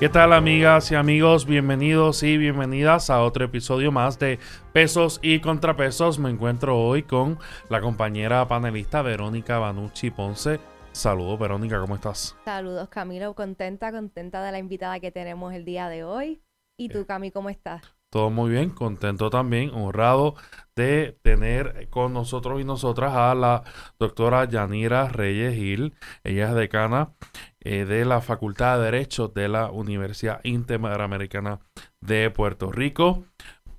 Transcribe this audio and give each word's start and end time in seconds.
¿Qué 0.00 0.08
tal 0.08 0.32
amigas 0.32 0.90
y 0.90 0.96
amigos? 0.96 1.46
Bienvenidos 1.46 2.24
y 2.24 2.36
bienvenidas 2.36 3.10
a 3.10 3.22
otro 3.22 3.44
episodio 3.44 3.92
más 3.92 4.18
de 4.18 4.40
Pesos 4.72 5.20
y 5.22 5.38
Contrapesos. 5.38 6.18
Me 6.18 6.30
encuentro 6.30 6.78
hoy 6.78 7.04
con 7.04 7.38
la 7.68 7.80
compañera 7.80 8.46
panelista 8.48 9.02
Verónica 9.02 9.58
Banucci 9.60 10.10
Ponce. 10.10 10.58
Saludos 10.90 11.38
Verónica, 11.38 11.80
¿cómo 11.80 11.94
estás? 11.94 12.36
Saludos 12.44 12.88
Camilo, 12.88 13.34
contenta, 13.34 13.92
contenta 13.92 14.42
de 14.42 14.52
la 14.52 14.58
invitada 14.58 14.98
que 14.98 15.12
tenemos 15.12 15.54
el 15.54 15.64
día 15.64 15.88
de 15.88 16.02
hoy. 16.02 16.42
¿Y 16.76 16.88
tú, 16.88 17.06
Cami, 17.06 17.30
cómo 17.30 17.48
estás? 17.48 17.82
Todo 18.10 18.30
muy 18.30 18.50
bien, 18.50 18.70
contento 18.70 19.30
también, 19.30 19.70
honrado 19.70 20.34
de 20.76 21.18
tener 21.22 21.88
con 21.90 22.12
nosotros 22.12 22.60
y 22.60 22.64
nosotras 22.64 23.12
a 23.14 23.34
la 23.34 23.62
doctora 23.98 24.44
Yanira 24.44 25.08
Reyes 25.08 25.54
Gil. 25.54 25.94
Ella 26.22 26.50
es 26.50 26.54
decana 26.54 27.12
eh, 27.64 27.84
de 27.84 28.04
la 28.04 28.20
Facultad 28.20 28.78
de 28.78 28.84
Derecho 28.84 29.28
de 29.28 29.48
la 29.48 29.70
Universidad 29.70 30.40
Interamericana 30.44 31.60
de 32.00 32.30
Puerto 32.30 32.70
Rico. 32.70 33.24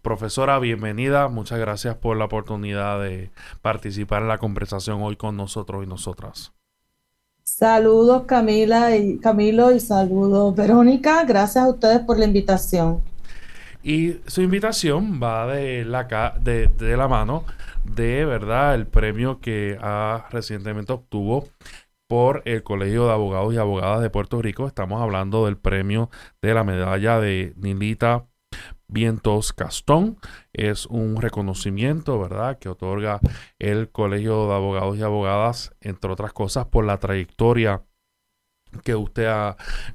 Profesora, 0.01 0.59
bienvenida. 0.59 1.27
Muchas 1.27 1.59
gracias 1.59 1.95
por 1.95 2.17
la 2.17 2.25
oportunidad 2.25 3.01
de 3.01 3.31
participar 3.61 4.23
en 4.23 4.27
la 4.27 4.37
conversación 4.39 5.01
hoy 5.01 5.15
con 5.15 5.37
nosotros 5.37 5.83
y 5.83 5.87
nosotras. 5.87 6.51
Saludos 7.43 8.23
Camila 8.25 8.95
y 8.95 9.19
Camilo 9.19 9.71
y 9.71 9.79
saludos 9.79 10.55
Verónica. 10.55 11.23
Gracias 11.25 11.63
a 11.63 11.69
ustedes 11.69 11.99
por 11.99 12.17
la 12.17 12.25
invitación. 12.25 13.01
Y 13.83 14.17
su 14.25 14.41
invitación 14.41 15.19
va 15.21 15.45
de 15.45 15.85
la, 15.85 16.33
de, 16.41 16.67
de 16.67 16.97
la 16.97 17.07
mano 17.07 17.45
de 17.85 18.25
verdad 18.25 18.75
el 18.75 18.87
premio 18.87 19.39
que 19.39 19.77
recientemente 20.31 20.93
obtuvo 20.93 21.47
por 22.07 22.41
el 22.45 22.63
Colegio 22.63 23.05
de 23.05 23.13
Abogados 23.13 23.53
y 23.53 23.57
Abogadas 23.57 24.01
de 24.01 24.09
Puerto 24.09 24.41
Rico. 24.41 24.67
Estamos 24.67 25.01
hablando 25.01 25.45
del 25.45 25.57
premio 25.57 26.09
de 26.41 26.53
la 26.53 26.63
medalla 26.63 27.19
de 27.19 27.53
Nilita 27.57 28.27
Vientos 28.87 29.53
Castón. 29.53 30.17
Es 30.53 30.85
un 30.85 31.21
reconocimiento, 31.21 32.19
¿verdad?, 32.19 32.59
que 32.59 32.69
otorga 32.69 33.19
el 33.59 33.89
Colegio 33.89 34.47
de 34.47 34.53
Abogados 34.53 34.97
y 34.97 35.01
Abogadas, 35.01 35.75
entre 35.81 36.11
otras 36.11 36.33
cosas, 36.33 36.67
por 36.67 36.85
la 36.85 36.99
trayectoria 36.99 37.83
que 38.83 38.95
usted 38.95 39.29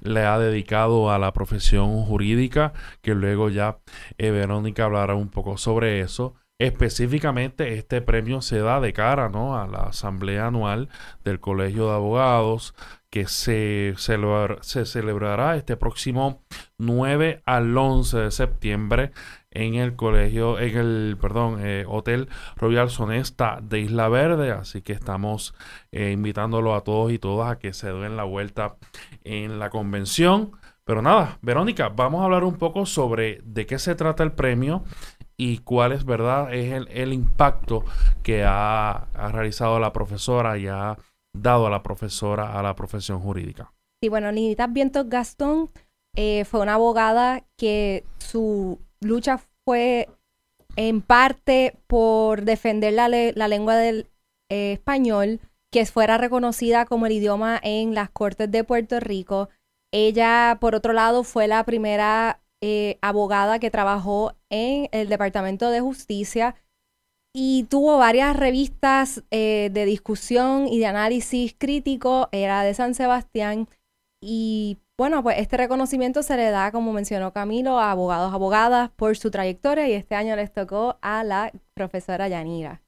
le 0.01 0.25
ha 0.25 0.39
dedicado 0.39 1.11
a 1.11 1.19
la 1.19 1.33
profesión 1.33 2.03
jurídica, 2.05 2.73
que 3.03 3.15
luego 3.15 3.51
ya 3.51 3.79
eh, 4.19 4.31
Verónica 4.31 4.85
hablará 4.85 5.15
un 5.15 5.29
poco 5.29 5.59
sobre 5.59 6.01
eso. 6.01 6.35
Específicamente, 6.61 7.79
este 7.79 8.03
premio 8.03 8.43
se 8.43 8.59
da 8.59 8.81
de 8.81 8.93
cara 8.93 9.31
¿no? 9.31 9.59
a 9.59 9.67
la 9.67 9.85
asamblea 9.85 10.49
anual 10.49 10.91
del 11.25 11.41
Colegio 11.41 11.87
de 11.87 11.95
Abogados 11.95 12.75
que 13.09 13.27
se, 13.27 13.95
se 13.97 14.85
celebrará 14.85 15.57
este 15.57 15.79
próximo 15.79 16.43
9 16.77 17.41
al 17.47 17.75
11 17.77 18.19
de 18.19 18.31
septiembre 18.31 19.13
en 19.51 19.77
el 19.77 19.97
colegio, 19.97 20.59
en 20.59 20.77
el, 20.77 21.17
perdón, 21.19 21.61
eh, 21.65 21.87
Hotel 21.89 22.29
Royal 22.57 22.91
Sonesta 22.91 23.61
de 23.63 23.81
Isla 23.81 24.11
Verde. 24.11 24.53
Así 24.53 24.83
que 24.83 24.93
estamos 24.93 25.55
eh, 25.93 26.11
invitándolo 26.11 26.75
a 26.75 26.85
todos 26.85 27.11
y 27.11 27.19
todas 27.19 27.53
a 27.53 27.59
que 27.59 27.73
se 27.73 27.91
den 27.91 28.19
la 28.19 28.25
vuelta 28.25 28.77
en 29.25 29.59
la 29.59 29.71
convención. 29.71 30.53
Pero 30.85 31.01
nada, 31.01 31.39
Verónica, 31.41 31.89
vamos 31.89 32.21
a 32.21 32.25
hablar 32.25 32.45
un 32.45 32.59
poco 32.59 32.85
sobre 32.85 33.41
de 33.45 33.65
qué 33.65 33.79
se 33.79 33.95
trata 33.95 34.23
el 34.23 34.33
premio 34.33 34.85
y 35.41 35.57
cuál 35.57 35.93
es 35.93 36.05
verdad 36.05 36.53
es 36.53 36.87
el, 36.91 37.15
impacto 37.15 37.83
que 38.23 38.45
ha, 38.47 39.07
realizado 39.33 39.81
la 39.81 39.91
profesora 39.91 40.59
y 40.59 40.67
ha 40.67 40.99
dado 41.33 41.67
a 41.67 41.71
la 41.71 41.83
profesora 41.83 42.59
a 42.59 42.63
la 42.63 42.77
profesión 42.77 43.21
jurídica. 43.21 43.73
Sí, 44.03 44.11
bueno, 44.11 44.31
Nidita 44.33 44.67
Vientos 44.67 45.09
Gastón 45.09 45.71
eh, 46.15 46.45
fue 46.45 46.61
una 46.61 46.75
abogada 46.75 47.43
que 47.57 48.05
su 48.19 48.79
lucha 49.01 49.41
fue 49.65 50.11
en 50.77 51.01
parte 51.01 51.75
por 51.87 52.43
defender 52.43 52.93
la, 52.93 53.09
lengua 53.09 53.77
del 53.77 54.09
eh, 54.51 54.73
español, 54.73 55.41
que 55.73 55.87
fuera 55.87 56.19
reconocida 56.19 56.85
como 56.85 57.07
el 57.07 57.13
idioma 57.13 57.59
en 57.63 57.95
las 57.95 58.11
Cortes 58.11 58.51
de 58.51 58.63
Puerto 58.63 59.01
Rico. 59.01 59.49
Ella, 59.91 60.59
por 60.61 60.75
otro 60.75 60.93
lado, 60.93 61.25
fue 61.25 61.49
la 61.49 61.65
primera 61.65 62.41
eh, 62.63 62.99
abogada 63.01 63.59
que 63.59 63.71
trabajó 63.71 64.35
en 64.51 64.89
el 64.93 65.09
Departamento 65.09 65.71
de 65.71 65.81
Justicia 65.81 66.55
y 67.35 67.65
tuvo 67.65 67.97
varias 67.99 68.37
revistas 68.37 69.23
eh, 69.31 69.71
de 69.73 69.85
discusión 69.85 70.67
y 70.67 70.79
de 70.79 70.87
análisis 70.87 71.55
crítico, 71.57 72.29
era 72.33 72.63
de 72.63 72.75
San 72.75 72.95
Sebastián 72.95 73.69
y 74.23 74.79
bueno, 74.99 75.23
pues 75.23 75.39
este 75.39 75.57
reconocimiento 75.57 76.23
se 76.23 76.37
le 76.37 76.51
da, 76.51 76.73
como 76.73 76.93
mencionó 76.93 77.33
Camilo, 77.33 77.79
a 77.79 77.91
abogados, 77.91 78.35
abogadas 78.35 78.91
por 78.91 79.17
su 79.17 79.31
trayectoria 79.31 79.89
y 79.89 79.95
este 79.95 80.15
año 80.15 80.37
les 80.37 80.53
tocó 80.53 80.99
a 81.01 81.25
la 81.25 81.53
profesora 81.73 82.29
Yanira. 82.29 82.83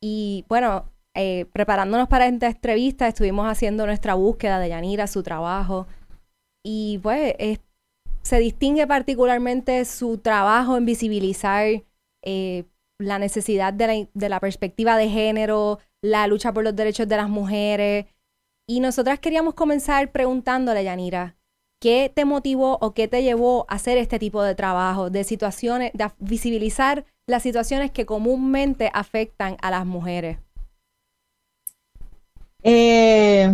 Y 0.00 0.44
bueno, 0.48 0.84
eh, 1.14 1.46
preparándonos 1.52 2.06
para 2.08 2.26
esta 2.26 2.46
entrevista, 2.46 3.08
estuvimos 3.08 3.50
haciendo 3.50 3.84
nuestra 3.84 4.14
búsqueda 4.14 4.60
de 4.60 4.68
Yanira, 4.68 5.08
su 5.08 5.24
trabajo. 5.24 5.88
Y 6.64 6.98
pues 7.02 7.34
se 8.22 8.38
distingue 8.38 8.86
particularmente 8.86 9.84
su 9.84 10.18
trabajo 10.18 10.76
en 10.76 10.86
visibilizar 10.86 11.82
eh, 12.22 12.64
la 12.98 13.18
necesidad 13.18 13.72
de 13.72 14.08
la, 14.14 14.40
perspectiva 14.40 14.96
de 14.96 15.08
género, 15.08 15.78
la 16.02 16.26
lucha 16.26 16.52
por 16.52 16.64
los 16.64 16.76
derechos 16.76 17.08
de 17.08 17.16
las 17.16 17.28
mujeres. 17.28 18.06
Y 18.68 18.80
nosotras 18.80 19.18
queríamos 19.18 19.54
comenzar 19.54 20.12
preguntándole, 20.12 20.84
Yanira, 20.84 21.36
¿qué 21.80 22.12
te 22.14 22.24
motivó 22.24 22.78
o 22.80 22.92
qué 22.92 23.08
te 23.08 23.22
llevó 23.22 23.64
a 23.68 23.74
hacer 23.76 23.96
este 23.98 24.18
tipo 24.18 24.42
de 24.42 24.54
trabajo, 24.54 25.10
de 25.10 25.24
situaciones, 25.24 25.90
de 25.94 26.10
visibilizar 26.18 27.06
las 27.26 27.42
situaciones 27.42 27.90
que 27.90 28.06
comúnmente 28.06 28.90
afectan 28.92 29.56
a 29.62 29.70
las 29.70 29.86
mujeres? 29.86 30.38
Eh, 32.62 33.50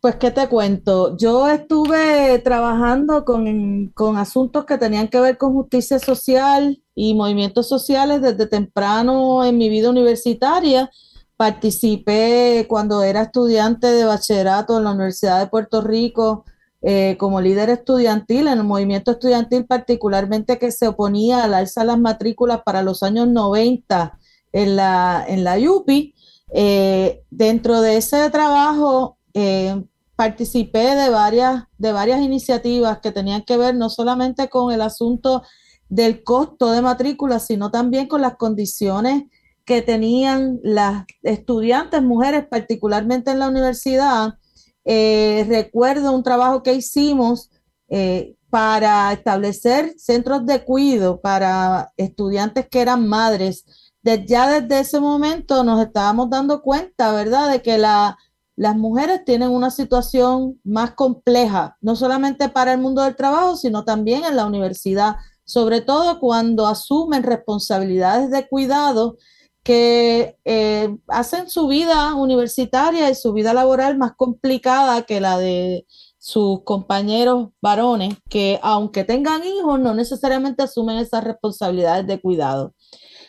pues, 0.00 0.16
¿qué 0.16 0.30
te 0.30 0.48
cuento? 0.48 1.16
Yo 1.16 1.48
estuve 1.48 2.38
trabajando 2.40 3.24
con, 3.24 3.92
asuntos 4.16 4.64
que 4.64 4.78
tenían 4.78 5.08
que 5.08 5.20
ver 5.20 5.38
con 5.38 5.52
justicia 5.54 5.98
social 5.98 6.80
y 6.94 7.14
movimientos 7.14 7.68
sociales 7.68 8.22
desde 8.22 8.46
temprano 8.46 9.44
en 9.44 9.58
mi 9.58 9.68
vida 9.68 9.90
universitaria. 9.90 10.90
Participé 11.36 12.66
cuando 12.68 13.02
era 13.02 13.22
estudiante 13.22 13.88
de 13.88 14.04
bachillerato 14.04 14.78
en 14.78 14.84
la 14.84 14.92
Universidad 14.92 15.40
de 15.40 15.48
Puerto 15.48 15.80
Rico 15.80 16.44
eh, 16.80 17.16
como 17.18 17.40
líder 17.40 17.70
estudiantil, 17.70 18.46
en 18.46 18.58
el 18.58 18.64
movimiento 18.64 19.10
estudiantil 19.12 19.66
particularmente 19.66 20.60
que 20.60 20.70
se 20.70 20.86
oponía 20.86 21.42
al 21.42 21.54
alza 21.54 21.80
de 21.80 21.88
las 21.88 21.98
matrículas 21.98 22.62
para 22.64 22.82
los 22.82 23.02
años 23.02 23.26
90 23.26 24.16
en 24.52 24.76
la, 24.76 25.24
en 25.26 25.42
la 25.42 25.58
UPI. 25.58 26.14
Eh, 26.54 27.24
dentro 27.30 27.80
de 27.82 27.98
ese 27.98 28.30
trabajo 28.30 29.17
eh, 29.34 29.84
participé 30.16 30.96
de 30.96 31.10
varias, 31.10 31.64
de 31.78 31.92
varias 31.92 32.20
iniciativas 32.20 32.98
que 32.98 33.12
tenían 33.12 33.42
que 33.42 33.56
ver 33.56 33.76
no 33.76 33.88
solamente 33.88 34.48
con 34.48 34.72
el 34.72 34.80
asunto 34.80 35.42
del 35.88 36.24
costo 36.24 36.72
de 36.72 36.82
matrícula, 36.82 37.38
sino 37.38 37.70
también 37.70 38.08
con 38.08 38.20
las 38.20 38.36
condiciones 38.36 39.24
que 39.64 39.82
tenían 39.82 40.58
las 40.62 41.04
estudiantes 41.22 42.02
mujeres, 42.02 42.46
particularmente 42.50 43.30
en 43.30 43.38
la 43.38 43.48
universidad. 43.48 44.34
Eh, 44.84 45.46
recuerdo 45.48 46.12
un 46.12 46.22
trabajo 46.22 46.62
que 46.62 46.74
hicimos 46.74 47.50
eh, 47.88 48.34
para 48.50 49.12
establecer 49.12 49.94
centros 49.98 50.46
de 50.46 50.64
cuidado 50.64 51.20
para 51.20 51.92
estudiantes 51.96 52.66
que 52.68 52.80
eran 52.80 53.06
madres. 53.06 53.64
ya 54.02 54.60
desde 54.60 54.80
ese 54.80 55.00
momento 55.00 55.62
nos 55.64 55.80
estábamos 55.84 56.30
dando 56.30 56.62
cuenta, 56.62 57.12
¿verdad?, 57.12 57.50
de 57.52 57.62
que 57.62 57.78
la, 57.78 58.16
las 58.58 58.76
mujeres 58.76 59.24
tienen 59.24 59.50
una 59.50 59.70
situación 59.70 60.60
más 60.64 60.90
compleja, 60.94 61.76
no 61.80 61.94
solamente 61.94 62.48
para 62.48 62.72
el 62.72 62.80
mundo 62.80 63.02
del 63.02 63.14
trabajo, 63.14 63.54
sino 63.54 63.84
también 63.84 64.24
en 64.24 64.34
la 64.34 64.46
universidad, 64.46 65.14
sobre 65.44 65.80
todo 65.80 66.18
cuando 66.18 66.66
asumen 66.66 67.22
responsabilidades 67.22 68.32
de 68.32 68.48
cuidado 68.48 69.16
que 69.62 70.36
eh, 70.44 70.92
hacen 71.06 71.48
su 71.48 71.68
vida 71.68 72.16
universitaria 72.16 73.08
y 73.08 73.14
su 73.14 73.32
vida 73.32 73.54
laboral 73.54 73.96
más 73.96 74.14
complicada 74.16 75.02
que 75.02 75.20
la 75.20 75.38
de 75.38 75.86
sus 76.18 76.64
compañeros 76.64 77.50
varones, 77.62 78.16
que 78.28 78.58
aunque 78.60 79.04
tengan 79.04 79.44
hijos, 79.46 79.78
no 79.78 79.94
necesariamente 79.94 80.64
asumen 80.64 80.96
esas 80.98 81.22
responsabilidades 81.22 82.08
de 82.08 82.20
cuidado. 82.20 82.74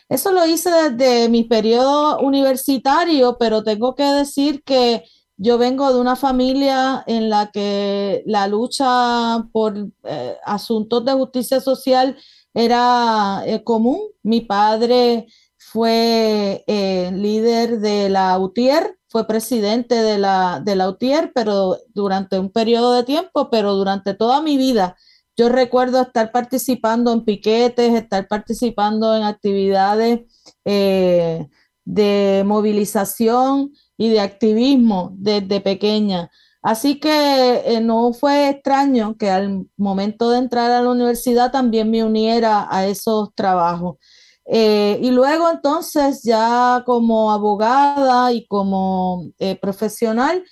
Eso 0.08 0.32
lo 0.32 0.44
hice 0.44 0.70
desde 0.70 1.28
mi 1.28 1.44
periodo 1.44 2.18
universitario, 2.18 3.36
pero 3.38 3.62
tengo 3.62 3.94
que 3.94 4.02
decir 4.02 4.64
que 4.64 5.04
yo 5.42 5.56
vengo 5.56 5.90
de 5.90 5.98
una 5.98 6.16
familia 6.16 7.02
en 7.06 7.30
la 7.30 7.50
que 7.50 8.22
la 8.26 8.46
lucha 8.46 9.48
por 9.52 9.74
eh, 10.04 10.36
asuntos 10.44 11.02
de 11.06 11.14
justicia 11.14 11.60
social 11.60 12.18
era 12.52 13.42
eh, 13.46 13.64
común. 13.64 14.00
Mi 14.22 14.42
padre 14.42 15.28
fue 15.56 16.62
eh, 16.66 17.10
líder 17.14 17.80
de 17.80 18.10
la 18.10 18.38
UTIER, 18.38 18.98
fue 19.08 19.26
presidente 19.26 19.94
de 19.94 20.18
la, 20.18 20.60
de 20.62 20.76
la 20.76 20.90
UTIER, 20.90 21.32
pero 21.34 21.78
durante 21.94 22.38
un 22.38 22.50
periodo 22.50 22.92
de 22.92 23.04
tiempo, 23.04 23.48
pero 23.48 23.74
durante 23.76 24.12
toda 24.12 24.42
mi 24.42 24.58
vida 24.58 24.96
Yo 25.38 25.48
recuerdo 25.48 26.02
estar 26.02 26.32
participando 26.32 27.14
en 27.14 27.24
piquetes, 27.24 27.94
estar 27.94 28.28
participando 28.28 29.16
en 29.16 29.22
actividades 29.22 30.20
de 31.84 32.42
movilización 32.46 33.72
y 34.00 34.08
de 34.08 34.20
activismo 34.20 35.10
desde 35.14 35.60
pequeña. 35.60 36.30
Así 36.62 36.98
que 36.98 37.62
eh, 37.66 37.82
no 37.82 38.14
fue 38.14 38.48
extraño 38.48 39.14
que 39.18 39.28
al 39.28 39.66
momento 39.76 40.30
de 40.30 40.38
entrar 40.38 40.70
a 40.70 40.80
la 40.80 40.88
universidad 40.90 41.52
también 41.52 41.90
me 41.90 42.02
uniera 42.02 42.66
a 42.70 42.86
esos 42.86 43.34
trabajos. 43.34 43.98
Eh, 44.46 44.98
y 45.02 45.10
luego 45.10 45.50
entonces 45.50 46.22
ya 46.22 46.82
como 46.86 47.30
abogada 47.30 48.32
y 48.32 48.46
como 48.46 49.26
eh, 49.38 49.56
profesional, 49.56 50.44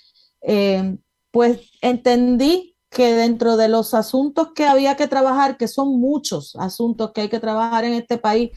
pues 1.31 1.71
entendí 1.81 2.75
que 2.91 3.15
dentro 3.15 3.57
de 3.57 3.67
los 3.67 3.95
asuntos 3.95 4.49
que 4.53 4.65
había 4.65 4.95
que 4.95 5.07
trabajar, 5.07 5.57
que 5.57 5.67
son 5.67 5.99
muchos 5.99 6.55
asuntos 6.59 7.13
que 7.13 7.21
hay 7.21 7.29
que 7.29 7.39
trabajar 7.39 7.83
en 7.83 7.93
este 7.93 8.19
país, 8.19 8.51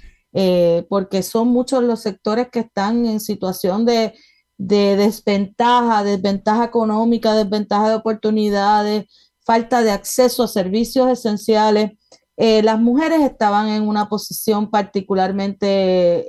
porque 0.88 1.22
son 1.22 1.48
muchos 1.48 1.82
los 1.82 2.00
sectores 2.00 2.48
que 2.50 2.60
están 2.60 3.06
en 3.06 3.20
situación 3.20 3.84
de 3.84 4.14
de 4.64 4.96
desventaja, 4.96 6.04
desventaja 6.04 6.64
económica, 6.64 7.34
desventaja 7.34 7.88
de 7.88 7.96
oportunidades, 7.96 9.06
falta 9.44 9.82
de 9.82 9.90
acceso 9.90 10.44
a 10.44 10.48
servicios 10.48 11.10
esenciales. 11.10 11.92
Eh, 12.36 12.62
las 12.62 12.78
mujeres 12.78 13.22
estaban 13.22 13.68
en 13.68 13.88
una 13.88 14.08
posición 14.08 14.70
particularmente 14.70 15.66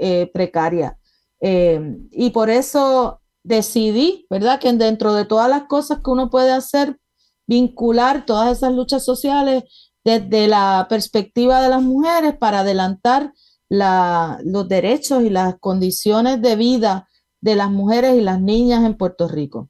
eh, 0.02 0.32
precaria. 0.34 0.98
Eh, 1.42 1.80
y 2.12 2.32
por 2.32 2.50
eso 2.50 3.22
decidí, 3.44 4.26
¿verdad? 4.32 4.60
Que 4.60 4.74
dentro 4.74 5.14
de 5.14 5.26
todas 5.26 5.48
las 5.48 5.66
cosas 5.66 6.00
que 6.04 6.10
uno 6.10 6.32
puede 6.32 6.52
hacer, 6.52 6.98
vincular 7.46 8.26
todas 8.26 8.58
esas 8.58 8.74
luchas 8.74 9.06
sociales 9.06 9.66
desde 10.04 10.48
la 10.48 10.88
perspectiva 10.90 11.62
de 11.62 11.70
las 11.70 11.84
mujeres 11.84 12.36
para 12.36 12.62
adelantar 12.62 13.32
los 13.70 14.68
derechos 14.68 15.24
y 15.24 15.30
las 15.30 15.56
condiciones 15.60 16.42
de 16.42 16.56
vida 16.56 17.08
de 17.44 17.58
las 17.58 17.70
mujeres 17.70 18.16
y 18.16 18.22
las 18.22 18.40
niñas 18.40 18.86
en 18.86 18.94
Puerto 18.94 19.28
Rico. 19.28 19.70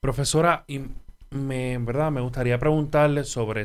Profesora, 0.00 0.64
y 0.68 0.82
me, 1.30 1.76
¿verdad? 1.78 2.12
me 2.12 2.20
gustaría 2.20 2.58
preguntarle 2.60 3.24
sobre, 3.24 3.64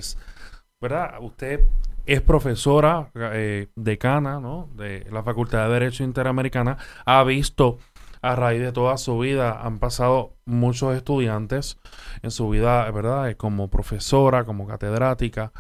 ¿verdad? 0.81 1.21
Usted 1.21 1.62
es 2.07 2.21
profesora 2.21 3.12
eh, 3.13 3.68
decana 3.75 4.39
¿no? 4.39 4.69
de 4.73 5.06
la 5.12 5.21
Facultad 5.21 5.68
de 5.68 5.73
Derecho 5.73 6.03
Interamericana, 6.03 6.79
ha 7.06 7.23
visto 7.23 7.77
a 8.23 8.35
raíz 8.35 8.62
de 8.62 8.71
toda 8.71 8.97
su 8.97 9.19
vida, 9.19 9.62
han 9.62 9.77
pasado 9.77 10.33
muchos 10.45 10.95
estudiantes 10.95 11.77
en 12.24 12.31
su 12.31 12.50
vida, 12.50 12.89
¿verdad? 12.89 13.29
Eh, 13.29 13.38
como 13.38 13.69
profesora, 13.69 14.45
como 14.45 14.65
catedrática, 14.65 15.53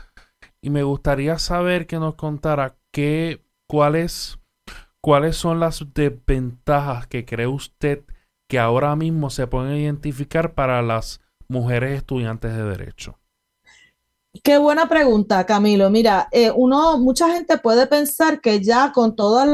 y 0.63 0.71
me 0.71 0.81
gustaría 0.81 1.37
saber 1.37 1.85
que 1.85 1.99
nos 1.99 2.15
contara 2.15 2.75
qué, 2.91 3.43
cuáles 3.67 4.40
¿cuáles 5.01 5.35
son 5.35 5.59
las 5.59 5.83
desventajas 5.93 7.07
que 7.07 7.25
cree 7.25 7.47
usted 7.47 8.03
que 8.47 8.59
ahora 8.59 8.95
mismo 8.95 9.29
se 9.29 9.47
pueden 9.47 9.75
identificar 9.77 10.53
para 10.53 10.81
las 10.81 11.21
mujeres 11.47 11.97
estudiantes 11.97 12.55
de 12.55 12.63
derecho? 12.63 13.17
Qué 14.43 14.57
buena 14.57 14.87
pregunta, 14.87 15.45
Camilo. 15.45 15.89
Mira, 15.89 16.29
eh, 16.31 16.51
uno, 16.55 16.97
mucha 16.97 17.33
gente 17.33 17.57
puede 17.57 17.85
pensar 17.85 18.39
que 18.39 18.63
ya 18.63 18.93
con 18.93 19.13
todas 19.13 19.45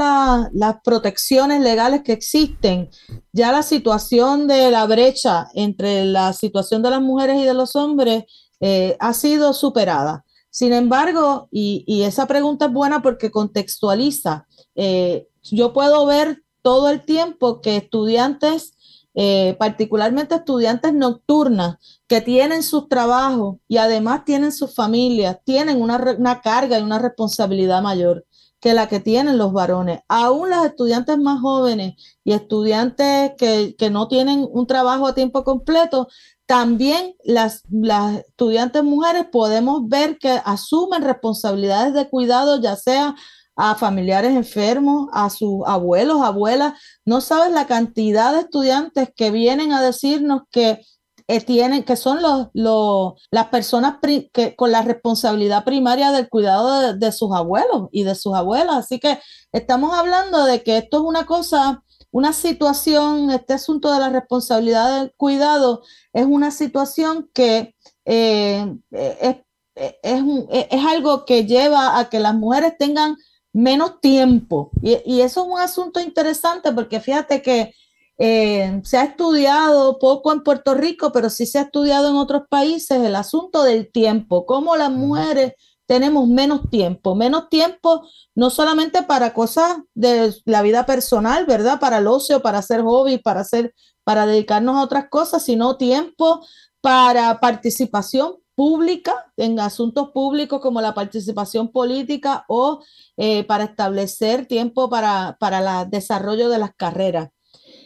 las 0.53 0.75
protecciones 0.83 1.61
legales 1.61 2.03
que 2.03 2.13
existen, 2.13 2.89
ya 3.33 3.51
la 3.51 3.63
situación 3.63 4.47
de 4.47 4.69
la 4.69 4.85
brecha 4.85 5.47
entre 5.55 6.05
la 6.05 6.31
situación 6.31 6.83
de 6.83 6.91
las 6.91 7.01
mujeres 7.01 7.37
y 7.37 7.45
de 7.45 7.55
los 7.55 7.75
hombres 7.75 8.25
eh, 8.59 8.95
ha 8.99 9.13
sido 9.13 9.53
superada. 9.53 10.23
Sin 10.51 10.73
embargo, 10.73 11.47
y, 11.51 12.03
esa 12.03 12.27
pregunta 12.27 12.65
es 12.65 12.73
buena 12.73 13.01
porque 13.01 13.31
contextualiza, 13.31 14.47
eh, 14.75 15.27
yo 15.51 15.73
puedo 15.73 16.05
ver 16.05 16.43
todo 16.61 16.89
el 16.89 17.05
tiempo 17.05 17.61
que 17.61 17.77
estudiantes, 17.77 18.73
eh, 19.13 19.55
particularmente 19.57 20.35
estudiantes 20.35 20.93
nocturnas, 20.93 21.77
que 22.07 22.21
tienen 22.21 22.63
sus 22.63 22.87
trabajos 22.89 23.57
y 23.67 23.77
además 23.77 24.25
tienen 24.25 24.51
sus 24.51 24.75
familias, 24.75 25.37
tienen 25.43 25.81
una, 25.81 26.41
carga 26.41 26.79
y 26.79 26.83
una 26.83 26.99
responsabilidad 26.99 27.81
mayor 27.81 28.25
que 28.59 28.73
la 28.73 28.87
que 28.87 28.99
tienen 28.99 29.37
los 29.37 29.53
varones. 29.53 30.01
Aún 30.07 30.49
las 30.49 30.65
estudiantes 30.65 31.17
más 31.17 31.39
jóvenes 31.41 31.95
y 32.23 32.33
estudiantes 32.33 33.31
que, 33.37 33.89
no 33.91 34.07
tienen 34.07 34.45
un 34.51 34.67
trabajo 34.67 35.07
a 35.07 35.15
tiempo 35.15 35.43
completo, 35.43 36.07
también 36.45 37.15
las, 37.23 37.63
las, 37.69 38.19
estudiantes 38.19 38.83
mujeres 38.83 39.25
podemos 39.31 39.87
ver 39.87 40.17
que 40.17 40.41
asumen 40.43 41.03
responsabilidades 41.03 41.93
de 41.93 42.09
cuidado, 42.09 42.59
ya 42.59 42.75
sea 42.75 43.15
a 43.57 43.75
familiares 43.75 44.35
enfermos, 44.35 45.09
a 45.11 45.29
sus 45.31 45.63
abuelos, 45.65 46.21
abuelas. 46.21 46.79
No 47.03 47.21
sabes 47.21 47.51
la 47.51 47.65
cantidad 47.65 48.31
de 48.31 48.41
estudiantes 48.41 49.09
que 49.15 49.31
vienen 49.31 49.73
a 49.73 49.81
decirnos 49.81 50.43
que 50.51 50.81
eh, 51.27 51.41
tienen, 51.41 51.83
que 51.83 51.95
son 51.95 52.19
los, 52.21 53.15
las 53.31 53.47
personas 53.47 53.95
que, 54.31 54.55
con 54.55 54.71
la 54.71 54.83
responsabilidad 54.83 55.65
primaria 55.65 56.11
del 56.11 56.29
cuidado 56.29 56.93
de, 56.95 57.11
sus 57.11 57.35
abuelos 57.35 57.89
y 57.91 58.03
de 58.03 58.13
sus 58.15 58.35
abuelas. 58.35 58.77
Así 58.77 58.99
que 58.99 59.19
estamos 59.51 59.97
hablando 59.97 60.45
de 60.45 60.63
que 60.63 60.77
esto 60.77 60.97
es 60.97 61.03
una 61.03 61.25
cosa, 61.25 61.83
una 62.11 62.33
situación, 62.33 63.31
este 63.31 63.55
asunto 63.55 63.91
de 63.91 63.99
la 63.99 64.09
responsabilidad 64.09 64.99
del 64.99 65.13
cuidado 65.17 65.81
es 66.13 66.25
una 66.25 66.51
situación 66.51 67.29
que 67.33 67.75
eh, 68.05 68.73
es, 68.91 69.37
es, 69.75 70.23
es 70.49 70.85
algo 70.85 71.25
que 71.25 71.45
lleva 71.45 71.99
a 71.99 72.09
que 72.09 72.19
las 72.19 72.35
mujeres 72.35 72.77
tengan 72.77 73.17
menos 73.53 73.99
tiempo. 74.01 74.71
Y, 74.81 75.21
eso 75.21 75.41
es 75.41 75.47
un 75.47 75.59
asunto 75.59 75.99
interesante 75.99 76.71
porque 76.71 76.99
fíjate 76.99 77.41
que 77.41 77.73
eh, 78.19 78.81
se 78.83 78.97
ha 78.97 79.03
estudiado 79.03 79.99
poco 79.99 80.31
en 80.31 80.41
Puerto 80.41 80.73
Rico, 80.73 81.11
pero 81.11 81.29
sí 81.29 81.45
se 81.45 81.59
ha 81.59 81.63
estudiado 81.63 82.09
en 82.09 82.15
otros 82.15 82.43
países 82.49 83.01
el 83.03 83.15
asunto 83.15 83.63
del 83.63 83.91
tiempo, 83.91 84.45
cómo 84.45 84.75
las 84.75 84.91
mujeres 84.91 85.53
tenemos 85.85 86.27
menos 86.27 86.69
tiempo, 86.69 87.15
menos 87.15 87.49
tiempo 87.49 88.07
no 88.35 88.49
solamente 88.49 89.03
para 89.03 89.33
cosas 89.33 89.77
de 89.95 90.35
la 90.45 90.61
vida 90.61 90.85
personal, 90.85 91.45
¿verdad? 91.45 91.79
Para 91.79 91.99
el 91.99 92.07
ocio, 92.07 92.41
para 92.41 92.59
hacer 92.59 92.81
hobby, 92.81 93.17
para 93.17 93.41
hacer, 93.41 93.73
para 94.03 94.25
dedicarnos 94.25 94.75
a 94.75 94.83
otras 94.83 95.09
cosas, 95.09 95.43
sino 95.43 95.77
tiempo 95.77 96.45
para 96.81 97.39
participación 97.39 98.35
pública, 98.57 99.31
en 99.37 99.59
asuntos 99.59 100.09
públicos 100.09 100.59
como 100.61 100.81
la 100.81 100.95
participación 100.95 101.71
política 101.71 102.43
o 102.47 102.83
eh, 103.15 103.43
para 103.43 103.65
establecer 103.65 104.47
tiempo 104.47 104.89
para, 104.89 105.37
para 105.39 105.83
el 105.83 105.91
desarrollo 105.91 106.49
de 106.49 106.57
las 106.57 106.71
carreras. 106.75 107.29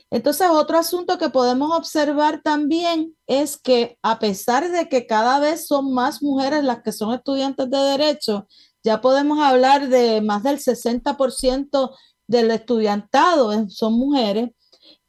Entonces, 0.10 0.48
otro 0.50 0.78
asunto 0.78 1.18
que 1.18 1.30
podemos 1.30 1.78
observar 1.78 2.42
también 2.42 3.18
es 3.28 3.58
que 3.58 3.98
a 4.02 4.18
pesar 4.20 4.72
de 4.72 4.88
que 4.88 5.08
cada 5.08 5.40
vez 5.40 5.68
son 5.68 5.94
más 5.94 6.24
mujeres 6.24 6.64
las 6.64 6.82
que 6.84 6.94
son 6.94 7.14
estudiantes 7.14 7.70
de 7.70 7.78
derecho, 7.78 8.48
ya 8.82 9.02
podemos 9.02 9.40
hablar 9.40 9.90
de 9.90 10.22
más 10.22 10.44
del 10.44 10.58
60% 10.60 11.92
del 12.28 12.50
estudiantado 12.50 13.70
son 13.70 13.94
mujeres, 13.94 14.52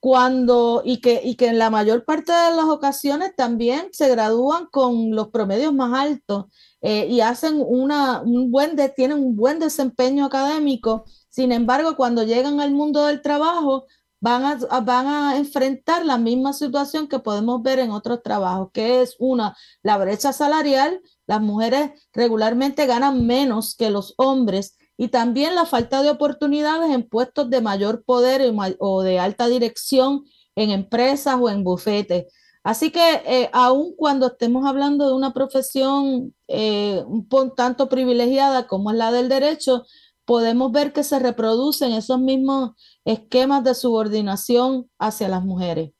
cuando, 0.02 0.82
y 0.85 1.00
que, 1.00 1.21
y 1.23 1.37
que 1.37 1.47
en 1.47 1.61
la 1.61 1.71
mayor 1.71 2.04
parte 2.04 2.32
de 2.32 2.56
las 2.56 2.64
ocasiones 2.64 3.37
también 3.37 3.87
se 3.92 4.09
gradúan 4.09 4.66
con 4.66 5.14
los 5.14 5.28
promedios 5.28 5.73
más 5.73 5.97
altos 5.97 6.47
eh, 6.80 7.06
y 7.09 7.21
hacen 7.21 7.62
una, 7.64 8.21
un 8.21 8.50
buen 8.50 8.75
tienen 8.97 9.18
un 9.18 9.37
buen 9.37 9.61
desempeño 9.61 10.25
académico. 10.25 11.04
Sin 11.28 11.52
embargo, 11.52 11.94
cuando 11.94 12.25
llegan 12.25 12.59
al 12.59 12.73
mundo 12.73 13.06
del 13.06 13.23
trabajo, 13.23 13.87
van 14.18 14.44
a, 14.44 14.80
van 14.80 15.06
a 15.06 15.37
enfrentar 15.37 16.04
la 16.04 16.18
misma 16.18 16.52
situación 16.52 17.06
que 17.06 17.21
podemos 17.21 17.62
ver 17.62 17.78
en 17.78 17.92
otros 17.92 18.25
trabajos, 18.25 18.71
que 18.73 19.02
es 19.02 19.14
una, 19.21 19.56
la 19.85 19.99
brecha 19.99 20.32
salarial. 20.32 21.00
Las 21.28 21.40
mujeres 21.40 21.92
regularmente 22.12 22.87
ganan 22.87 23.25
menos 23.25 23.76
que 23.76 23.88
los 23.88 24.14
hombres 24.16 24.76
y 24.96 25.08
también 25.08 25.54
la 25.54 25.66
falta 25.66 26.02
de 26.02 26.11
oportunidades 26.11 26.90
en 26.90 27.08
puestos 27.08 27.50
de 27.50 27.61
mayor 27.61 28.04
poder 28.04 28.42
o 28.78 29.02
de 29.02 29.18
alta 29.18 29.49
dirección 29.49 30.25
en 30.54 30.70
empresas 30.70 31.37
o 31.40 31.49
en 31.49 31.64
bufetes. 31.64 32.26
Así 32.62 32.92
que 32.92 33.22
eh, 33.26 33.50
aun 33.52 33.94
cuando 33.96 34.28
estemos 34.28 34.66
hablando 34.66 35.08
de 35.08 35.14
una 35.14 35.32
profesión 35.32 36.34
eh, 36.46 37.02
un 37.06 37.26
tanto 37.56 37.88
privilegiada 37.88 38.68
como 38.68 38.92
es 38.92 38.96
la 38.96 39.11
del 39.11 39.28
derecho, 39.28 39.84
podemos 40.25 40.70
ver 40.70 40.92
que 40.92 41.02
se 41.02 41.18
reproducen 41.18 41.92
esos 41.92 42.20
mismos 42.20 42.72
esquemas 43.04 43.64
de 43.64 43.75
subordinación 43.75 44.88
hacia 44.99 45.28
las 45.28 45.44
mujeres. 45.44 45.90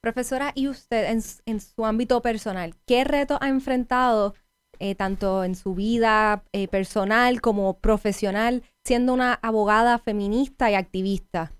Profesora, 0.00 0.50
¿y 0.56 0.66
usted 0.66 1.10
en, 1.10 1.22
en 1.46 1.60
su 1.60 1.84
ámbito 1.86 2.20
personal, 2.22 2.74
qué 2.86 3.04
reto 3.04 3.38
ha 3.40 3.48
enfrentado 3.48 4.34
eh, 4.82 4.94
tanto 4.94 5.44
en 5.44 5.54
su 5.54 5.74
vida 5.74 6.44
eh, 6.52 6.68
personal 6.68 7.40
como 7.40 7.78
profesional, 7.78 8.62
siendo 8.84 9.14
una 9.14 9.34
abogada 9.34 9.98
feminista 9.98 10.70
y 10.70 10.74
activista? 10.74 11.52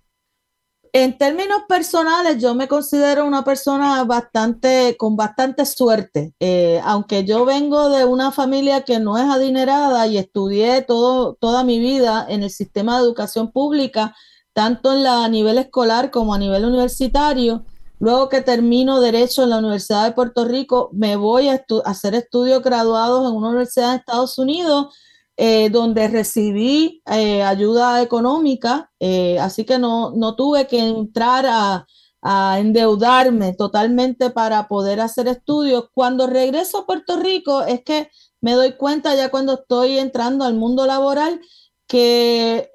en 0.95 1.17
términos 1.17 1.62
personales, 1.69 2.38
yo 2.38 2.55
me 2.55 2.69
considero 2.69 3.25
una 3.25 3.45
persona 3.45 4.05
bastante, 4.05 4.95
con 4.99 5.17
bastante 5.17 5.64
suerte. 5.64 6.35
Eh, 6.38 6.81
aunque 6.85 7.25
yo 7.25 7.47
vengo 7.47 7.88
de 7.88 8.05
una 8.05 8.31
familia 8.31 8.83
que 8.83 9.00
no 9.00 9.17
es 9.17 9.25
adinerada 9.25 10.07
y 10.07 10.19
estudié 10.19 10.83
todo, 10.83 11.35
toda 11.37 11.64
mi 11.64 11.79
vida 11.79 12.26
en 12.29 12.43
el 12.43 12.50
sistema 12.50 12.99
de 12.99 13.05
educación 13.05 13.52
pública, 13.52 14.14
tanto 14.52 14.93
en 14.93 15.02
la, 15.02 15.25
a 15.25 15.29
nivel 15.29 15.57
escolar 15.57 16.11
como 16.11 16.35
a 16.35 16.38
nivel 16.38 16.67
universitario, 16.67 17.64
luego 18.03 18.29
que 18.29 18.41
termino 18.41 19.01
Derecho 19.01 19.45
en 19.45 19.51
la 19.51 19.59
Universidad 19.59 20.05
de 20.05 20.11
Puerto 20.11 20.45
Rico, 20.45 20.91
me 20.93 21.15
voy 21.15 21.49
a 21.49 21.65
hacer 21.85 22.17
estudios 22.17 22.61
graduados 22.61 23.31
en 23.31 23.37
una 23.37 23.51
universidad 23.51 23.93
de 23.93 23.99
Estados 23.99 24.39
Unidos 24.39 24.93
eh, 25.37 25.71
donde 25.71 26.09
recibí 26.09 27.01
eh, 27.07 27.45
ayuda 27.45 28.03
económica, 28.03 28.91
eh, 28.99 29.39
así 29.39 29.65
que 29.65 29.79
no, 29.79 30.11
no, 30.17 30.35
tuve 30.35 30.67
que 30.67 30.81
entrar 30.81 31.47
a, 31.47 31.87
a, 32.23 32.59
endeudarme 32.59 33.53
totalmente 33.53 34.31
para 34.31 34.67
poder 34.67 35.01
hacer 35.01 35.29
estudios. 35.29 35.85
Cuando 35.95 36.27
regreso 36.27 36.79
a 36.79 36.87
Puerto 36.87 37.21
Rico 37.21 37.63
es 37.63 37.85
que 37.85 38.11
me 38.41 38.55
doy 38.55 38.73
cuenta 38.73 39.15
ya 39.15 39.31
cuando 39.31 39.55
estoy 39.61 39.99
entrando 39.99 40.45
al 40.45 40.55
mundo 40.55 40.87
laboral 40.87 41.41
que, 41.87 42.69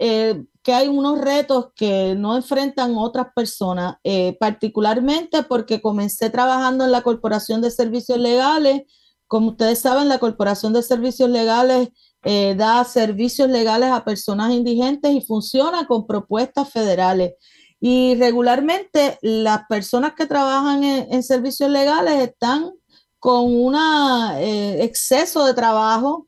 que 0.68 0.74
hay 0.74 0.90
unos 0.90 1.22
retos 1.22 1.68
que 1.78 2.14
no 2.18 2.36
enfrentan 2.36 2.98
otras 2.98 3.28
personas, 3.34 3.96
particularmente 4.38 5.44
porque 5.44 5.82
comencé 5.82 6.30
trabajando 6.30 6.84
en 6.84 6.92
la 6.92 7.04
Corporación 7.04 7.62
de 7.62 7.72
Servicios 7.72 8.18
Legales. 8.18 8.82
Como 9.28 9.52
ustedes 9.52 9.80
saben, 9.80 10.10
la 10.10 10.20
Corporación 10.20 10.74
de 10.74 10.84
Servicios 10.84 11.30
Legales 11.30 11.88
eh, 12.30 12.56
da 12.58 12.84
servicios 12.84 13.48
legales 13.50 13.90
a 13.90 14.04
personas 14.04 14.52
indigentes 14.52 15.14
y 15.14 15.22
funciona 15.22 15.88
con 15.88 16.06
propuestas 16.06 16.70
federales. 16.70 17.36
Y 17.80 18.16
regularmente 18.16 19.18
las 19.22 19.62
personas 19.70 20.12
que 20.14 20.26
trabajan 20.26 20.84
en, 20.84 21.24
servicios 21.24 21.70
legales 21.70 22.16
están 22.20 22.72
con 23.18 23.56
un 23.56 23.76
eh, 23.76 24.84
exceso 24.84 25.46
de 25.46 25.54
trabajo 25.54 26.28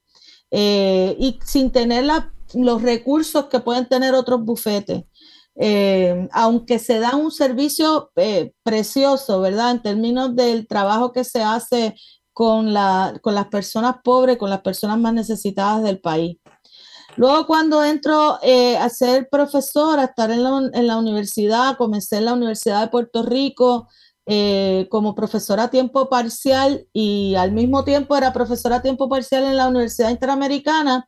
eh, 0.52 1.18
y 1.20 1.38
sin 1.44 1.70
tener 1.70 2.06
los 2.54 2.82
recursos 2.82 3.46
que 3.46 3.60
pueden 3.60 3.88
tener 3.88 4.14
otros 4.14 4.44
bufetes. 4.44 5.04
aunque 6.32 6.80
se 6.80 7.00
da 7.00 7.16
un 7.16 7.32
servicio 7.32 8.12
precioso, 8.64 9.42
¿verdad? 9.42 9.72
En 9.72 9.82
términos 9.82 10.36
del 10.36 10.68
trabajo 10.68 11.12
que 11.12 11.24
se 11.24 11.42
hace 11.44 11.96
con, 12.40 12.74
la, 12.74 13.20
con 13.22 13.36
las 13.36 13.48
personas 13.48 13.98
pobres, 14.02 14.38
con 14.38 14.50
las 14.50 14.62
personas 14.62 14.98
más 14.98 15.14
necesitadas 15.14 15.84
del 15.84 16.00
país. 16.00 16.38
Luego 17.18 17.46
cuando 17.46 17.84
entro 17.84 18.40
eh, 18.42 18.78
a 18.78 18.88
ser 18.88 19.28
profesora, 19.30 20.04
a 20.04 20.06
estar 20.06 20.32
en 20.32 20.44
la, 20.44 20.70
en 20.72 20.88
la, 20.88 20.98
universidad, 20.98 21.76
comencé 21.76 22.16
en 22.16 22.24
la 22.24 22.34
Universidad 22.34 22.80
de 22.80 22.88
Puerto 22.88 23.24
Rico 23.24 23.90
eh, 24.26 24.88
como 24.90 25.16
profesora 25.16 25.64
a 25.64 25.70
tiempo 25.70 26.08
parcial 26.08 26.88
y 26.94 27.36
al 27.36 27.52
mismo 27.52 27.84
tiempo 27.84 28.16
era 28.16 28.32
profesora 28.32 28.78
a 28.78 28.82
tiempo 28.82 29.10
parcial 29.10 29.44
en 29.44 29.58
la 29.58 29.68
Universidad 29.68 30.10
Interamericana. 30.10 31.06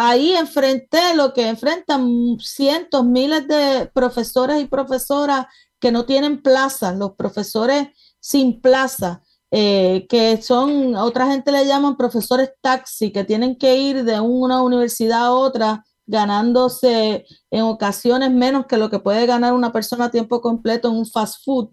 Ahí 0.00 0.32
enfrenté 0.32 1.12
lo 1.16 1.34
que 1.34 1.48
enfrentan 1.48 2.38
cientos, 2.38 3.04
miles 3.04 3.48
de 3.48 3.90
profesores 3.92 4.62
y 4.62 4.66
profesoras 4.66 5.46
que 5.80 5.90
no 5.90 6.04
tienen 6.06 6.40
plaza, 6.40 6.92
los 6.92 7.16
profesores 7.16 7.88
sin 8.20 8.60
plaza. 8.60 9.24
Eh, 9.50 10.06
que 10.08 10.40
son, 10.40 10.94
otra 10.94 11.26
gente 11.26 11.50
le 11.50 11.66
llaman 11.66 11.96
profesores 11.96 12.50
taxi, 12.60 13.10
que 13.10 13.24
tienen 13.24 13.56
que 13.56 13.76
ir 13.76 14.04
de 14.04 14.20
una 14.20 14.62
universidad 14.62 15.26
a 15.26 15.32
otra 15.32 15.84
ganándose 16.06 17.26
en 17.50 17.62
ocasiones 17.62 18.30
menos 18.30 18.66
que 18.66 18.76
lo 18.76 18.90
que 18.90 19.00
puede 19.00 19.26
ganar 19.26 19.52
una 19.52 19.72
persona 19.72 20.04
a 20.04 20.10
tiempo 20.12 20.40
completo 20.40 20.90
en 20.90 20.96
un 20.96 21.06
fast 21.06 21.44
food. 21.44 21.70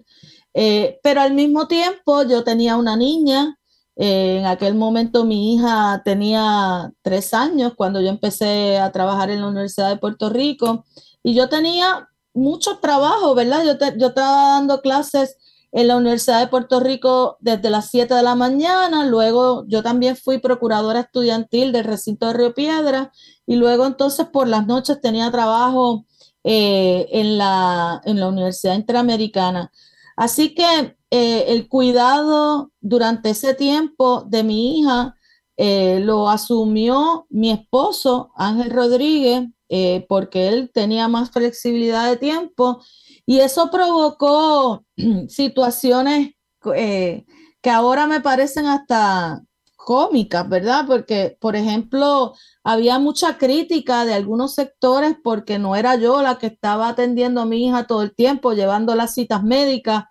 Eh, 0.56 1.00
pero 1.04 1.22
al 1.22 1.36
mismo 1.36 1.68
tiempo 1.68 2.24
yo 2.24 2.44
tenía 2.44 2.76
una 2.76 2.98
niña, 2.98 3.56
en 3.96 4.46
aquel 4.46 4.76
momento 4.76 5.24
mi 5.26 5.54
hija 5.56 6.02
tenía 6.04 6.92
tres 7.02 7.34
años 7.34 7.74
cuando 7.76 8.02
yo 8.02 8.10
empecé 8.10 8.78
a 8.78 8.92
trabajar 8.92 9.30
en 9.30 9.42
la 9.42 9.48
Universidad 9.48 9.90
de 9.90 9.98
Puerto 9.98 10.30
Rico 10.30 10.86
y 11.24 11.34
yo 11.34 11.48
tenía 11.50 12.10
mucho 12.34 12.80
trabajo, 12.80 13.34
¿verdad? 13.36 13.64
Yo, 13.64 13.74
yo 13.98 14.08
estaba 14.08 14.50
dando 14.56 14.82
clases 14.82 15.38
en 15.72 15.90
la 15.90 15.98
Universidad 15.98 16.40
de 16.40 16.48
Puerto 16.48 16.80
Rico 16.80 17.38
desde 17.42 17.70
las 17.70 17.90
7 17.90 18.14
de 18.14 18.24
la 18.24 18.36
mañana, 18.36 19.06
luego 19.06 19.66
yo 19.68 19.84
también 19.84 20.16
fui 20.16 20.38
procuradora 20.38 21.02
estudiantil 21.02 21.72
del 21.74 21.84
recinto 21.84 22.28
de 22.28 22.34
Río 22.34 22.54
Piedra 22.54 23.12
y 23.46 23.58
luego 23.58 23.86
entonces 23.86 24.28
por 24.28 24.48
las 24.48 24.66
noches 24.68 25.02
tenía 25.02 25.30
trabajo 25.32 26.06
eh, 26.46 27.08
en, 27.12 27.38
la, 27.38 28.02
en 28.06 28.20
la 28.20 28.28
Universidad 28.30 28.76
Interamericana. 28.76 29.72
Así 30.16 30.56
que 30.56 30.95
eh, 31.12 31.46
el 31.48 31.68
cuidado 31.68 32.72
durante 32.82 33.32
ese 33.32 33.54
tiempo 33.54 34.24
de 34.28 34.44
mi 34.44 34.80
hija 34.80 35.16
eh, 35.58 36.00
lo 36.02 36.30
asumió 36.30 37.28
mi 37.30 37.52
esposo, 37.52 38.32
Ángel 38.36 38.72
Rodríguez, 38.72 39.48
porque 40.08 40.48
él 40.48 40.70
tenía 40.74 41.08
más 41.08 41.32
flexibilidad 41.32 42.08
de 42.08 42.18
tiempo 42.18 42.82
y 43.26 43.40
eso 43.40 43.72
provocó 43.72 44.86
situaciones 45.28 46.36
eh, 46.76 47.26
que 47.62 47.70
ahora 47.70 48.08
me 48.08 48.22
parecen 48.22 48.68
hasta 48.68 49.42
cómicas, 49.76 50.48
¿verdad? 50.50 50.86
Porque, 50.88 51.38
por 51.40 51.56
ejemplo, 51.56 52.34
había 52.64 53.00
mucha 53.00 53.38
crítica 53.38 54.06
de 54.06 54.14
algunos 54.14 54.56
sectores 54.56 55.16
porque 55.24 55.60
no 55.60 55.76
era 55.76 55.96
yo 55.96 56.22
la 56.22 56.38
que 56.38 56.48
estaba 56.48 56.90
atendiendo 56.90 57.42
a 57.42 57.46
mi 57.46 57.66
hija 57.66 57.88
todo 57.88 58.02
el 58.04 58.16
tiempo, 58.16 58.54
llevando 58.54 58.96
las 58.96 59.14
citas 59.14 59.44
médicas. 59.44 60.06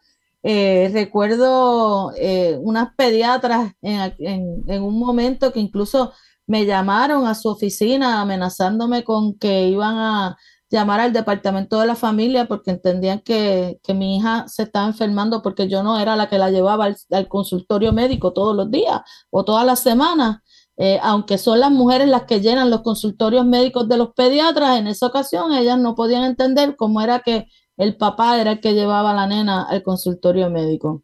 Eh, 0.47 0.91
recuerdo 0.93 2.13
eh, 2.19 2.59
unas 2.61 2.95
pediatras 2.97 3.73
en, 3.81 4.83
un 4.83 4.99
momento 4.99 5.55
que 5.55 5.61
incluso 5.61 6.13
me 6.47 6.67
llamaron 6.67 7.27
a 7.27 7.35
su 7.35 7.49
oficina 7.49 8.21
amenazándome 8.21 9.05
con 9.05 9.39
que 9.39 9.69
iban 9.69 9.97
a 9.97 10.37
llamar 10.69 11.01
al 11.01 11.15
departamento 11.15 11.81
de 11.81 11.87
la 11.87 11.95
familia 11.95 12.47
porque 12.47 12.73
entendían 12.73 13.21
que, 13.21 13.81
mi 13.95 14.19
hija 14.19 14.47
se 14.47 14.65
estaba 14.65 14.87
enfermando 14.87 15.41
porque 15.43 15.67
yo 15.67 15.83
no 15.83 15.99
era 15.99 16.15
la 16.15 16.29
que 16.29 16.37
la 16.39 16.51
llevaba 16.51 16.93
al, 17.11 17.29
consultorio 17.29 17.95
médico 17.95 18.35
todos 18.35 18.55
los 18.55 18.71
días 18.71 19.01
o 19.31 19.45
todas 19.45 19.65
las 19.65 19.81
semanas. 19.81 20.41
Eh, 20.77 20.99
aunque 21.03 21.39
son 21.39 21.61
las 21.61 21.71
mujeres 21.71 22.09
las 22.09 22.25
que 22.25 22.41
llenan 22.41 22.69
los 22.69 22.83
consultorios 22.83 23.47
médicos 23.47 23.89
de 23.89 23.97
los 23.97 24.13
pediatras, 24.13 24.79
en 24.79 24.89
esa 24.89 25.07
ocasión 25.07 25.53
ellas 25.53 25.79
no 25.79 25.95
podían 25.95 26.25
entender 26.25 26.77
cómo 26.77 27.01
era 27.01 27.21
que 27.21 27.47
el 27.77 27.97
papá 27.97 28.41
era 28.41 28.53
el 28.53 28.61
que 28.61 28.75
llevaba 28.75 29.11
a 29.11 29.15
la 29.15 29.27
nena 29.27 29.65
al 29.65 29.83
consultorio 29.83 30.51
médico. 30.51 31.03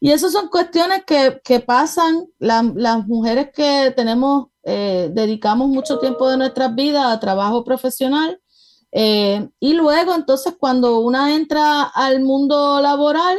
Y 0.00 0.12
esas 0.12 0.32
son 0.32 0.48
cuestiones 0.48 1.04
que, 1.04 1.60
pasan 1.60 2.26
las 2.38 3.06
mujeres 3.06 3.50
que 3.52 3.92
tenemos, 3.96 4.48
eh, 4.62 5.10
dedicamos 5.12 5.68
mucho 5.68 5.98
tiempo 5.98 6.30
de 6.30 6.36
nuestras 6.36 6.74
vidas 6.74 7.06
a 7.06 7.20
trabajo 7.20 7.64
profesional 7.64 8.40
eh, 8.92 9.48
y 9.60 9.74
luego, 9.74 10.14
entonces, 10.14 10.54
cuando 10.58 11.00
una 11.00 11.34
entra 11.34 11.82
al 11.82 12.20
mundo 12.22 12.80
laboral, 12.80 13.38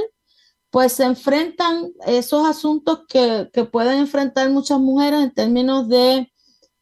pues 0.70 0.94
se 0.94 1.06
enfrentan 1.06 1.91
esos 2.06 2.48
asuntos 2.48 3.01
que, 3.08 3.50
pueden 3.72 4.00
enfrentar 4.00 4.50
muchas 4.50 4.79
mujeres 4.79 5.22
en 5.24 5.34
términos 5.34 5.88
de 5.89 6.32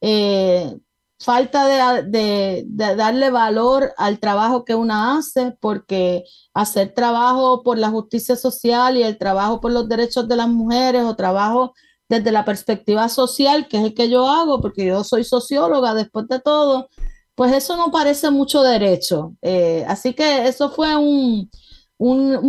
eh, 0.02 0.78
falta 1.20 1.66
de, 2.04 2.66
darle 2.68 3.32
valor 3.32 3.94
al 3.98 4.20
trabajo 4.20 4.66
que 4.66 4.76
una 4.76 5.18
hace, 5.18 5.52
porque 5.60 6.24
hacer 6.54 6.94
trabajo 6.94 7.64
por 7.64 7.78
la 7.78 7.90
justicia 7.90 8.36
social 8.36 8.98
y 8.98 9.04
el 9.04 9.18
trabajo 9.18 9.60
por 9.60 9.72
los 9.72 9.90
derechos 9.90 10.28
de 10.28 10.36
las 10.36 10.48
mujeres 10.48 11.04
o 11.04 11.16
trabajo 11.16 11.74
desde 12.10 12.32
la 12.32 12.46
perspectiva 12.46 13.10
social, 13.10 13.68
que 13.68 13.78
es 13.78 13.84
el 13.84 13.94
que 13.94 14.10
yo 14.10 14.28
hago, 14.30 14.62
porque 14.62 14.86
yo 14.86 15.04
soy 15.04 15.24
socióloga 15.24 15.94
después 15.94 16.28
de 16.28 16.40
todo, 16.40 16.90
pues 17.36 17.54
eso 17.54 17.78
no 17.78 17.92
parece 17.92 18.32
mucho 18.32 18.64
derecho. 18.64 19.34
Eh, 19.42 19.86
así 19.88 20.14
que 20.14 20.48
eso 20.48 20.70
fue 20.72 20.96
un, 20.96 21.50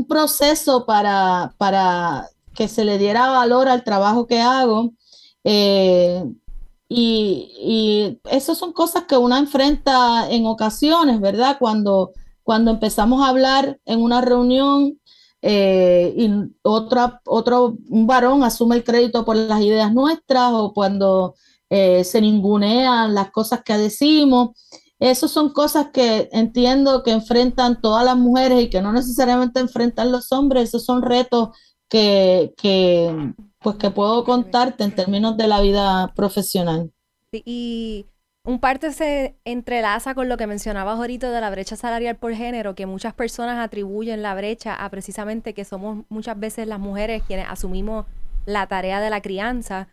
proceso 0.08 0.87
para, 0.87 1.54
para, 1.58 2.28
que 2.54 2.68
se 2.68 2.84
le 2.84 2.98
diera 2.98 3.28
valor 3.30 3.68
al 3.68 3.84
trabajo 3.84 4.26
que 4.26 4.40
hago. 4.40 4.92
Eh, 5.44 6.25
y, 6.88 7.52
y 7.61 8.21
esas 8.30 8.57
son 8.57 8.73
cosas 8.73 9.04
que 9.04 9.16
uno 9.16 9.37
enfrenta 9.37 10.30
en 10.30 10.47
ocasiones, 10.47 11.21
¿verdad? 11.21 11.57
Cuando, 11.59 12.12
cuando 12.42 12.71
empezamos 12.71 13.23
a 13.23 13.28
hablar 13.28 13.78
en 13.85 14.02
una 14.02 14.23
reunión 14.23 14.99
eh, 15.42 16.14
y 16.16 16.30
otra, 16.62 17.21
otro, 17.26 17.76
un 17.88 18.07
varón 18.07 18.42
asume 18.42 18.76
el 18.76 18.85
crédito 18.85 19.25
por 19.25 19.37
las 19.37 19.61
ideas 19.61 19.92
nuestras 19.92 20.52
o 20.52 20.73
cuando 20.73 21.35
eh, 21.71 22.02
se 22.04 22.21
ningunean 22.21 23.14
las 23.14 23.30
cosas 23.30 23.62
que 23.62 23.76
decimos. 23.76 24.50
Esas 24.99 25.30
son 25.30 25.50
cosas 25.52 25.88
que 25.92 26.28
entiendo 26.33 27.04
que 27.04 27.12
enfrentan 27.12 27.80
todas 27.80 28.04
las 28.04 28.16
mujeres 28.16 28.62
y 28.62 28.71
que 28.71 28.83
no 28.83 28.92
necesariamente 28.92 29.61
enfrentan 29.61 30.11
los 30.11 30.33
hombres. 30.33 30.71
Esos 30.71 30.85
son 30.85 31.02
retos 31.02 31.50
que, 31.88 32.52
pues 33.61 33.76
que 33.76 33.90
puedo 33.90 34.25
contarte 34.25 34.85
en 34.85 34.95
términos 34.95 35.37
de 35.37 35.47
la 35.49 35.61
vida 35.61 36.12
profesional. 36.14 36.90
y 37.33 38.07
un 38.45 38.61
parte 38.61 38.92
se 38.92 39.37
entrelaza 39.45 40.14
con 40.14 40.30
lo 40.30 40.38
que 40.38 40.47
mencionabas 40.47 40.99
ahorita 40.99 41.30
de 41.30 41.40
la 41.40 41.50
brecha 41.50 41.76
salarial 41.76 42.16
por 42.16 42.33
género, 42.33 42.75
que 42.75 42.87
muchas 42.87 43.12
personas 43.12 43.59
atribuyen 43.59 44.23
la 44.23 44.35
brecha 44.35 44.75
a 44.75 44.88
precisamente 44.88 45.52
que 45.52 45.66
somos 45.66 46.07
muchas 46.09 46.38
veces 46.40 46.66
las 46.66 46.78
mujeres 46.78 47.23
quienes 47.26 47.47
asumimos 47.47 48.07
la 48.47 48.66
tarea 48.66 49.00
de 49.00 49.11
la 49.11 49.21
crianza. 49.21 49.88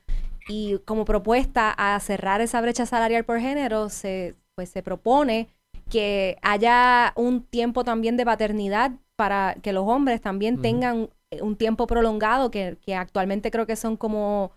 Y 0.47 0.77
como 0.85 1.03
propuesta 1.03 1.71
a 1.71 1.99
cerrar 1.99 2.39
esa 2.39 2.61
brecha 2.61 2.85
salarial 2.85 3.25
por 3.25 3.41
género, 3.41 3.89
se, 3.89 4.35
pues 4.55 4.69
se 4.69 4.81
propone 4.83 5.49
que 5.89 6.37
haya 6.41 7.11
un 7.17 7.43
tiempo 7.43 7.83
también 7.83 8.15
de 8.15 8.25
paternidad 8.25 8.91
para 9.17 9.55
que 9.61 9.73
los 9.73 9.85
hombres 9.87 10.21
también 10.21 10.61
tengan 10.61 11.09
un 11.41 11.55
tiempo 11.57 11.87
prolongado, 11.87 12.51
que, 12.51 12.77
actualmente 12.95 13.51
creo 13.51 13.65
que 13.65 13.75
son 13.75 13.97
como, 13.97 14.51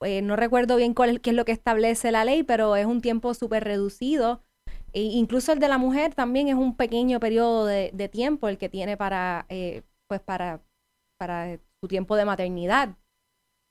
eh, 0.00 0.22
no 0.22 0.36
recuerdo 0.36 0.76
bien 0.76 0.94
cuál, 0.94 1.20
qué 1.20 1.30
es 1.30 1.36
lo 1.36 1.44
que 1.44 1.52
establece 1.52 2.12
la 2.12 2.24
ley, 2.24 2.42
pero 2.42 2.76
es 2.76 2.86
un 2.86 3.00
tiempo 3.00 3.34
súper 3.34 3.64
reducido. 3.64 4.42
E 4.92 5.02
incluso 5.02 5.52
el 5.52 5.58
de 5.58 5.68
la 5.68 5.78
mujer 5.78 6.14
también 6.14 6.48
es 6.48 6.54
un 6.54 6.76
pequeño 6.76 7.20
periodo 7.20 7.66
de, 7.66 8.08
tiempo 8.10 8.48
el 8.48 8.58
que 8.58 8.68
tiene 8.68 8.96
para, 8.96 9.46
eh, 9.48 9.82
pues 10.08 10.20
para, 10.20 10.62
para 11.18 11.58
su 11.80 11.88
tiempo 11.88 12.16
de 12.16 12.24
maternidad. 12.24 12.96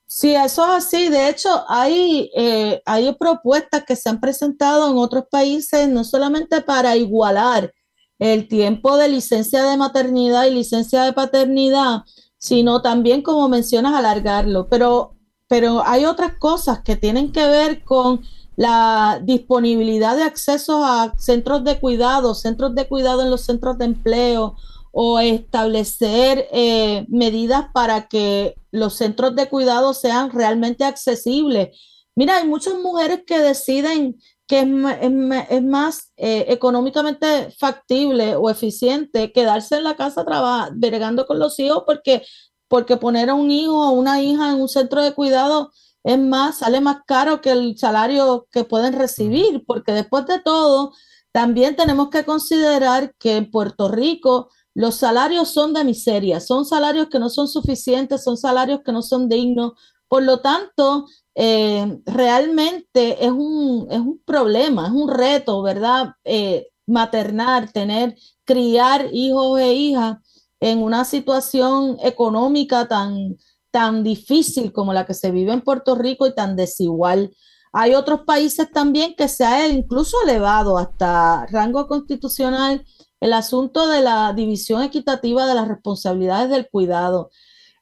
Sí, 0.07 0.35
eso 0.35 0.63
es 0.63 0.85
así. 0.85 1.09
De 1.09 1.29
hecho, 1.29 1.65
hay, 1.67 2.31
eh, 2.35 2.81
hay 2.85 3.13
propuestas 3.15 3.83
que 3.85 3.95
se 3.95 4.09
han 4.09 4.19
presentado 4.19 4.91
en 4.91 4.97
otros 4.97 5.25
países, 5.31 5.89
no 5.89 6.03
solamente 6.03 6.61
para 6.61 6.95
igualar 6.95 7.73
el 8.19 8.47
tiempo 8.47 8.97
de 8.97 9.09
licencia 9.09 9.63
de 9.63 9.77
maternidad 9.77 10.45
y 10.45 10.51
licencia 10.51 11.03
de 11.03 11.13
paternidad, 11.13 12.03
sino 12.45 12.83
también, 12.83 13.23
como 13.23 13.49
mencionas, 13.49 13.95
alargarlo. 13.95 14.67
Pero, 14.69 15.15
pero 15.47 15.81
hay 15.83 16.05
otras 16.05 16.37
cosas 16.37 16.81
que 16.81 16.95
tienen 16.95 17.31
que 17.31 17.47
ver 17.47 17.83
con 17.83 18.21
la 18.55 19.19
disponibilidad 19.23 20.15
de 20.15 20.21
acceso 20.21 20.85
a 20.85 21.15
centros 21.17 21.63
de 21.63 21.79
cuidado, 21.79 22.35
centros 22.35 22.75
de 22.75 22.87
cuidado 22.87 23.23
en 23.23 23.31
los 23.31 23.41
centros 23.41 23.79
de 23.79 23.85
empleo 23.85 24.55
o 24.91 25.19
establecer 25.19 26.47
eh, 26.51 27.07
medidas 27.09 27.65
para 27.73 28.07
que 28.07 28.55
los 28.69 28.93
centros 28.93 29.35
de 29.35 29.49
cuidado 29.49 29.95
sean 29.95 30.29
realmente 30.29 30.83
accesibles. 30.83 31.75
Mira, 32.13 32.37
hay 32.37 32.47
muchas 32.47 32.75
mujeres 32.75 33.23
que 33.25 33.39
deciden 33.39 34.17
que 34.47 34.59
es, 34.59 35.63
más 35.63 36.11
eh, 36.17 36.45
económicamente 36.49 37.51
factible 37.57 38.35
o 38.35 38.49
eficiente 38.49 39.31
quedarse 39.31 39.77
en 39.77 39.83
la 39.83 39.95
casa 39.95 40.23
trabajando, 40.23 41.25
con 41.25 41.39
los 41.39 41.57
hijos 41.59 41.83
porque, 41.85 42.23
porque 42.67 42.97
poner 42.97 43.29
a 43.29 43.33
un 43.33 43.49
hijo 43.49 43.89
o 43.89 43.91
una 43.91 44.21
hija 44.21 44.51
en 44.51 44.61
un 44.61 44.69
centro 44.69 45.01
de 45.01 45.13
cuidado 45.13 45.71
es 46.03 46.19
más, 46.19 46.59
sale 46.59 46.81
más 46.81 46.97
caro 47.07 47.41
que 47.41 47.51
el 47.51 47.77
salario 47.79 48.47
que 48.51 48.63
pueden 48.63 48.93
recibir, 48.93 49.63
porque 49.65 49.91
después 49.91 50.27
de 50.27 50.39
todo, 50.39 50.93
también 51.31 51.75
tenemos 51.75 52.09
que 52.09 52.23
considerar 52.23 53.15
que 53.17 53.37
en 53.37 53.49
Puerto 53.49 53.89
Rico 53.89 54.49
los 54.75 54.95
salarios 54.95 55.49
son 55.49 55.73
de 55.73 55.83
miseria, 55.83 56.39
son 56.39 56.65
salarios 56.65 57.07
que 57.09 57.17
no 57.17 57.29
son 57.29 57.47
suficientes, 57.47 58.23
son 58.23 58.37
salarios 58.37 58.81
que 58.85 58.91
no 58.91 59.01
son 59.01 59.27
dignos. 59.27 59.73
Por 60.07 60.23
lo 60.23 60.41
tanto, 60.41 61.07
eh, 61.35 61.99
realmente 62.05 63.23
es 63.23 63.31
un, 63.31 63.87
es 63.91 63.99
un, 63.99 64.21
problema, 64.25 64.87
es 64.87 64.93
un 64.93 65.09
reto, 65.09 65.61
¿verdad? 65.61 66.13
Eh, 66.23 66.67
maternar, 66.87 67.71
tener, 67.71 68.15
criar 68.45 69.09
hijos 69.11 69.59
e 69.59 69.73
hijas 69.73 70.17
en 70.59 70.81
una 70.81 71.03
situación 71.03 71.97
económica 72.01 72.87
tan, 72.87 73.37
tan 73.71 74.03
difícil 74.03 74.71
como 74.71 74.93
la 74.93 75.05
que 75.05 75.13
se 75.13 75.31
vive 75.31 75.51
en 75.51 75.61
Puerto 75.61 75.95
Rico 75.95 76.25
y 76.25 76.33
tan 76.33 76.55
desigual. 76.55 77.35
Hay 77.73 77.93
otros 77.93 78.21
países 78.21 78.71
también 78.71 79.15
que 79.17 79.27
se 79.27 79.43
ha 79.43 79.67
incluso 79.67 80.15
elevado 80.23 80.77
hasta 80.77 81.45
rango 81.47 81.87
constitucional 81.87 82.85
el 83.19 83.33
asunto 83.33 83.87
de 83.87 84.01
la 84.01 84.31
división 84.33 84.81
equitativa 84.81 85.45
de 85.45 85.55
las 85.55 85.67
responsabilidades 85.67 86.49
del 86.49 86.69
cuidado. 86.69 87.31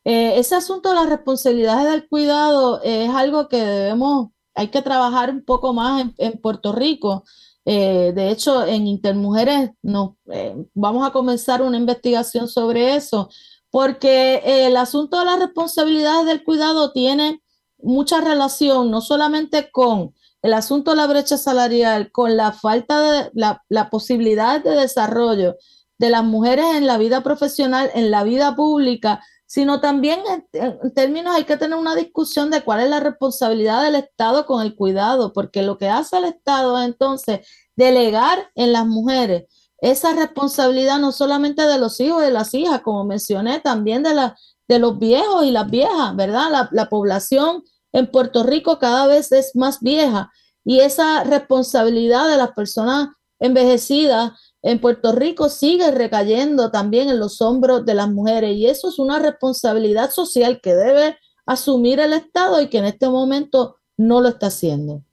Eh, 0.05 0.38
ese 0.38 0.55
asunto 0.55 0.89
de 0.89 0.95
las 0.95 1.10
responsabilidades 1.10 1.91
del 1.91 2.07
cuidado 2.07 2.81
es 2.83 3.09
algo 3.09 3.48
que 3.48 3.57
debemos, 3.57 4.29
hay 4.53 4.68
que 4.68 4.81
trabajar 4.81 5.29
un 5.29 5.44
poco 5.44 5.74
más 5.74 6.05
en, 6.18 6.42
Puerto 6.42 6.74
Rico. 6.74 7.24
Eh, 7.66 8.11
de 8.13 8.29
hecho, 8.29 8.66
en 8.66 8.87
Intermujeres 8.87 9.72
nos, 9.81 10.11
eh, 10.31 10.55
vamos 10.74 11.07
a 11.07 11.11
comenzar 11.11 11.61
una 11.61 11.77
investigación 11.77 12.48
sobre 12.48 12.96
eso, 12.96 13.29
porque 13.70 14.42
el 14.68 14.77
asunto 14.77 15.20
de 15.20 15.25
las 15.25 15.39
responsabilidades 15.39 16.25
del 16.25 16.44
cuidado 16.44 16.92
tiene 16.92 17.42
mucha 17.83 18.22
relación 18.22 18.92
no 18.92 19.01
solamente 19.01 19.70
con 19.72 20.13
el 20.44 20.53
asunto 20.53 20.92
de 20.92 20.98
la 20.98 21.07
brecha 21.07 21.37
salarial, 21.37 22.11
con 22.11 22.35
la 22.35 22.51
falta 22.51 23.01
de 23.01 23.31
la, 23.33 23.89
posibilidad 23.89 24.61
de 24.61 24.72
desarrollo 24.72 25.55
de 25.98 26.09
las 26.09 26.24
mujeres 26.24 26.66
en 26.75 26.85
la 26.85 26.98
vida 26.98 27.24
profesional, 27.24 27.89
en 27.96 28.11
la 28.11 28.24
vida 28.24 28.55
pública, 28.55 29.24
sino 29.53 29.79
también 29.79 30.20
en, 30.53 30.94
términos 30.96 31.35
hay 31.35 31.44
que 31.44 31.57
tener 31.57 31.77
una 31.77 31.94
discusión 31.94 32.50
de 32.50 32.63
cuál 32.63 32.79
es 32.79 32.89
la 32.89 33.00
responsabilidad 33.00 33.83
del 33.83 33.94
Estado 33.94 34.48
con 34.48 34.63
el 34.63 34.75
cuidado, 34.75 35.31
porque 35.31 35.61
lo 35.61 35.77
que 35.77 35.89
hace 35.89 36.18
el 36.18 36.24
Estado 36.24 36.75
es 36.79 36.87
entonces 36.87 37.48
delegar 37.75 38.50
en 38.55 38.74
las 38.74 38.87
mujeres 38.87 39.44
esa 39.77 40.16
responsabilidad 40.16 40.98
no 40.98 41.11
solamente 41.11 41.61
de 41.68 41.77
los 41.77 42.00
hijos 42.00 42.24
y 42.24 42.25
de 42.25 42.31
las 42.31 42.51
hijas, 42.55 42.81
como 42.81 43.05
mencioné, 43.05 43.59
también 43.59 44.01
de, 44.01 44.16
la, 44.16 44.35
de 44.68 44.79
los 44.79 44.98
viejos 44.98 45.46
y 45.46 45.51
las 45.51 45.70
viejas, 45.70 46.16
¿verdad? 46.16 46.50
La, 46.50 46.70
la 46.72 46.89
población 46.89 47.63
en 47.92 48.09
Puerto 48.09 48.42
Rico 48.42 48.79
cada 48.79 49.05
vez 49.05 49.31
es 49.31 49.55
más 49.55 49.81
vieja 49.81 50.31
y 50.66 50.79
esa 50.79 51.25
responsabilidad 51.25 52.27
de 52.27 52.37
las 52.37 52.53
personas 52.53 53.09
envejecidas 53.37 54.31
en 54.64 54.80
Puerto 54.80 55.12
Rico 55.12 55.50
sigue 55.50 55.92
recayendo 55.92 56.72
también 56.72 57.10
en 57.10 57.20
los 57.20 57.42
hombros 57.42 57.86
de 57.86 57.94
las 57.94 58.10
mujeres 58.10 58.56
y 58.56 58.66
eso 58.68 58.88
es 58.88 58.98
una 58.98 59.20
responsabilidad 59.20 60.10
social 60.10 60.62
que 60.62 60.74
debe 60.74 61.18
asumir 61.46 62.00
el 62.00 62.14
Estado 62.14 62.62
y 62.62 62.70
que 62.70 62.78
en 62.78 62.86
este 62.86 63.10
momento 63.10 63.78
no 63.98 64.22
lo 64.22 64.30
está 64.30 64.48
haciendo. 64.48 65.04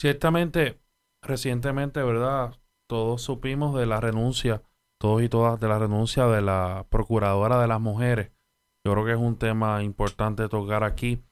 Ciertamente, 0.00 0.80
recientemente, 1.22 2.02
¿verdad? 2.02 2.54
Todos 2.88 3.22
supimos 3.22 3.78
de 3.78 3.86
la 3.86 4.00
renuncia, 4.00 4.62
todos 4.98 5.22
y 5.22 5.28
todas, 5.28 5.60
de 5.60 5.68
la 5.68 5.78
renuncia 5.78 6.26
de 6.26 6.42
la 6.42 6.86
Procuradora 6.90 7.60
de 7.60 7.68
las 7.68 7.80
Mujeres. 7.80 8.32
Yo 8.84 8.92
creo 8.92 9.04
que 9.04 9.12
es 9.12 9.18
un 9.18 9.38
tema 9.38 9.84
importante 9.84 10.48
tocar 10.48 10.82
aquí. 10.82 11.22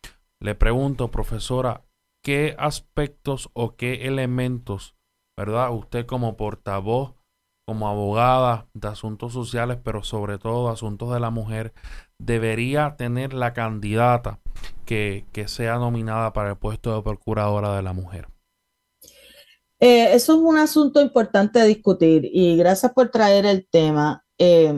Le 0.41 0.55
pregunto, 0.55 1.11
profesora, 1.11 1.85
¿qué 2.23 2.55
aspectos 2.59 3.51
o 3.53 3.75
qué 3.75 4.07
elementos, 4.07 4.94
verdad? 5.37 5.75
Usted 5.75 6.07
como 6.07 6.37
portavoz, 6.37 7.14
como 7.66 7.88
abogada 7.88 8.68
de 8.75 8.88
asuntos 8.88 9.33
sociales, 9.33 9.79
pero 9.83 10.03
sobre 10.03 10.38
todo 10.38 10.68
asuntos 10.68 11.12
de 11.12 11.20
la 11.20 11.31
mujer, 11.31 11.73
debería 12.18 12.97
tener 12.97 13.33
la 13.33 13.53
candidata 13.53 14.40
que, 14.85 15.25
sea 15.47 15.77
nominada 15.77 16.33
para 16.33 16.51
el 16.51 16.57
puesto 16.57 16.94
de 16.94 17.03
procuradora 17.03 17.75
de 17.77 17.83
la 17.83 17.92
mujer? 17.92 18.29
Eh, 19.81 20.14
eso 20.14 20.35
es 20.35 20.38
un 20.38 20.57
asunto 20.57 21.01
importante 21.01 21.59
de 21.59 21.66
discutir 21.66 22.29
y 22.33 22.57
gracias 22.57 22.92
por 22.92 23.11
traer 23.11 23.47
el 23.47 23.66
tema. 23.70 24.25
Eh, 24.38 24.73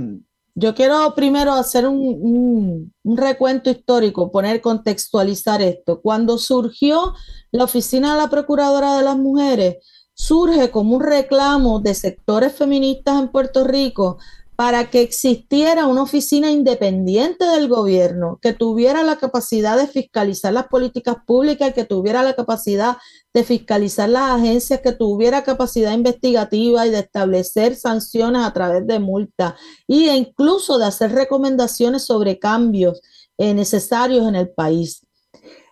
yo 0.58 0.74
quiero 0.74 1.14
primero 1.14 1.52
hacer 1.52 1.86
un, 1.86 2.94
recuento 3.04 3.68
histórico, 3.68 4.32
poner, 4.32 4.62
contextualizar 4.62 5.60
esto. 5.60 6.00
Cuando 6.00 6.38
surgió 6.38 7.14
la 7.50 7.64
Oficina 7.64 8.14
de 8.14 8.22
la 8.22 8.30
Procuradora 8.30 8.96
de 8.96 9.02
las 9.02 9.18
Mujeres, 9.18 9.76
surge 10.16 10.70
como 10.70 10.96
un 10.96 11.02
reclamo 11.02 11.78
de 11.78 11.94
sectores 11.94 12.54
feministas 12.54 13.20
en 13.20 13.28
Puerto 13.28 13.64
Rico 13.64 14.16
para 14.56 14.88
que 14.88 15.02
existiera 15.02 15.86
una 15.86 16.02
oficina 16.02 16.50
independiente 16.50 17.44
del 17.44 17.68
gobierno 17.68 18.38
que 18.40 18.54
tuviera 18.54 19.02
la 19.02 19.16
capacidad 19.16 19.76
de 19.76 19.86
fiscalizar 19.86 20.54
las 20.54 20.68
políticas 20.68 21.16
públicas, 21.26 21.74
que 21.74 21.84
tuviera 21.84 22.22
la 22.22 22.34
capacidad 22.34 22.96
de 23.34 23.44
fiscalizar 23.44 24.08
las 24.08 24.30
agencias, 24.30 24.80
que 24.80 24.92
tuviera 24.92 25.44
capacidad 25.44 25.92
investigativa 25.92 26.86
y 26.86 26.90
de 26.90 27.00
establecer 27.00 27.76
sanciones 27.76 28.42
a 28.42 28.54
través 28.54 28.86
de 28.86 28.98
multas 28.98 29.52
e 29.86 30.16
incluso 30.16 30.78
de 30.78 30.86
hacer 30.86 31.12
recomendaciones 31.12 32.06
sobre 32.06 32.38
cambios 32.38 33.02
eh, 33.36 33.52
necesarios 33.52 34.26
en 34.26 34.36
el 34.36 34.48
país. 34.48 35.06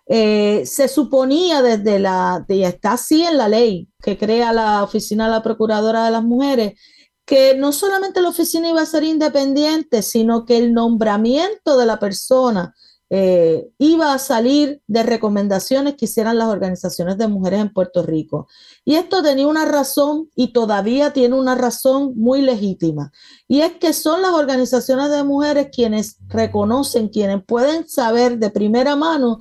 Eh, 0.07 0.63
se 0.65 0.87
suponía 0.87 1.61
desde 1.61 1.99
la, 1.99 2.45
y 2.47 2.63
está 2.63 2.93
así 2.93 3.23
en 3.23 3.37
la 3.37 3.49
ley 3.49 3.89
que 4.03 4.17
crea 4.17 4.53
la 4.53 4.83
Oficina 4.83 5.25
de 5.25 5.31
la 5.31 5.43
Procuradora 5.43 6.05
de 6.05 6.11
las 6.11 6.23
Mujeres, 6.23 6.79
que 7.25 7.55
no 7.55 7.71
solamente 7.71 8.21
la 8.21 8.29
oficina 8.29 8.69
iba 8.69 8.81
a 8.81 8.85
ser 8.85 9.03
independiente, 9.03 10.03
sino 10.03 10.45
que 10.45 10.57
el 10.57 10.73
nombramiento 10.73 11.77
de 11.77 11.85
la 11.87 11.97
persona 11.97 12.75
eh, 13.09 13.67
iba 13.77 14.13
a 14.13 14.19
salir 14.19 14.81
de 14.87 15.03
recomendaciones 15.03 15.95
que 15.95 16.05
hicieran 16.05 16.37
las 16.37 16.47
organizaciones 16.49 17.17
de 17.17 17.27
mujeres 17.27 17.61
en 17.61 17.73
Puerto 17.73 18.03
Rico. 18.03 18.47
Y 18.83 18.95
esto 18.95 19.23
tenía 19.23 19.47
una 19.47 19.65
razón 19.65 20.29
y 20.35 20.53
todavía 20.53 21.13
tiene 21.13 21.35
una 21.35 21.55
razón 21.55 22.13
muy 22.15 22.41
legítima. 22.41 23.11
Y 23.47 23.61
es 23.61 23.73
que 23.73 23.93
son 23.93 24.21
las 24.21 24.31
organizaciones 24.31 25.09
de 25.11 25.23
mujeres 25.23 25.69
quienes 25.71 26.17
reconocen, 26.27 27.09
quienes 27.09 27.43
pueden 27.45 27.87
saber 27.87 28.39
de 28.39 28.49
primera 28.49 28.95
mano 28.95 29.39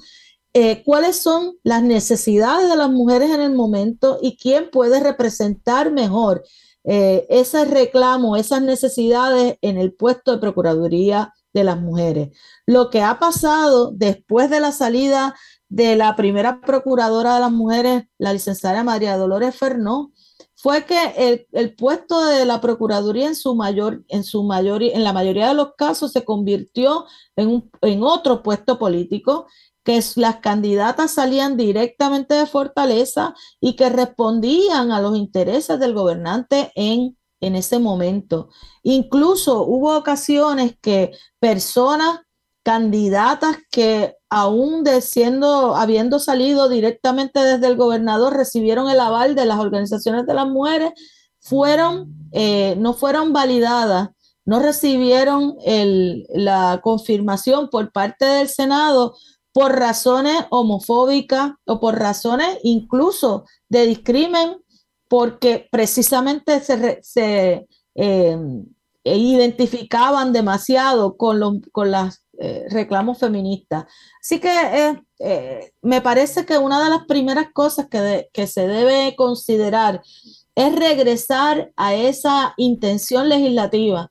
eh, 0.57 0.85
cuáles 0.85 1.17
son 1.17 1.59
las 1.65 1.83
necesidades 1.83 2.71
de 2.71 2.77
las 2.77 2.89
mujeres 2.89 3.33
en 3.33 3.41
el 3.41 3.53
momento 3.53 4.19
y 4.23 4.37
quién 4.37 4.71
puede 4.71 5.01
representar 5.01 5.91
mejor 5.91 6.45
eh, 6.85 7.27
ese 7.29 7.65
reclamo, 7.65 8.37
esas 8.37 8.63
necesidades 8.63 9.59
en 9.63 9.79
el 9.79 9.95
puesto 9.95 10.31
de 10.31 10.39
Procuraduría 10.39 11.35
de 11.53 11.65
las 11.65 11.81
Mujeres. 11.81 12.39
Lo 12.67 12.91
que 12.91 13.03
ha 13.03 13.19
pasado 13.19 13.91
después 13.93 14.49
de 14.49 14.61
la 14.61 14.71
salida 14.71 15.35
de 15.69 15.97
la 15.97 16.15
primera 16.15 16.61
Procuradora 16.61 17.35
de 17.35 17.41
las 17.41 17.53
Mujeres, 17.53 18.05
la 18.19 18.33
licenciada 18.33 18.85
María 18.85 19.17
Dolores 19.17 19.57
Fernó, 19.57 20.13
fue 20.55 20.85
que 20.85 21.47
el, 21.53 21.75
puesto 21.75 22.25
de 22.25 22.45
la 22.45 22.61
Procuraduría 22.61 23.27
en 23.27 23.35
su 23.35 23.57
mayor, 23.57 24.05
en 24.09 24.23
su 24.23 24.45
mayoría, 24.45 24.95
en 24.95 25.03
la 25.03 25.13
mayoría 25.13 25.49
de 25.49 25.55
los 25.55 25.75
casos 25.77 26.13
se 26.13 26.25
convirtió 26.25 27.07
en 27.37 28.03
otro 28.03 28.43
puesto 28.43 28.79
político, 28.79 29.47
que 29.85 30.03
las 30.17 30.37
candidatas 30.37 31.13
salían 31.13 31.57
directamente 31.57 32.35
de 32.35 32.47
Fortaleza 32.47 33.35
y 33.61 33.77
que 33.77 33.91
respondían 33.91 34.91
a 34.91 35.01
los 35.01 35.17
intereses 35.17 35.79
del 35.79 35.93
gobernante 35.93 36.73
en, 36.75 37.17
en 37.41 37.55
ese 37.55 37.79
momento. 37.79 38.49
Incluso 38.83 39.63
hubo 39.63 39.97
ocasiones 39.97 40.77
que 40.81 41.13
personas 41.39 42.21
candidatas 42.63 43.59
que 43.71 44.17
aún 44.31 44.85
siendo, 45.03 45.77
habiendo 45.77 46.19
salido 46.19 46.71
directamente 46.71 47.41
desde 47.41 47.67
el 47.67 47.77
gobernador, 47.77 48.35
recibieron 48.35 48.89
el 48.89 48.99
aval 48.99 49.35
de 49.35 49.45
las 49.45 49.61
organizaciones 49.61 50.27
de 50.27 50.35
las 50.35 50.49
mujeres, 50.49 50.93
fueron, 51.41 52.31
eh, 52.33 52.75
no 52.79 52.95
fueron 52.95 53.35
validadas, 53.35 54.09
no 54.47 54.61
recibieron 54.61 55.57
la 56.31 56.81
confirmación 56.83 57.69
por 57.69 57.93
parte 57.93 58.25
del 58.25 58.49
Senado 58.49 59.15
por 59.55 59.79
razones 59.79 60.47
homofóbicas 60.51 61.53
o 61.65 61.79
por 61.79 61.97
razones 61.97 62.59
incluso 62.65 63.45
de 63.69 63.87
discrimen, 63.87 64.57
porque 65.09 65.69
precisamente 65.71 66.59
se, 66.61 66.99
se 67.05 67.69
eh, 67.95 68.37
identificaban 69.05 70.33
demasiado 70.33 71.17
con, 71.17 71.39
los 71.39 71.59
con 71.71 71.93
las 71.93 72.25
eh, 72.41 72.65
reclamos 72.69 73.19
feministas. 73.19 73.85
Así 74.21 74.41
que 74.41 74.99
eh, 75.21 75.73
me 75.83 76.01
parece 76.01 76.45
que 76.45 76.59
una 76.59 76.83
de 76.83 76.91
las 76.91 77.05
primeras 77.07 77.53
cosas 77.53 77.87
que, 77.89 78.29
que 78.33 78.49
se 78.49 78.67
debe 78.67 79.15
considerar 79.15 80.03
es 80.57 80.75
regresar 80.75 81.73
a 81.77 81.95
esa 81.95 82.55
intención 82.57 83.29
legislativa 83.29 84.11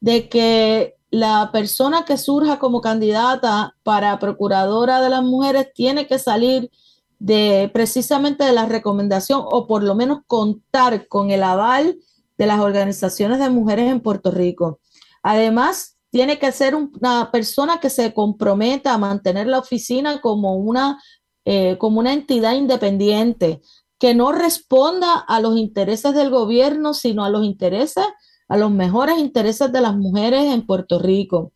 de 0.00 0.28
que 0.28 0.96
la 1.10 1.50
persona 1.52 2.04
que 2.04 2.16
surja 2.16 2.58
como 2.58 2.80
candidata 2.80 3.76
para 3.82 4.18
procuradora 4.18 5.00
de 5.00 5.10
las 5.10 5.22
mujeres 5.22 5.72
tiene 5.74 6.06
que 6.06 6.18
salir 6.18 6.70
de 7.18 7.70
precisamente 7.74 8.44
de 8.44 8.52
la 8.52 8.66
recomendación 8.66 9.42
o 9.44 9.66
por 9.66 9.82
lo 9.82 9.94
menos 9.94 10.20
contar 10.26 11.08
con 11.08 11.30
el 11.30 11.42
aval 11.42 11.98
de 12.38 12.46
las 12.46 12.60
organizaciones 12.60 13.38
de 13.38 13.50
mujeres 13.50 13.90
en 13.90 14.00
Puerto 14.00 14.30
Rico. 14.30 14.80
Además, 15.22 15.98
tiene 16.10 16.38
que 16.38 16.52
ser 16.52 16.74
una 16.74 17.30
persona 17.30 17.78
que 17.80 17.90
se 17.90 18.14
comprometa 18.14 18.94
a 18.94 18.98
mantener 18.98 19.46
la 19.46 19.58
oficina 19.58 20.20
como 20.20 20.56
una, 20.56 21.00
eh, 21.44 21.76
como 21.78 22.00
una 22.00 22.12
entidad 22.12 22.54
independiente, 22.54 23.60
que 23.98 24.14
no 24.14 24.32
responda 24.32 25.18
a 25.18 25.40
los 25.40 25.58
intereses 25.58 26.14
del 26.14 26.30
gobierno, 26.30 26.94
sino 26.94 27.24
a 27.24 27.30
los 27.30 27.44
intereses, 27.44 28.06
a 28.50 28.58
los 28.58 28.70
mejores 28.70 29.18
intereses 29.18 29.72
de 29.72 29.80
las 29.80 29.96
mujeres 29.96 30.44
en 30.44 30.66
Puerto 30.66 30.98
Rico. 30.98 31.52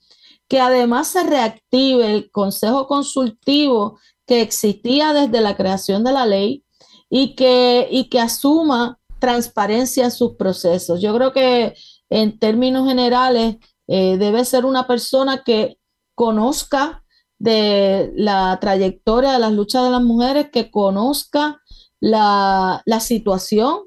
Que 0.48 0.60
además 0.60 1.08
se 1.08 1.24
reactive 1.24 2.14
el 2.14 2.30
consejo 2.30 2.86
consultivo 2.86 3.98
que 4.26 4.40
existía 4.40 5.12
desde 5.12 5.40
la 5.40 5.56
creación 5.56 6.04
de 6.04 6.12
la 6.12 6.24
ley 6.24 6.64
y 7.10 7.34
que, 7.34 7.88
y 7.90 8.08
que 8.08 8.20
asuma 8.20 8.98
transparencia 9.18 10.04
en 10.04 10.10
sus 10.10 10.36
procesos. 10.36 11.02
Yo 11.02 11.14
creo 11.14 11.32
que 11.32 11.74
en 12.10 12.38
términos 12.38 12.86
generales, 12.86 13.56
eh, 13.88 14.16
debe 14.16 14.44
ser 14.44 14.64
una 14.64 14.86
persona 14.86 15.42
que 15.44 15.78
conozca 16.14 17.04
de 17.38 18.12
la 18.14 18.56
trayectoria 18.60 19.32
de 19.32 19.38
las 19.40 19.52
luchas 19.52 19.84
de 19.84 19.90
las 19.90 20.02
mujeres, 20.02 20.50
que 20.50 20.70
conozca 20.70 21.60
la, 22.00 22.82
situación 23.00 23.80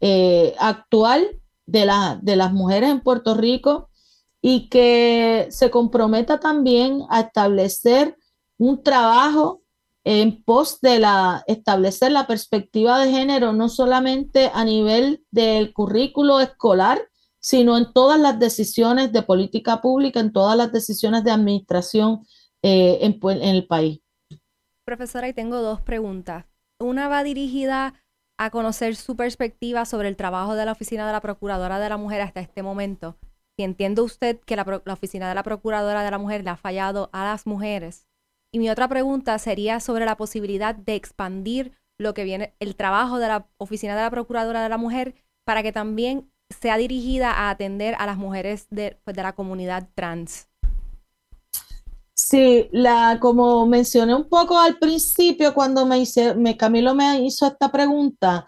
eh, 0.00 0.54
actual 0.58 1.41
de, 1.72 1.90
de 2.20 2.36
las 2.36 2.52
mujeres 2.52 2.90
en 2.90 3.00
Puerto 3.00 3.34
Rico 3.34 3.88
y 4.40 4.68
que 4.68 5.48
se 5.50 5.70
comprometa 5.70 6.38
también 6.38 7.02
a 7.08 7.20
establecer 7.20 8.16
un 8.58 8.82
trabajo 8.82 9.62
en 10.04 10.42
pos 10.42 10.80
de 10.80 10.98
la 10.98 11.44
establecer 11.46 12.10
la 12.10 12.26
perspectiva 12.26 12.98
de 12.98 13.10
género 13.10 13.52
no 13.52 13.68
solamente 13.68 14.50
a 14.52 14.64
nivel 14.64 15.24
del 15.30 15.72
currículo 15.72 16.40
escolar, 16.40 17.00
sino 17.38 17.76
en 17.76 17.92
todas 17.92 18.20
las 18.20 18.38
decisiones 18.38 19.12
de 19.12 19.22
política 19.22 19.80
pública, 19.80 20.20
en 20.20 20.32
todas 20.32 20.56
las 20.56 20.72
decisiones 20.72 21.24
de 21.24 21.30
administración 21.30 22.26
eh, 22.62 22.98
en, 23.00 23.42
el 23.42 23.66
país. 23.66 24.00
Profesora, 24.84 25.28
y 25.28 25.34
tengo 25.34 25.60
dos 25.60 25.80
preguntas. 25.80 26.46
Una 26.78 27.08
va 27.08 27.22
dirigida 27.22 27.94
a 28.38 28.50
conocer 28.50 28.96
su 28.96 29.16
perspectiva 29.16 29.84
sobre 29.84 30.08
el 30.08 30.16
trabajo 30.16 30.54
de 30.54 30.64
la 30.64 30.72
Oficina 30.72 31.06
de 31.06 31.12
la 31.12 31.20
Procuradora 31.20 31.78
de 31.78 31.88
la 31.88 31.96
Mujer 31.96 32.20
hasta 32.20 32.40
este 32.40 32.62
momento. 32.62 33.16
Si 33.56 33.64
entiende 33.64 34.00
usted 34.00 34.40
que 34.40 34.56
la, 34.56 34.82
Oficina 34.86 35.28
de 35.28 35.34
la 35.34 35.42
Procuradora 35.42 36.02
de 36.02 36.10
la 36.10 36.18
Mujer 36.18 36.42
le 36.42 36.50
ha 36.50 36.56
fallado 36.56 37.10
a 37.12 37.24
las 37.24 37.46
mujeres. 37.46 38.08
Y 38.52 38.58
mi 38.58 38.70
otra 38.70 38.88
pregunta 38.88 39.38
sería 39.38 39.80
sobre 39.80 40.04
la 40.04 40.16
posibilidad 40.16 40.74
de 40.74 40.94
expandir 40.94 41.72
lo 41.98 42.14
que 42.14 42.24
viene, 42.24 42.54
el 42.58 42.76
trabajo 42.76 43.18
de 43.18 43.28
la 43.28 43.48
Oficina 43.58 43.94
de 43.94 44.02
la 44.02 44.10
Procuradora 44.10 44.62
de 44.62 44.68
la 44.68 44.78
Mujer 44.78 45.14
para 45.44 45.62
que 45.62 45.72
también 45.72 46.30
sea 46.50 46.76
dirigida 46.76 47.30
a 47.30 47.50
atender 47.50 47.94
a 47.98 48.06
las 48.06 48.16
mujeres 48.16 48.66
de, 48.70 48.98
pues, 49.04 49.16
de 49.16 49.22
la 49.22 49.34
comunidad 49.34 49.88
trans. 49.94 50.51
Sí, 52.32 52.70
la, 52.72 53.18
como 53.20 53.66
mencioné 53.66 54.14
un 54.14 54.26
poco 54.26 54.58
al 54.58 54.78
principio 54.78 55.52
cuando 55.52 55.84
me, 55.84 55.98
hice, 55.98 56.34
me 56.34 56.56
Camilo 56.56 56.94
me 56.94 57.20
hizo 57.20 57.46
esta 57.46 57.70
pregunta, 57.70 58.46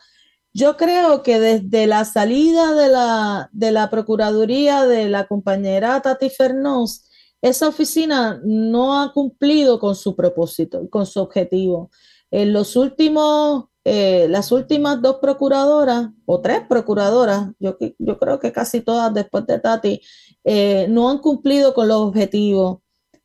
yo 0.54 0.78
creo 0.78 1.22
que 1.22 1.38
desde 1.38 1.86
la 1.86 2.06
salida 2.06 2.72
de 2.72 2.88
la, 2.88 3.50
de 3.52 3.72
la 3.72 3.90
Procuraduría 3.90 4.86
de 4.86 5.10
la 5.10 5.26
compañera 5.26 6.00
Tati 6.00 6.30
Fernós, 6.30 7.10
esa 7.42 7.68
oficina 7.68 8.40
no 8.42 8.98
ha 9.02 9.12
cumplido 9.12 9.78
con 9.78 9.94
su 9.96 10.16
propósito, 10.16 10.88
con 10.88 11.04
su 11.04 11.20
objetivo. 11.20 11.90
En 12.30 12.54
los 12.54 12.76
últimos 12.76 13.66
eh, 13.84 14.28
las 14.30 14.50
últimas 14.50 15.02
dos 15.02 15.16
procuradoras, 15.20 16.08
o 16.24 16.40
tres 16.40 16.62
procuradoras, 16.66 17.50
yo, 17.58 17.76
yo 17.98 18.18
creo 18.18 18.38
que 18.38 18.50
casi 18.50 18.80
todas 18.80 19.12
después 19.12 19.46
de 19.46 19.60
Tati, 19.60 20.00
eh, 20.42 20.86
no 20.88 21.10
han 21.10 21.18
cumplido 21.18 21.74
con 21.74 21.88
los 21.88 21.98
objetivos, 21.98 22.78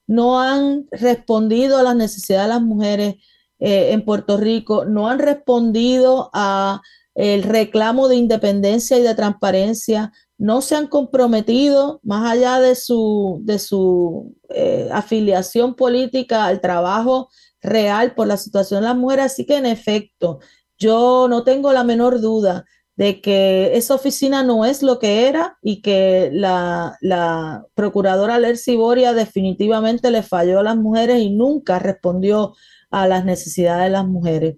no 0.10 0.42
han 0.42 0.88
respondido 0.90 1.78
a 1.78 1.84
las 1.84 1.96
necesidades 1.96 2.48
de 2.48 2.54
las 2.56 2.64
mujeres 2.64 3.16
eh, 3.60 3.92
en 3.92 4.04
Puerto 4.04 4.38
Rico, 4.38 4.86
no 4.86 5.08
han 5.08 5.20
respondido 5.20 6.32
a 6.34 6.82
el 7.14 7.44
reclamo 7.44 8.08
de 8.08 8.16
independencia 8.16 8.98
y 8.98 9.04
de 9.04 9.14
transparencia, 9.14 10.12
no 10.40 10.62
se 10.62 10.76
han 10.76 10.88
comprometido 10.88 12.00
más 12.02 12.32
allá 12.32 12.60
de 12.60 12.74
su, 12.74 13.42
de 13.44 13.60
su 13.60 14.36
afiliación 14.92 15.76
política 15.76 16.46
al 16.46 16.60
trabajo 16.60 17.30
real 17.62 18.16
por 18.16 18.26
la 18.26 18.38
situación 18.38 18.82
de 18.82 18.88
las 18.88 18.98
mujeres. 18.98 19.26
Así 19.26 19.46
que 19.46 19.58
en 19.58 19.66
efecto, 19.68 20.40
yo 20.80 21.28
no 21.30 21.44
tengo 21.44 21.72
la 21.72 21.84
menor 21.84 22.20
duda 22.20 22.66
de 23.00 23.22
que 23.22 23.78
esa 23.78 23.96
oficina 23.96 24.44
no 24.44 24.66
es 24.66 24.84
lo 24.84 25.00
que 25.00 25.30
era 25.30 25.58
y 25.62 25.82
que 25.82 26.30
la, 26.34 26.98
la 27.00 27.66
procuradora 27.74 28.38
Lercy 28.38 28.76
Boria 28.76 29.14
definitivamente 29.14 30.12
le 30.12 30.22
falló 30.22 30.60
a 30.60 30.64
las 30.64 30.76
mujeres 30.76 31.22
y 31.22 31.30
nunca 31.30 31.80
respondió 31.80 32.56
a 32.92 33.08
las 33.08 33.24
necesidades 33.24 33.86
de 33.86 33.90
las 33.92 34.06
mujeres. 34.06 34.58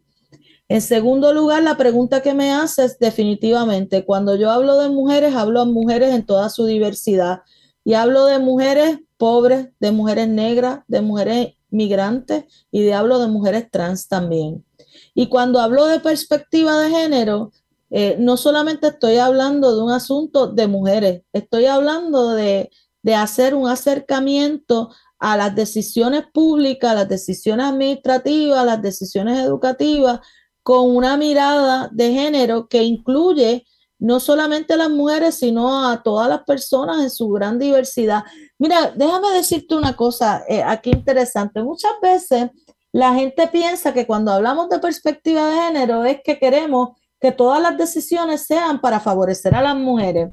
En 0.68 0.82
segundo 0.82 1.36
lugar, 1.36 1.62
la 1.62 1.78
pregunta 1.78 2.24
que 2.24 2.34
me 2.34 2.52
haces 2.52 2.98
definitivamente, 2.98 4.06
cuando 4.06 4.36
yo 4.36 4.50
hablo 4.50 4.80
de 4.80 4.90
mujeres, 4.90 5.36
hablo 5.36 5.64
de 5.64 5.72
mujeres 5.72 6.12
en 6.12 6.26
toda 6.26 6.50
su 6.50 6.66
diversidad 6.66 7.42
y 7.84 7.94
hablo 7.94 8.26
de 8.26 8.40
mujeres 8.40 9.02
pobres, 9.18 9.68
de 9.80 9.92
mujeres 9.92 10.28
negras, 10.28 10.80
de 10.88 11.02
mujeres 11.02 11.54
migrantes 11.70 12.46
y 12.72 12.82
de 12.82 12.96
hablo 12.96 13.20
de 13.20 13.28
mujeres 13.28 13.70
trans 13.70 14.08
también. 14.08 14.66
Y 15.14 15.28
cuando 15.28 15.60
hablo 15.60 15.86
de 15.86 16.00
perspectiva 16.00 16.80
de 16.80 16.90
género, 16.90 17.52
eh, 17.92 18.16
no 18.20 18.38
solamente 18.38 18.88
estoy 18.88 19.18
hablando 19.18 19.76
de 19.76 19.84
un 19.84 19.92
asunto 19.92 20.48
de 20.48 20.68
mujeres, 20.68 21.24
estoy 21.34 21.66
hablando 21.66 22.32
de, 22.32 22.72
de 23.04 23.16
hacer 23.16 23.54
un 23.54 23.70
acercamiento 23.70 24.90
a 25.20 25.38
las 25.38 25.54
decisiones 25.54 26.24
públicas, 26.34 26.92
a 26.92 26.96
las 26.96 27.10
decisiones 27.10 27.68
administrativas, 27.68 28.60
a 28.60 28.66
las 28.66 28.82
decisiones 28.82 29.40
educativas, 29.40 30.20
con 30.64 30.96
una 30.96 31.18
mirada 31.18 31.90
de 31.92 32.12
género 32.12 32.68
que 32.68 32.84
incluye 32.84 33.66
no 34.00 34.20
solamente 34.20 34.74
a 34.74 34.78
las 34.78 34.90
mujeres, 34.90 35.36
sino 35.36 35.88
a 35.88 36.02
todas 36.02 36.28
las 36.28 36.44
personas 36.44 37.02
en 37.04 37.12
su 37.12 37.30
gran 37.30 37.60
diversidad. 37.60 38.24
Mira, 38.58 38.92
déjame 38.96 39.30
decirte 39.30 39.76
una 39.76 39.96
cosa 39.96 40.44
eh, 40.48 40.64
aquí 40.64 40.90
interesante. 40.90 41.62
Muchas 41.62 41.92
veces 42.02 42.50
la 42.92 43.14
gente 43.14 43.48
piensa 43.48 43.94
que 43.94 44.08
cuando 44.08 44.32
hablamos 44.32 44.70
de 44.70 44.80
perspectiva 44.80 45.48
de 45.48 45.56
género 45.62 46.04
es 46.04 46.18
que 46.24 46.40
queremos 46.40 46.98
que 47.22 47.32
todas 47.32 47.62
las 47.62 47.78
decisiones 47.78 48.46
sean 48.48 48.82
para 48.82 49.00
favorecer 49.00 49.54
a 49.54 49.62
las 49.62 49.76
mujeres. 49.76 50.32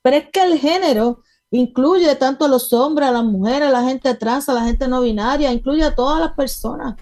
Pero 0.00 0.16
es 0.16 0.30
que 0.30 0.42
el 0.42 0.58
género 0.58 1.22
incluye 1.50 2.14
tanto 2.14 2.44
a 2.44 2.48
los 2.48 2.72
hombres, 2.72 3.08
a 3.08 3.12
las 3.12 3.24
mujeres, 3.24 3.68
a 3.68 3.72
la 3.72 3.82
gente 3.82 4.14
trans, 4.14 4.48
a 4.48 4.54
la 4.54 4.64
gente 4.64 4.86
no 4.86 5.02
binaria, 5.02 5.52
incluye 5.52 5.82
a 5.82 5.94
todas 5.94 6.20
las 6.20 6.32
personas. 6.32 6.94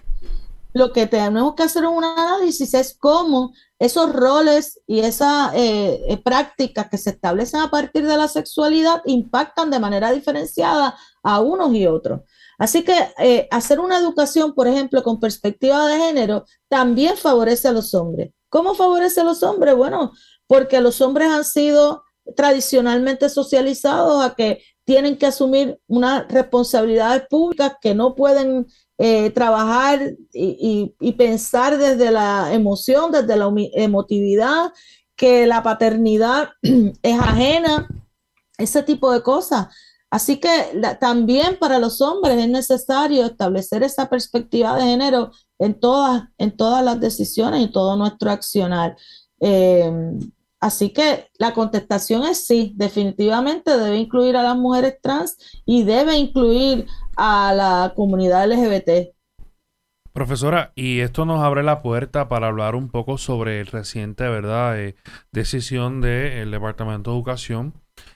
Lo 0.73 0.93
que 0.93 1.07
tenemos 1.07 1.55
que 1.55 1.65
hacer 1.65 1.85
un 1.85 2.05
análisis 2.05 2.75
es 2.75 2.97
cómo 2.97 3.53
esos 3.79 4.13
roles 4.13 4.81
y 4.87 5.01
esas 5.01 5.53
eh, 5.55 6.03
eh, 6.09 6.17
prácticas 6.17 6.89
que 6.89 6.97
se 6.97 7.11
establecen 7.11 7.61
a 7.61 7.71
partir 7.71 8.07
de 8.07 8.17
la 8.17 8.29
sexualidad 8.29 9.03
impactan 9.05 9.71
de 9.71 9.81
manera 9.81 10.13
diferenciada 10.13 10.97
a 11.23 11.41
unos 11.41 11.75
y 11.75 11.87
otros. 11.87 12.21
Así 12.59 12.83
que 12.83 12.95
eh, 13.19 13.49
hacer 13.51 13.81
una 13.81 13.99
educación, 13.99 14.55
por 14.55 14.69
ejemplo, 14.69 15.03
con 15.03 15.19
perspectiva 15.19 15.87
de 15.87 15.99
género, 15.99 16.45
también 16.69 17.17
favorece 17.17 17.69
a 17.69 17.73
los 17.73 17.95
hombres. 17.95 18.31
¿Cómo 18.51 18.75
favorece 18.75 19.23
a 19.23 19.25
los 19.25 19.43
hombres? 19.43 19.75
Bueno, 19.75 20.13
porque 20.47 20.81
los 20.81 21.01
hombres 21.01 21.29
han 21.29 21.45
sido 21.45 22.03
tradicionalmente 22.37 23.29
socializados 23.29 24.23
a 24.23 24.35
que 24.35 24.63
tienen 24.85 25.17
que 25.17 25.27
asumir 25.27 25.81
unas 25.87 26.27
responsabilidades 26.29 27.23
públicas 27.29 27.75
que 27.81 27.95
no 27.95 28.15
pueden 28.15 28.67
eh, 28.99 29.31
trabajar 29.31 30.15
y, 30.33 30.95
y, 31.01 31.13
pensar 31.13 31.79
desde 31.79 32.11
la 32.11 32.53
emoción, 32.53 33.13
desde 33.13 33.37
la 33.37 33.51
emotividad, 33.75 34.73
que 35.17 35.47
la 35.47 35.63
paternidad 35.63 36.51
es 37.03 37.19
ajena, 37.19 37.89
ese 38.59 38.83
tipo 38.83 39.13
de 39.13 39.23
cosas. 39.23 39.69
Así 40.11 40.39
que 40.39 40.51
también 40.99 41.57
para 41.59 41.79
los 41.79 42.01
hombres 42.01 42.37
es 42.37 42.49
necesario 42.49 43.25
establecer 43.27 43.85
esa 43.85 44.11
perspectiva 44.11 44.77
de 44.77 44.83
género 44.83 45.31
en 45.61 45.79
todas, 45.79 46.25
en 46.39 46.57
todas 46.57 46.83
las 46.83 46.99
decisiones 46.99 47.61
y 47.61 47.71
todo 47.71 47.97
nuestro 47.97 48.31
accionar. 48.31 48.97
Em, 49.39 50.19
así 50.59 50.91
que 50.91 51.29
la 51.39 51.53
contestación 51.53 52.25
es 52.25 52.47
sí, 52.47 52.73
definitivamente 52.77 53.79
debe 53.79 53.99
incluir 53.99 54.37
a 54.37 54.43
las 54.43 54.57
mujeres 54.57 54.97
trans 55.01 55.37
y 55.65 55.85
debe 55.85 56.17
incluir 56.17 56.87
a 57.17 57.53
la 57.55 57.93
comunidad 57.95 58.51
LGBT. 58.51 59.15
Profesora, 60.13 60.73
y 60.75 61.01
esto 61.01 61.25
nos 61.25 61.41
abre 61.41 61.63
la 61.63 61.83
puerta 61.83 62.29
para 62.29 62.49
hablar 62.49 62.75
un 62.75 62.89
poco 62.89 63.17
sobre 63.17 63.61
el 63.61 63.67
reciente, 63.67 64.25
¿verdad?, 64.25 64.81
eh, 64.81 64.97
decisión 65.31 66.01
del 66.01 66.51
Departamento 66.51 67.11
de 67.11 67.17
Educación 67.17 67.75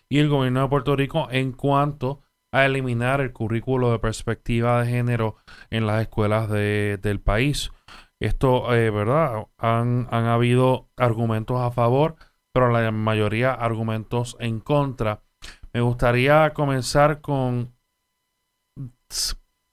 y 0.09 0.19
el 0.19 0.29
gobierno 0.29 0.63
de 0.63 0.69
Puerto 0.69 0.97
Rico 0.97 1.29
en 1.31 1.53
cuanto 1.53 2.24
a 2.55 2.67
eliminar 2.67 3.21
el 3.21 3.33
currículo 3.33 3.91
de 3.91 3.99
perspectiva 3.99 4.81
de 4.81 4.89
género 4.89 5.35
en 5.71 5.89
las 5.89 6.03
escuelas 6.03 6.49
del 6.49 7.21
país. 7.21 7.73
Esto, 8.21 8.73
eh, 8.73 8.91
¿verdad? 8.91 9.49
Han, 9.59 10.07
han 10.13 10.27
habido 10.27 10.89
argumentos 10.97 11.61
a 11.61 11.73
favor, 11.73 12.15
pero 12.53 12.71
la 12.71 12.93
mayoría 12.93 13.53
argumentos 13.53 14.37
en 14.39 14.61
contra. 14.61 15.25
Me 15.73 15.81
gustaría 15.81 16.55
comenzar 16.55 17.21
con 17.21 17.75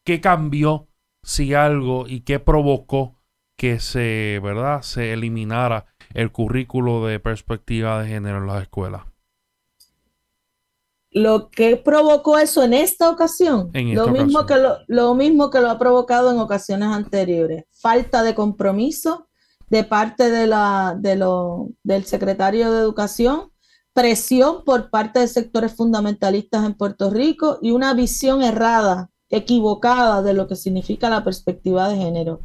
qué 0.04 0.20
cambió, 0.20 0.88
si 1.24 1.54
algo, 1.54 2.08
y 2.08 2.22
qué 2.22 2.39
provocó 2.39 3.22
que 3.60 3.80
se, 3.80 4.39
¿verdad? 4.41 4.82
se 4.82 5.13
eliminara 5.13 5.86
el 6.15 6.32
currículo 6.32 7.06
de 7.06 7.20
perspectiva 7.20 8.02
de 8.02 8.10
género 8.10 8.39
en 8.39 8.48
las 8.48 8.63
escuelas 8.63 9.11
lo 11.12 11.50
que 11.50 11.76
provocó 11.76 12.38
eso 12.39 12.63
en 12.63 12.74
esta 12.74 13.10
ocasión, 13.10 13.69
lo, 13.74 14.08
mismo 14.08 14.45
Que 14.45 14.56
lo, 14.88 15.15
mismo 15.15 15.50
que 15.50 15.60
lo 15.60 15.69
ha 15.69 15.78
provocado 15.78 16.32
en 16.32 16.39
ocasiones 16.39 16.88
anteriores, 16.88 17.65
falta 17.71 18.24
de 18.24 18.34
compromiso 18.34 19.28
de 19.69 19.84
parte 19.84 20.30
de 20.30 20.47
la, 20.47 20.97
de 20.97 21.17
lo, 21.17 21.69
del 21.84 22.06
secretario 22.06 22.71
de 22.71 22.80
Educación, 22.80 23.52
presión 23.93 24.63
por 24.63 24.89
parte 24.89 25.19
de 25.19 25.28
sectores 25.28 25.74
fundamentalistas 25.74 26.65
en 26.65 26.76
Puerto 26.76 27.10
Rico 27.10 27.60
y 27.62 27.71
una 27.71 27.93
visión 27.93 28.41
errada, 28.41 29.10
equivocada 29.30 30.21
de 30.21 30.34
lo 30.34 30.47
que 30.47 30.56
significa 30.56 31.10
la 31.10 31.24
perspectiva 31.24 31.89
de 31.89 31.97
género. 31.97 32.39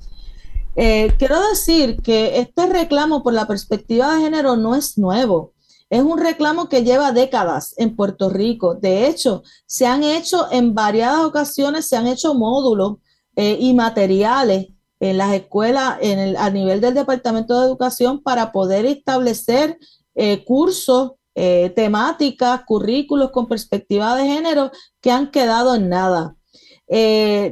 Eh, 0.77 1.15
quiero 1.19 1.41
decir 1.49 1.97
que 2.03 2.39
este 2.39 2.67
reclamo 2.67 3.23
por 3.23 3.33
la 3.33 3.47
perspectiva 3.47 4.15
de 4.15 4.23
género 4.23 4.57
no 4.57 4.75
es 4.75 4.99
nuevo. 4.99 5.53
Es 5.89 6.03
un 6.03 6.19
reclamo 6.19 6.69
que 6.69 6.83
lleva 6.83 7.13
décadas 7.13 7.75
en 7.77 7.95
Puerto 7.95 8.29
Rico. 8.29 8.75
De 8.75 9.07
hecho, 9.07 9.43
se 9.67 9.87
han 9.87 10.03
hecho 10.03 10.51
en 10.51 10.75
variadas 10.75 11.25
ocasiones, 11.25 11.87
se 11.89 11.97
han 11.97 12.09
hecho 12.09 12.35
módulos 12.35 12.97
eh, 13.37 13.57
y 13.61 13.73
materiales 13.73 14.69
en 14.99 15.19
las 15.19 15.33
escuelas 15.35 15.99
en 16.01 16.19
el, 16.19 16.37
a 16.37 16.51
nivel 16.51 16.81
del 16.81 16.95
Departamento 16.95 17.61
de 17.61 17.67
Educación 17.67 18.23
para 18.23 18.51
poder 18.51 18.85
establecer 18.87 19.79
eh, 20.15 20.45
cursos, 20.45 21.13
eh, 21.35 21.71
temáticas, 21.77 22.63
currículos 22.67 23.31
con 23.31 23.47
perspectiva 23.47 24.17
de 24.17 24.27
género 24.27 24.71
que 25.01 25.11
han 25.11 25.31
quedado 25.31 25.75
en 25.75 25.89
nada. 25.89 26.35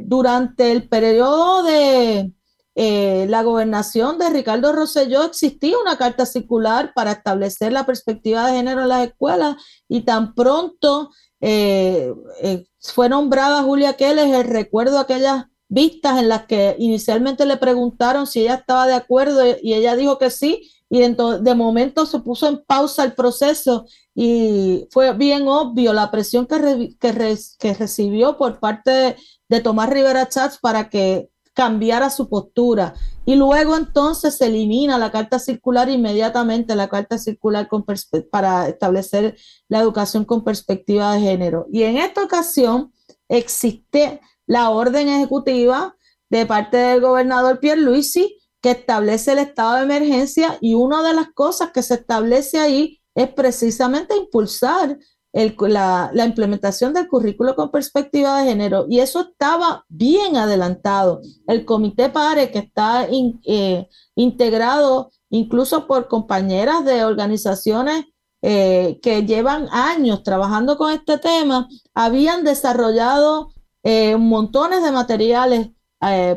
durante 0.06 0.72
el 0.72 0.88
periodo 0.88 1.64
de, 1.64 2.32
eh, 2.76 3.26
la 3.28 3.44
gobernación 3.44 4.18
de 4.18 4.30
Ricardo 4.30 4.72
Rosselló 4.72 5.22
existía 5.22 5.78
una 5.78 5.96
carta 5.96 6.26
circular 6.26 6.92
para 6.92 7.12
establecer 7.12 7.72
la 7.72 7.86
perspectiva 7.86 8.46
de 8.46 8.56
género 8.56 8.82
en 8.82 8.88
las 8.88 9.06
escuelas 9.06 9.56
y 9.88 10.00
tan 10.00 10.34
pronto 10.34 11.10
eh, 11.40 12.12
eh, 12.42 12.66
fue 12.80 13.08
nombrada 13.08 13.62
Julia 13.62 13.92
Keller 13.92 14.34
el 14.34 14.44
recuerdo 14.44 14.98
aquellas 14.98 15.44
vistas 15.68 16.18
en 16.18 16.28
las 16.28 16.46
que 16.46 16.74
inicialmente 16.80 17.46
le 17.46 17.58
preguntaron 17.58 18.26
si 18.26 18.40
ella 18.40 18.54
estaba 18.54 18.88
de 18.88 18.94
acuerdo 18.94 19.42
y 19.62 19.74
ella 19.74 19.94
dijo 19.94 20.18
que 20.18 20.30
sí 20.30 20.68
y 20.90 21.00
de 21.00 21.54
momento 21.54 22.06
se 22.06 22.20
puso 22.20 22.48
en 22.48 22.62
pausa 22.64 23.04
el 23.04 23.14
proceso 23.14 23.86
y 24.14 24.86
fue 24.90 25.12
bien 25.14 25.46
obvio 25.46 25.92
la 25.92 26.10
presión 26.10 26.46
que, 26.46 27.74
recibió 27.78 28.36
por 28.36 28.58
parte 28.60 28.90
de, 28.90 29.16
de 29.48 29.60
Tomás 29.60 29.90
Rivera 29.90 30.28
Chats 30.28 30.58
para 30.58 30.88
que 30.88 31.30
cambiara 31.54 32.10
su 32.10 32.28
postura. 32.28 32.94
Y 33.24 33.36
luego 33.36 33.76
entonces 33.76 34.36
se 34.36 34.46
elimina 34.46 34.98
la 34.98 35.10
carta 35.10 35.38
circular 35.38 35.88
inmediatamente, 35.88 36.76
la 36.76 36.88
carta 36.88 37.16
circular 37.16 37.68
para 38.30 38.68
establecer 38.68 39.36
la 39.68 39.80
educación 39.80 40.24
con 40.24 40.44
perspectiva 40.44 41.14
de 41.14 41.20
género. 41.20 41.66
Y 41.72 41.84
en 41.84 41.96
esta 41.96 42.22
ocasión 42.22 42.92
existe 43.28 44.20
la 44.46 44.70
orden 44.70 45.08
ejecutiva 45.08 45.96
de 46.28 46.44
parte 46.44 46.76
del 46.76 47.00
gobernador 47.00 47.60
Pierre 47.60 47.80
Luisi 47.80 48.38
que 48.60 48.72
establece 48.72 49.32
el 49.32 49.38
estado 49.38 49.76
de 49.76 49.82
emergencia 49.82 50.58
y 50.60 50.74
una 50.74 51.02
de 51.02 51.14
las 51.14 51.28
cosas 51.32 51.70
que 51.70 51.82
se 51.82 51.94
establece 51.94 52.58
ahí 52.58 53.00
es 53.14 53.28
precisamente 53.28 54.16
impulsar 54.16 54.98
la, 55.34 56.12
implementación 56.24 56.94
del 56.94 57.08
currículo 57.08 57.56
con 57.56 57.70
perspectiva 57.70 58.38
de 58.38 58.50
género 58.50 58.86
y 58.88 59.00
eso 59.00 59.20
estaba 59.20 59.84
bien 59.88 60.36
adelantado. 60.36 61.20
El 61.48 61.64
comité 61.64 62.08
PARE, 62.08 62.52
que 62.52 62.60
está 62.60 63.08
eh, 63.44 63.88
integrado 64.14 65.10
incluso 65.30 65.88
por 65.88 66.06
compañeras 66.06 66.84
de 66.84 67.04
organizaciones 67.04 68.04
eh, 68.42 69.00
que 69.02 69.24
llevan 69.24 69.68
años 69.72 70.22
trabajando 70.22 70.76
con 70.78 70.92
este 70.92 71.18
tema, 71.18 71.68
habían 71.94 72.44
desarrollado 72.44 73.52
eh, 73.82 74.16
montones 74.16 74.82
de 74.82 74.92
materiales 74.92 75.70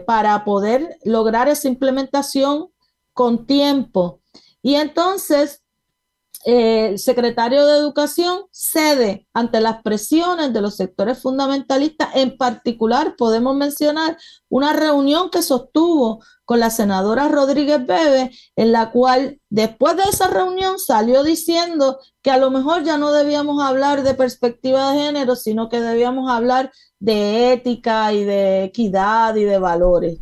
para 0.05 0.45
poder 0.45 0.97
lograr 1.03 1.49
esa 1.49 1.67
implementación 1.67 2.69
con 3.11 3.45
tiempo. 3.45 4.21
Y 4.61 4.75
entonces 4.75 5.61
el 6.47 6.97
secretario 6.97 7.65
de 7.65 7.77
Educación 7.77 8.43
cede 8.51 9.27
ante 9.33 9.59
las 9.59 9.83
presiones 9.83 10.53
de 10.53 10.61
los 10.61 10.77
sectores 10.77 11.21
fundamentalistas. 11.21 12.07
En 12.15 12.37
particular, 12.37 13.17
podemos 13.17 13.53
mencionar 13.53 14.17
una 14.47 14.71
reunión 14.71 15.29
que 15.29 15.41
sostuvo 15.41 16.23
con 16.45 16.61
la 16.61 16.69
senadora 16.69 17.27
Rodríguez 17.27 17.85
Bebe, 17.85 18.31
en 18.55 18.71
la 18.71 18.91
cual 18.91 19.41
después 19.49 19.97
de 19.97 20.03
esa 20.03 20.29
reunión 20.29 20.79
salió 20.79 21.21
diciendo 21.23 21.99
que 22.21 22.31
a 22.31 22.37
lo 22.37 22.49
mejor 22.49 22.85
ya 22.85 22.97
no 22.97 23.11
debíamos 23.11 23.61
hablar 23.61 24.03
de 24.03 24.13
perspectiva 24.13 24.93
de 24.93 24.99
género, 25.01 25.35
sino 25.35 25.67
que 25.67 25.81
debíamos 25.81 26.31
hablar 26.31 26.71
de 26.97 27.51
ética 27.51 28.13
y 28.13 28.23
de 28.23 28.63
equidad 28.63 29.35
y 29.35 29.43
de 29.43 29.59
valores. 29.59 30.19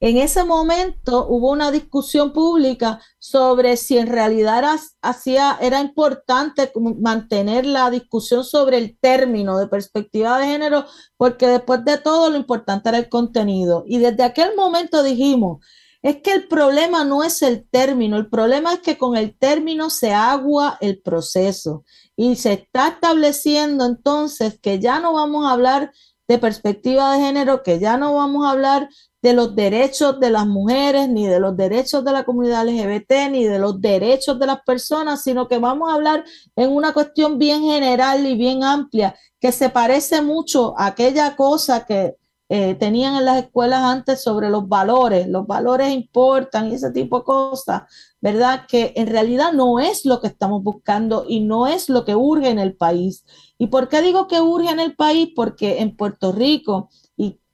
En 0.00 0.16
ese 0.16 0.44
momento 0.44 1.26
hubo 1.28 1.50
una 1.50 1.72
discusión 1.72 2.32
pública 2.32 3.00
sobre 3.18 3.76
si 3.76 3.98
en 3.98 4.06
realidad 4.06 4.58
era, 4.58 4.76
hacía, 5.02 5.58
era 5.60 5.80
importante 5.80 6.70
mantener 7.00 7.66
la 7.66 7.90
discusión 7.90 8.44
sobre 8.44 8.78
el 8.78 8.96
término 8.98 9.58
de 9.58 9.66
perspectiva 9.66 10.38
de 10.38 10.46
género, 10.46 10.84
porque 11.16 11.48
después 11.48 11.84
de 11.84 11.98
todo 11.98 12.30
lo 12.30 12.36
importante 12.36 12.88
era 12.90 12.98
el 12.98 13.08
contenido. 13.08 13.82
Y 13.86 13.98
desde 13.98 14.22
aquel 14.22 14.54
momento 14.54 15.02
dijimos, 15.02 15.64
es 16.00 16.22
que 16.22 16.32
el 16.32 16.46
problema 16.46 17.04
no 17.04 17.24
es 17.24 17.42
el 17.42 17.68
término, 17.68 18.18
el 18.18 18.30
problema 18.30 18.74
es 18.74 18.80
que 18.80 18.96
con 18.96 19.16
el 19.16 19.36
término 19.36 19.90
se 19.90 20.14
agua 20.14 20.78
el 20.80 21.02
proceso 21.02 21.84
y 22.14 22.36
se 22.36 22.52
está 22.52 22.88
estableciendo 22.88 23.84
entonces 23.84 24.60
que 24.60 24.78
ya 24.78 25.00
no 25.00 25.12
vamos 25.12 25.44
a 25.44 25.50
hablar 25.50 25.90
de 26.28 26.38
perspectiva 26.38 27.12
de 27.14 27.20
género, 27.20 27.62
que 27.62 27.80
ya 27.80 27.96
no 27.96 28.14
vamos 28.14 28.46
a 28.46 28.50
hablar 28.50 28.88
de 29.20 29.32
los 29.32 29.54
derechos 29.56 30.20
de 30.20 30.30
las 30.30 30.46
mujeres, 30.46 31.08
ni 31.08 31.26
de 31.26 31.40
los 31.40 31.56
derechos 31.56 32.04
de 32.04 32.12
la 32.12 32.24
comunidad 32.24 32.66
LGBT, 32.66 33.30
ni 33.30 33.44
de 33.44 33.58
los 33.58 33.80
derechos 33.80 34.38
de 34.38 34.46
las 34.46 34.62
personas, 34.62 35.22
sino 35.22 35.48
que 35.48 35.58
vamos 35.58 35.90
a 35.90 35.94
hablar 35.94 36.24
en 36.56 36.70
una 36.70 36.92
cuestión 36.92 37.38
bien 37.38 37.62
general 37.62 38.24
y 38.26 38.36
bien 38.36 38.62
amplia, 38.62 39.16
que 39.40 39.52
se 39.52 39.70
parece 39.70 40.22
mucho 40.22 40.78
a 40.78 40.86
aquella 40.86 41.34
cosa 41.36 41.84
que 41.84 42.16
eh, 42.50 42.76
tenían 42.76 43.16
en 43.16 43.26
las 43.26 43.42
escuelas 43.44 43.82
antes 43.82 44.22
sobre 44.22 44.48
los 44.48 44.68
valores, 44.68 45.28
los 45.28 45.46
valores 45.46 45.92
importan 45.92 46.70
y 46.70 46.76
ese 46.76 46.90
tipo 46.92 47.18
de 47.18 47.24
cosas, 47.24 47.82
¿verdad? 48.22 48.64
Que 48.66 48.94
en 48.96 49.08
realidad 49.08 49.52
no 49.52 49.80
es 49.80 50.06
lo 50.06 50.20
que 50.20 50.28
estamos 50.28 50.62
buscando 50.62 51.26
y 51.28 51.40
no 51.40 51.66
es 51.66 51.90
lo 51.90 52.06
que 52.06 52.16
urge 52.16 52.48
en 52.48 52.58
el 52.58 52.74
país. 52.74 53.24
¿Y 53.58 53.66
por 53.66 53.88
qué 53.88 54.00
digo 54.00 54.28
que 54.28 54.40
urge 54.40 54.70
en 54.70 54.80
el 54.80 54.96
país? 54.96 55.28
Porque 55.36 55.80
en 55.80 55.94
Puerto 55.94 56.32
Rico, 56.32 56.88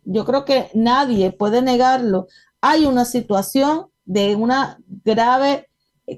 yo 0.05 0.25
creo 0.25 0.45
que 0.45 0.71
nadie 0.75 1.33
puede 1.33 1.63
negarlo, 1.63 2.27
hay 2.61 2.87
una 2.87 3.05
situación 3.05 3.87
de 4.05 4.37
una 4.37 4.79
grave 5.05 5.69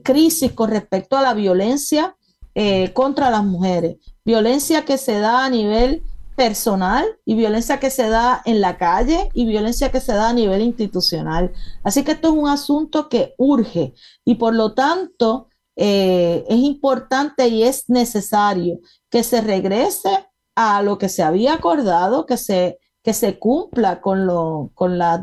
crisis 0.03 0.53
con 0.53 0.71
respecto 0.71 1.17
a 1.17 1.23
la 1.23 1.35
violencia 1.35 2.17
eh, 2.55 2.93
contra 2.93 3.31
las 3.31 3.45
mujeres, 3.45 3.97
violencia 4.25 4.85
que 4.85 4.99
se 4.99 5.19
da 5.19 5.45
a 5.45 5.51
nivel 5.51 6.03
personal 6.37 7.07
y 7.25 7.35
violencia 7.35 7.81
que 7.81 7.91
se 7.91 8.09
da 8.09 8.43
en 8.45 8.61
la 8.61 8.77
calle 8.77 9.31
y 9.33 9.47
violencia 9.47 9.91
que 9.91 10.01
se 10.01 10.13
da 10.13 10.29
a 10.29 10.33
nivel 10.35 10.61
institucional. 10.61 11.53
Así 11.83 12.05
que 12.05 12.13
esto 12.13 12.29
es 12.29 12.35
un 12.35 12.49
asunto 12.49 13.09
que 13.09 13.35
urge 13.39 13.95
y 14.25 14.35
por 14.35 14.55
lo 14.55 14.75
tanto 14.75 15.49
eh, 15.77 16.45
es 16.49 16.59
importante 16.59 17.49
y 17.49 17.63
es 17.63 17.89
necesario 17.89 18.79
que 19.11 19.23
se 19.23 19.41
regrese 19.41 20.27
a 20.55 20.83
lo 20.83 20.99
que 20.99 21.09
se 21.09 21.23
había 21.23 21.55
acordado, 21.55 22.27
que 22.27 22.37
se, 22.37 22.79
que 23.07 23.15
se 23.15 23.39
cumpla 23.39 24.01
con, 24.01 24.27
lo, 24.27 24.73
con, 24.75 24.99
la 24.99 25.23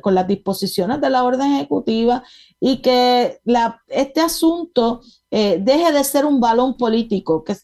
con 0.00 0.14
las 0.14 0.28
disposiciones 0.28 1.00
de 1.00 1.10
la 1.10 1.24
orden 1.24 1.54
ejecutiva 1.54 2.22
y 2.60 2.76
que 2.76 3.40
este 3.88 4.20
asunto 4.20 5.00
eh, 5.32 5.58
deje 5.60 5.90
de 5.90 6.04
ser 6.04 6.24
un 6.24 6.38
balón 6.38 6.76
político, 6.76 7.42
que, 7.42 7.56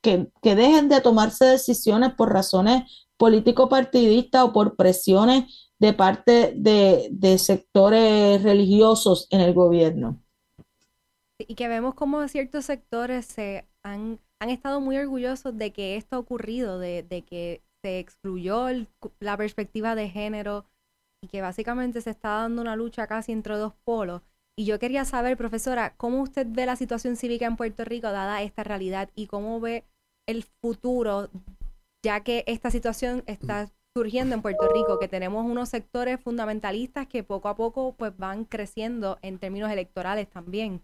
que, 0.00 0.30
que, 0.40 0.54
dejen 0.54 0.88
de 0.88 1.02
tomarse 1.02 1.44
decisiones 1.44 2.14
por 2.14 2.32
razones 2.32 3.06
político-partidistas 3.18 4.44
o 4.44 4.52
por 4.54 4.76
presiones 4.76 5.70
de 5.78 5.92
parte 5.92 6.54
de, 6.56 7.10
de, 7.12 7.36
sectores 7.36 8.42
religiosos 8.42 9.26
en 9.28 9.42
el 9.42 9.52
gobierno. 9.52 10.22
Y 11.36 11.54
que 11.54 11.68
vemos 11.68 11.94
como 11.94 12.26
ciertos 12.28 12.64
sectores 12.64 13.26
se 13.26 13.68
han, 13.82 14.20
han 14.38 14.48
estado 14.48 14.80
muy 14.80 14.96
orgullosos 14.96 15.54
de 15.58 15.70
que 15.70 15.96
esto 15.96 16.16
ha 16.16 16.18
ocurrido, 16.18 16.78
de, 16.78 17.02
de 17.02 17.20
que 17.20 17.60
se 17.82 17.98
excluyó 17.98 18.68
la 19.20 19.36
perspectiva 19.36 19.94
de 19.94 20.08
género 20.08 20.64
y 21.22 21.28
que 21.28 21.42
básicamente 21.42 22.00
se 22.00 22.10
está 22.10 22.30
dando 22.30 22.62
una 22.62 22.76
lucha 22.76 23.06
casi 23.06 23.32
entre 23.32 23.56
dos 23.56 23.74
polos. 23.84 24.22
Y 24.56 24.64
yo 24.66 24.78
quería 24.78 25.04
saber, 25.04 25.36
profesora, 25.36 25.94
¿cómo 25.96 26.22
usted 26.22 26.46
ve 26.48 26.66
la 26.66 26.76
situación 26.76 27.16
cívica 27.16 27.46
en 27.46 27.56
Puerto 27.56 27.84
Rico 27.84 28.10
dada 28.10 28.42
esta 28.42 28.64
realidad 28.64 29.10
y 29.14 29.26
cómo 29.26 29.60
ve 29.60 29.84
el 30.28 30.44
futuro, 30.60 31.30
ya 32.04 32.20
que 32.20 32.44
esta 32.46 32.70
situación 32.70 33.22
está 33.26 33.70
surgiendo 33.94 34.34
en 34.34 34.42
Puerto 34.42 34.68
Rico, 34.68 34.98
que 34.98 35.08
tenemos 35.08 35.44
unos 35.44 35.68
sectores 35.68 36.20
fundamentalistas 36.20 37.06
que 37.06 37.22
poco 37.22 37.48
a 37.48 37.56
poco 37.56 37.94
pues 37.94 38.16
van 38.16 38.44
creciendo 38.44 39.18
en 39.22 39.38
términos 39.38 39.70
electorales 39.70 40.28
también? 40.28 40.82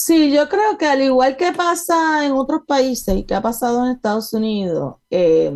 Sí, 0.00 0.32
yo 0.32 0.48
creo 0.48 0.78
que 0.78 0.86
al 0.86 1.02
igual 1.02 1.36
que 1.36 1.52
pasa 1.52 2.24
en 2.24 2.32
otros 2.32 2.60
países 2.66 3.16
y 3.16 3.24
que 3.24 3.34
ha 3.34 3.42
pasado 3.42 3.84
en 3.84 3.92
Estados 3.92 4.32
Unidos, 4.32 4.96
eh, 5.10 5.52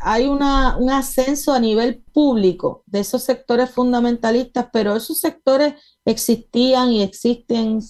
hay 0.00 0.26
una, 0.26 0.78
un 0.78 0.90
ascenso 0.90 1.52
a 1.52 1.60
nivel 1.60 2.02
público 2.12 2.82
de 2.86 3.00
esos 3.00 3.22
sectores 3.22 3.70
fundamentalistas, 3.70 4.68
pero 4.72 4.96
esos 4.96 5.20
sectores 5.20 5.74
existían 6.06 6.90
y 6.90 7.02
existen, 7.02 7.80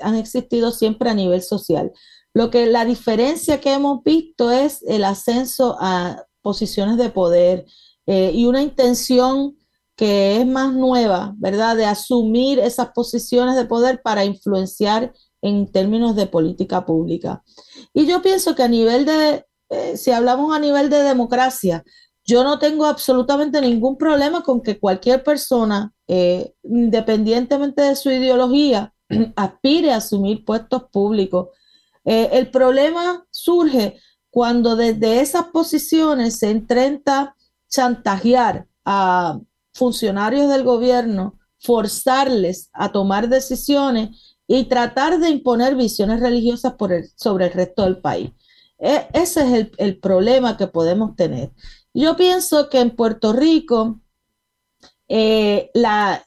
han, 0.00 0.14
existido 0.16 0.72
siempre 0.72 1.08
a 1.08 1.14
nivel 1.14 1.42
social. 1.42 1.92
Lo 2.34 2.50
que 2.50 2.66
la 2.66 2.84
diferencia 2.84 3.60
que 3.60 3.72
hemos 3.74 4.02
visto 4.02 4.50
es 4.50 4.82
el 4.88 5.04
ascenso 5.04 5.76
a 5.80 6.24
posiciones 6.42 6.96
de 6.96 7.10
poder 7.10 7.64
eh, 8.06 8.32
y 8.34 8.46
una 8.46 8.60
intención 8.62 9.56
que 9.96 10.36
es 10.40 10.46
más 10.46 10.74
nueva, 10.74 11.34
¿verdad? 11.38 11.76
De 11.76 11.84
asumir 11.84 12.58
esas 12.58 12.90
posiciones 12.90 13.56
de 13.56 13.64
poder 13.64 14.00
para 14.02 14.24
influenciar 14.24 15.12
en 15.42 15.70
términos 15.70 16.16
de 16.16 16.26
política 16.26 16.84
pública. 16.84 17.42
Y 17.94 18.06
yo 18.06 18.22
pienso 18.22 18.54
que 18.54 18.62
a 18.62 18.68
nivel 18.68 19.04
de, 19.04 19.46
eh, 19.70 19.96
si 19.96 20.10
hablamos 20.10 20.54
a 20.54 20.58
nivel 20.58 20.90
de 20.90 21.02
democracia, 21.02 21.84
yo 22.24 22.44
no 22.44 22.58
tengo 22.58 22.84
absolutamente 22.84 23.60
ningún 23.60 23.96
problema 23.96 24.42
con 24.42 24.60
que 24.60 24.78
cualquier 24.78 25.24
persona, 25.24 25.94
eh, 26.06 26.52
independientemente 26.62 27.82
de 27.82 27.96
su 27.96 28.10
ideología, 28.10 28.92
aspire 29.36 29.92
a 29.92 29.96
asumir 29.96 30.44
puestos 30.44 30.84
públicos. 30.92 31.48
Eh, 32.04 32.28
el 32.32 32.50
problema 32.50 33.26
surge 33.30 33.98
cuando 34.30 34.76
desde 34.76 35.20
esas 35.20 35.46
posiciones 35.46 36.38
se 36.38 36.50
intenta 36.50 37.34
chantajear 37.68 38.66
a 38.84 39.40
funcionarios 39.72 40.50
del 40.50 40.64
gobierno, 40.64 41.38
forzarles 41.60 42.70
a 42.72 42.92
tomar 42.92 43.28
decisiones 43.28 44.27
y 44.50 44.64
tratar 44.64 45.20
de 45.20 45.28
imponer 45.28 45.76
visiones 45.76 46.20
religiosas 46.20 46.74
sobre 47.14 47.46
el 47.46 47.52
resto 47.52 47.84
del 47.84 48.00
país. 48.00 48.32
E, 48.78 49.06
ese 49.12 49.42
es 49.42 49.68
el, 49.76 49.98
problema 49.98 50.56
que 50.56 50.66
podemos 50.66 51.14
tener. 51.14 51.52
Yo 51.92 52.16
pienso 52.16 52.70
que 52.70 52.80
en 52.80 52.96
Puerto 52.96 53.32
Rico 53.34 54.00
eh, 55.06 55.70
la, 55.74 56.22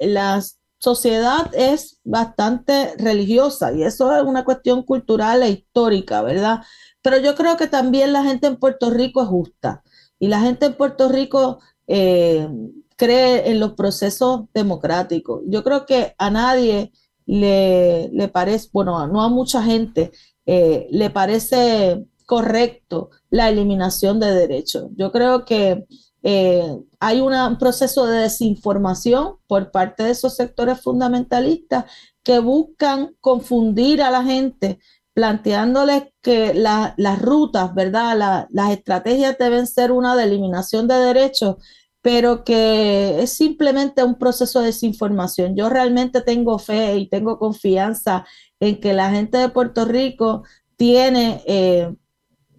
sociedad 0.77 1.51
es 1.53 1.99
bastante 2.03 2.95
religiosa 2.97 3.71
y 3.71 3.83
eso 3.83 4.15
es 4.15 4.23
una 4.23 4.43
cuestión 4.43 4.81
cultural 4.81 5.43
e 5.43 5.51
histórica, 5.51 6.23
¿verdad? 6.23 6.61
Pero 7.03 7.17
yo 7.17 7.35
creo 7.35 7.55
que 7.55 7.67
también 7.67 8.13
la 8.13 8.23
gente 8.23 8.47
en 8.47 8.57
Puerto 8.57 8.89
Rico 8.89 9.21
es 9.21 9.27
justa 9.27 9.83
y 10.17 10.27
la 10.27 10.39
gente 10.41 10.65
en 10.65 10.73
Puerto 10.73 11.07
Rico 11.07 11.59
eh, 11.85 12.47
cree 12.95 13.51
en 13.51 13.59
los 13.59 13.73
procesos 13.73 14.45
democráticos. 14.55 15.43
Yo 15.45 15.63
creo 15.63 15.85
que 15.85 16.15
a 16.17 16.31
nadie 16.31 16.91
le, 17.31 18.09
le 18.11 18.27
parece, 18.27 18.67
bueno, 18.73 19.07
no 19.07 19.21
a 19.21 19.29
mucha 19.29 19.63
gente 19.63 20.11
eh, 20.45 20.87
le 20.91 21.09
parece 21.11 22.05
correcto 22.25 23.09
la 23.29 23.47
eliminación 23.47 24.19
de 24.19 24.33
derechos. 24.33 24.89
Yo 24.97 25.13
creo 25.13 25.45
que 25.45 25.85
eh, 26.23 26.77
hay 26.99 27.21
un 27.21 27.57
proceso 27.57 28.05
de 28.05 28.23
desinformación 28.23 29.37
por 29.47 29.71
parte 29.71 30.03
de 30.03 30.11
esos 30.11 30.35
sectores 30.35 30.81
fundamentalistas 30.81 31.85
que 32.21 32.39
buscan 32.39 33.15
confundir 33.21 34.01
a 34.01 34.11
la 34.11 34.23
gente, 34.23 34.79
planteándoles 35.13 36.03
que 36.21 36.53
las 36.53 37.21
rutas, 37.21 37.73
¿verdad? 37.73 38.47
las 38.49 38.71
estrategias 38.71 39.37
deben 39.37 39.67
ser 39.67 39.93
una 39.93 40.17
de 40.17 40.25
eliminación 40.25 40.85
de 40.85 40.95
derechos, 40.95 41.55
pero 42.01 42.43
que 42.43 43.21
es 43.21 43.33
simplemente 43.33 44.03
un 44.03 44.17
proceso 44.17 44.59
de 44.59 44.67
desinformación. 44.67 45.55
Yo 45.55 45.69
realmente 45.69 46.21
tengo 46.21 46.59
fe 46.59 46.97
y 46.97 47.09
tengo 47.09 47.37
confianza 47.37 48.25
en 48.59 48.79
que 48.79 48.93
la 48.93 49.11
gente 49.11 49.37
de 49.37 49.49
Puerto 49.49 49.85
Rico 49.85 50.43
tiene 50.77 51.43
eh, 51.45 51.93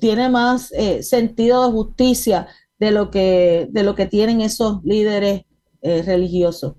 tiene 0.02 0.28
más 0.28 0.72
eh, 0.72 1.04
sentido 1.04 1.64
de 1.64 1.70
justicia 1.70 2.48
de 2.80 2.90
lo 2.90 3.12
que, 3.12 3.68
de 3.70 3.84
lo 3.84 3.94
que 3.94 4.06
tienen 4.06 4.40
esos 4.40 4.82
líderes 4.82 5.44
eh, 5.80 6.02
religiosos. 6.04 6.74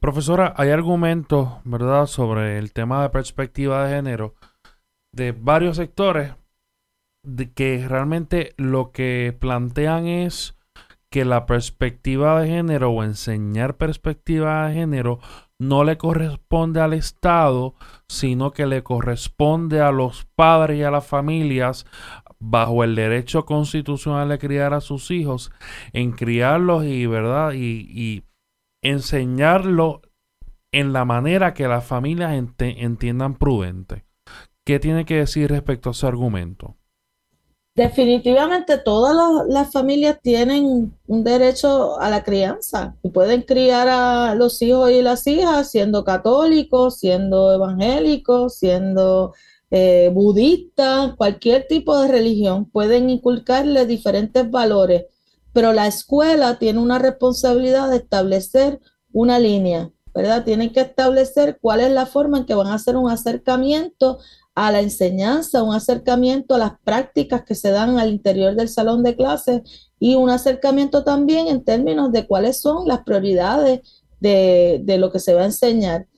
Profesora, 0.00 0.52
hay 0.54 0.68
argumentos, 0.68 1.48
¿verdad?, 1.64 2.04
sobre 2.04 2.58
el 2.58 2.74
tema 2.74 3.00
de 3.00 3.08
perspectiva 3.08 3.86
de 3.86 3.96
género 3.96 4.34
de 5.14 5.32
varios 5.32 5.78
sectores 5.78 6.34
de 7.24 7.54
que 7.54 7.88
realmente 7.88 8.52
lo 8.58 8.92
que 8.92 9.34
plantean 9.40 10.06
es 10.06 10.57
que 11.10 11.24
la 11.24 11.46
perspectiva 11.46 12.40
de 12.40 12.48
género 12.48 12.90
o 12.90 13.02
enseñar 13.02 13.76
perspectiva 13.76 14.68
de 14.68 14.74
género 14.74 15.20
no 15.58 15.84
le 15.84 15.96
corresponde 15.96 16.80
al 16.80 16.92
Estado, 16.92 17.74
sino 18.08 18.52
que 18.52 18.66
le 18.66 18.82
corresponde 18.82 19.80
a 19.80 19.90
los 19.90 20.26
padres 20.36 20.78
y 20.78 20.82
a 20.82 20.90
las 20.90 21.06
familias 21.06 21.86
bajo 22.38 22.84
el 22.84 22.94
derecho 22.94 23.44
constitucional 23.44 24.28
de 24.28 24.38
criar 24.38 24.74
a 24.74 24.80
sus 24.80 25.10
hijos, 25.10 25.50
en 25.92 26.12
criarlos 26.12 26.84
y, 26.84 27.06
¿verdad? 27.06 27.52
Y, 27.52 27.88
y 27.90 28.24
enseñarlo 28.82 30.02
en 30.72 30.92
la 30.92 31.04
manera 31.04 31.54
que 31.54 31.66
las 31.66 31.84
familias 31.84 32.32
entiendan 32.58 33.34
prudente. 33.34 34.04
¿Qué 34.64 34.78
tiene 34.78 35.04
que 35.04 35.16
decir 35.16 35.50
respecto 35.50 35.88
a 35.88 35.92
ese 35.92 36.06
argumento? 36.06 36.77
Definitivamente 37.78 38.76
todas 38.76 39.46
las, 39.46 39.70
familias 39.70 40.18
tienen 40.20 40.92
un 41.06 41.22
derecho 41.22 41.96
a 42.00 42.10
la 42.10 42.24
crianza. 42.24 42.96
Y 43.04 43.10
pueden 43.10 43.42
criar 43.42 43.86
a 43.86 44.34
los 44.34 44.60
hijos 44.62 44.90
y 44.90 45.00
las 45.00 45.24
hijas 45.28 45.70
siendo 45.70 46.02
católicos, 46.02 46.98
siendo 46.98 47.52
evangélicos, 47.52 48.56
siendo 48.56 49.32
eh, 49.70 50.10
budista, 50.12 51.14
cualquier 51.16 51.68
tipo 51.68 51.96
de 52.00 52.08
religión, 52.08 52.68
pueden 52.68 53.10
inculcarle 53.10 53.86
diferentes 53.86 54.50
valores, 54.50 55.04
pero 55.52 55.72
la 55.72 55.86
escuela 55.86 56.58
tiene 56.58 56.80
una 56.80 56.98
responsabilidad 56.98 57.90
de 57.90 57.98
establecer 57.98 58.80
una 59.12 59.38
línea, 59.38 59.92
¿verdad? 60.12 60.44
Tienen 60.44 60.72
que 60.72 60.80
establecer 60.80 61.58
cuál 61.60 61.78
es 61.78 61.92
la 61.92 62.06
forma 62.06 62.38
en 62.38 62.44
que 62.44 62.56
van 62.56 62.66
a 62.66 62.74
hacer 62.74 62.96
un 62.96 63.08
acercamiento 63.08 64.18
a 64.60 64.72
la 64.72 64.80
enseñanza, 64.80 65.62
un 65.62 65.72
acercamiento 65.72 66.56
a 66.56 66.58
las 66.58 66.72
prácticas 66.82 67.44
que 67.44 67.54
se 67.54 67.70
dan 67.70 67.96
al 67.96 68.10
interior 68.10 68.56
del 68.56 68.68
salón 68.68 69.04
de 69.04 69.14
clases 69.14 69.62
y 70.00 70.16
un 70.16 70.30
acercamiento 70.30 71.04
también 71.04 71.46
en 71.46 71.62
términos 71.62 72.10
de 72.10 72.26
cuáles 72.26 72.60
son 72.60 72.88
las 72.88 73.04
prioridades 73.04 73.82
de, 74.18 74.80
de 74.82 74.98
lo 74.98 75.12
que 75.12 75.20
se 75.20 75.32
va 75.32 75.42
a 75.42 75.44
enseñar. 75.44 76.08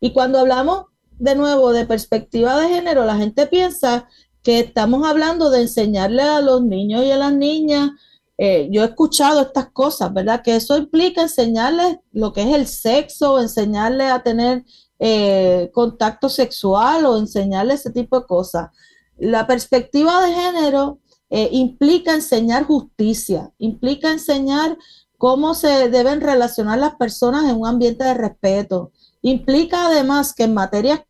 Y 0.00 0.14
cuando 0.14 0.38
hablamos 0.38 0.86
de 1.18 1.34
nuevo 1.34 1.72
de 1.72 1.84
perspectiva 1.84 2.58
de 2.58 2.70
género, 2.70 3.04
la 3.04 3.18
gente 3.18 3.46
piensa 3.46 4.08
que 4.42 4.60
estamos 4.60 5.06
hablando 5.06 5.50
de 5.50 5.60
enseñarle 5.60 6.22
a 6.22 6.40
los 6.40 6.62
niños 6.62 7.04
y 7.04 7.10
a 7.10 7.18
las 7.18 7.34
niñas. 7.34 7.90
Eh, 8.38 8.70
yo 8.72 8.80
he 8.82 8.86
escuchado 8.86 9.42
estas 9.42 9.70
cosas, 9.72 10.10
¿verdad? 10.14 10.40
Que 10.42 10.56
eso 10.56 10.78
implica 10.78 11.20
enseñarles 11.20 11.98
lo 12.12 12.32
que 12.32 12.44
es 12.44 12.54
el 12.54 12.66
sexo, 12.66 13.38
enseñarles 13.38 14.10
a 14.10 14.22
tener 14.22 14.64
eh, 15.02 15.70
contacto 15.72 16.28
sexual 16.28 17.06
o 17.06 17.16
enseñarle 17.16 17.74
ese 17.74 17.90
tipo 17.90 18.20
de 18.20 18.26
cosas. 18.26 18.68
La 19.16 19.46
perspectiva 19.46 20.20
de 20.20 20.34
género 20.34 20.98
eh, 21.30 21.48
implica 21.52 22.12
enseñar 22.12 22.64
justicia, 22.64 23.50
implica 23.58 24.12
enseñar 24.12 24.76
cómo 25.16 25.54
se 25.54 25.88
deben 25.88 26.20
relacionar 26.20 26.78
las 26.78 26.96
personas 26.96 27.48
en 27.48 27.56
un 27.56 27.66
ambiente 27.66 28.04
de 28.04 28.14
respeto. 28.14 28.92
Implica 29.22 29.86
además 29.86 30.34
que 30.34 30.44
en 30.44 30.54
materias 30.54 31.00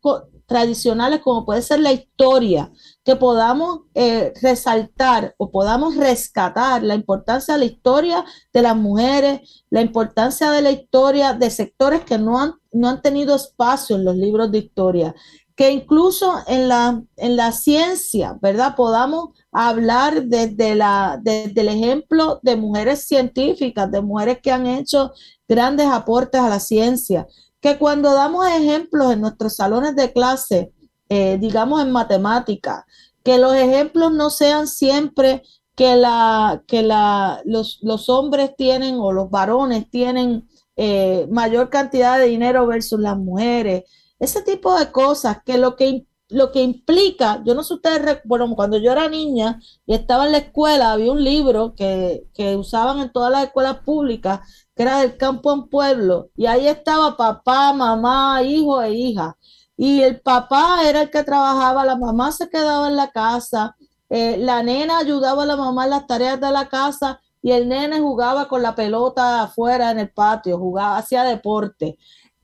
tradicionales 0.45 1.19
como 1.21 1.45
puede 1.45 1.61
ser 1.61 1.79
la 1.79 1.91
historia, 1.91 2.71
que 3.03 3.15
podamos 3.15 3.81
eh, 3.95 4.31
resaltar 4.41 5.33
o 5.37 5.49
podamos 5.49 5.95
rescatar 5.95 6.83
la 6.83 6.93
importancia 6.93 7.55
de 7.55 7.59
la 7.61 7.65
historia 7.65 8.25
de 8.53 8.61
las 8.61 8.75
mujeres, 8.75 9.63
la 9.69 9.81
importancia 9.81 10.51
de 10.51 10.61
la 10.61 10.71
historia 10.71 11.33
de 11.33 11.49
sectores 11.49 12.01
que 12.01 12.19
no 12.19 12.39
han, 12.39 12.53
no 12.71 12.89
han 12.89 13.01
tenido 13.01 13.35
espacio 13.35 13.95
en 13.95 14.05
los 14.05 14.15
libros 14.15 14.51
de 14.51 14.59
historia, 14.59 15.15
que 15.55 15.71
incluso 15.71 16.35
en 16.47 16.67
la, 16.67 17.03
en 17.17 17.35
la 17.35 17.51
ciencia, 17.51 18.37
¿verdad? 18.41 18.75
Podamos 18.75 19.29
hablar 19.51 20.23
desde, 20.23 20.79
desde 21.21 21.61
el 21.61 21.69
ejemplo 21.69 22.39
de 22.43 22.55
mujeres 22.55 23.05
científicas, 23.05 23.91
de 23.91 24.01
mujeres 24.01 24.39
que 24.41 24.51
han 24.51 24.67
hecho 24.67 25.11
grandes 25.47 25.87
aportes 25.87 26.39
a 26.39 26.49
la 26.49 26.59
ciencia, 26.59 27.27
que 27.59 27.77
cuando 27.77 28.13
damos 28.13 28.47
ejemplos 28.47 29.11
en 29.11 29.21
nuestros 29.21 29.55
salones 29.55 29.95
de 29.95 30.13
clase, 30.13 30.71
eh, 31.13 31.37
digamos 31.37 31.81
en 31.81 31.91
matemática, 31.91 32.85
que 33.21 33.37
los 33.37 33.53
ejemplos 33.53 34.13
no 34.13 34.29
sean 34.29 34.65
siempre 34.65 35.43
que, 35.75 35.97
la, 35.97 36.63
que 36.67 36.83
la, 36.83 37.41
los, 37.43 37.79
los 37.81 38.07
hombres 38.07 38.55
tienen 38.55 38.95
o 38.97 39.11
los 39.11 39.29
varones 39.29 39.89
tienen 39.89 40.47
eh, 40.77 41.27
mayor 41.29 41.69
cantidad 41.69 42.17
de 42.17 42.27
dinero 42.27 42.65
versus 42.65 42.97
las 43.01 43.17
mujeres, 43.17 43.83
ese 44.19 44.41
tipo 44.41 44.73
de 44.79 44.89
cosas 44.89 45.39
que 45.45 45.57
lo 45.57 45.75
que 45.75 46.05
lo 46.29 46.53
que 46.53 46.61
implica, 46.61 47.43
yo 47.45 47.53
no 47.55 47.61
sé 47.61 47.73
ustedes, 47.73 48.21
bueno, 48.23 48.55
cuando 48.55 48.77
yo 48.77 48.93
era 48.93 49.09
niña 49.09 49.59
y 49.85 49.93
estaba 49.93 50.25
en 50.25 50.31
la 50.31 50.37
escuela, 50.37 50.93
había 50.93 51.11
un 51.11 51.21
libro 51.21 51.75
que, 51.75 52.23
que 52.33 52.55
usaban 52.55 53.01
en 53.01 53.11
todas 53.11 53.29
las 53.33 53.43
escuelas 53.43 53.79
públicas 53.79 54.39
que 54.73 54.83
era 54.83 55.01
del 55.01 55.17
campo 55.17 55.51
en 55.51 55.67
pueblo, 55.67 56.29
y 56.37 56.45
ahí 56.45 56.67
estaba 56.67 57.17
papá, 57.17 57.73
mamá, 57.73 58.41
hijo 58.43 58.81
e 58.81 58.93
hija. 58.93 59.37
Y 59.83 60.03
el 60.03 60.21
papá 60.21 60.87
era 60.87 61.01
el 61.01 61.09
que 61.09 61.23
trabajaba, 61.23 61.83
la 61.83 61.97
mamá 61.97 62.31
se 62.31 62.47
quedaba 62.51 62.87
en 62.87 62.95
la 62.95 63.09
casa, 63.09 63.75
eh, 64.11 64.37
la 64.37 64.61
nena 64.61 64.99
ayudaba 64.99 65.41
a 65.41 65.47
la 65.47 65.55
mamá 65.55 65.85
en 65.85 65.89
las 65.89 66.05
tareas 66.05 66.39
de 66.39 66.51
la 66.51 66.69
casa 66.69 67.19
y 67.41 67.49
el 67.49 67.67
nene 67.67 67.99
jugaba 67.99 68.47
con 68.47 68.61
la 68.61 68.75
pelota 68.75 69.41
afuera 69.41 69.89
en 69.89 69.97
el 69.97 70.11
patio, 70.11 70.59
jugaba, 70.59 70.99
hacía 70.99 71.23
deporte. 71.23 71.97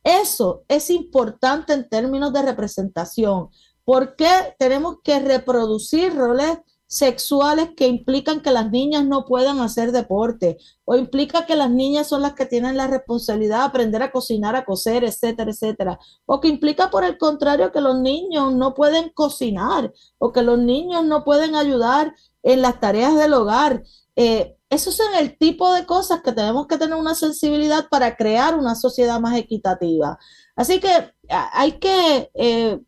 Eso 0.04 0.64
es 0.68 0.90
importante 0.90 1.74
en 1.74 1.88
términos 1.88 2.34
de 2.34 2.42
representación. 2.42 3.50
¿Por 3.86 4.16
qué 4.16 4.56
tenemos 4.58 4.96
que 5.04 5.20
reproducir 5.20 6.16
roles 6.16 6.58
sexuales 6.88 7.72
que 7.76 7.88
implican 7.88 8.42
que 8.42 8.52
las 8.52 8.72
niñas 8.72 9.06
no 9.06 9.26
puedan 9.26 9.60
hacer 9.60 9.92
deporte 9.92 10.58
o 10.86 10.96
implica 10.96 11.46
que 11.46 11.58
las 11.58 11.70
niñas 11.70 12.08
son 12.08 12.22
las 12.22 12.34
que 12.34 12.46
tienen 12.46 12.78
la 12.78 12.88
responsabilidad 12.88 13.60
de 13.60 13.66
aprender 13.66 14.02
a 14.02 14.12
cocinar, 14.12 14.56
a 14.56 14.64
coser, 14.64 15.04
etcétera, 15.04 15.52
etcétera. 15.52 16.00
O 16.26 16.40
que 16.40 16.48
implica 16.48 16.90
por 16.90 17.04
el 17.04 17.18
contrario 17.18 17.74
que 17.74 17.82
los 17.82 18.00
niños 18.00 18.56
no 18.56 18.74
pueden 18.74 19.10
cocinar 19.10 19.94
o 20.18 20.32
que 20.32 20.42
los 20.42 20.58
niños 20.58 21.04
no 21.04 21.26
pueden 21.26 21.56
ayudar 21.56 22.16
en 22.42 22.62
las 22.62 22.80
tareas 22.80 23.16
del 23.18 23.34
hogar. 23.34 23.84
Eh, 24.16 24.56
esos 24.70 24.96
son 24.96 25.14
el 25.16 25.38
tipo 25.38 25.74
de 25.74 25.86
cosas 25.86 26.22
que 26.22 26.32
tenemos 26.32 26.68
que 26.68 26.78
tener 26.78 26.98
una 26.98 27.16
sensibilidad 27.16 27.88
para 27.90 28.16
crear 28.16 28.56
una 28.56 28.76
sociedad 28.76 29.20
más 29.20 29.38
equitativa. 29.38 30.18
Así 30.56 30.80
que 30.80 31.14
hay 31.30 31.74
que 31.74 32.32
eh, 32.34 32.80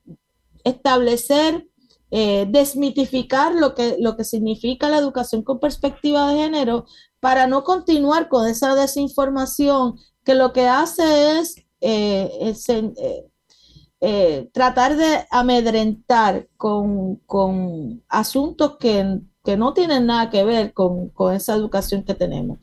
establecer 0.64 1.69
eh, 2.12 2.48
desmitificar 2.50 3.54
lo 3.54 3.76
que, 3.76 3.98
lo 4.00 4.18
que 4.18 4.24
significa 4.24 4.90
la 4.90 4.98
educación 4.98 5.44
con 5.44 5.60
perspectiva 5.60 6.32
de 6.32 6.40
género 6.40 6.86
para 7.20 7.46
no 7.46 7.64
continuar 7.64 8.30
con 8.30 8.48
esa 8.48 8.74
desinformación 8.74 10.00
que 10.24 10.34
lo 10.34 10.52
que 10.52 10.68
hace 10.68 11.40
es, 11.40 11.56
eh, 11.82 12.56
eh, 14.02 14.50
tratar 14.54 14.96
de 14.96 15.28
amedrentar 15.30 16.48
con, 16.58 17.18
con 17.28 18.04
asuntos 18.10 18.78
que, 18.80 19.20
que, 19.44 19.58
no 19.58 19.74
tienen 19.74 20.08
nada 20.08 20.30
que 20.30 20.44
ver 20.44 20.74
con, 20.74 21.10
con 21.10 21.36
esa 21.36 21.54
educación 21.54 22.04
que 22.04 22.16
tenemos. 22.16 22.58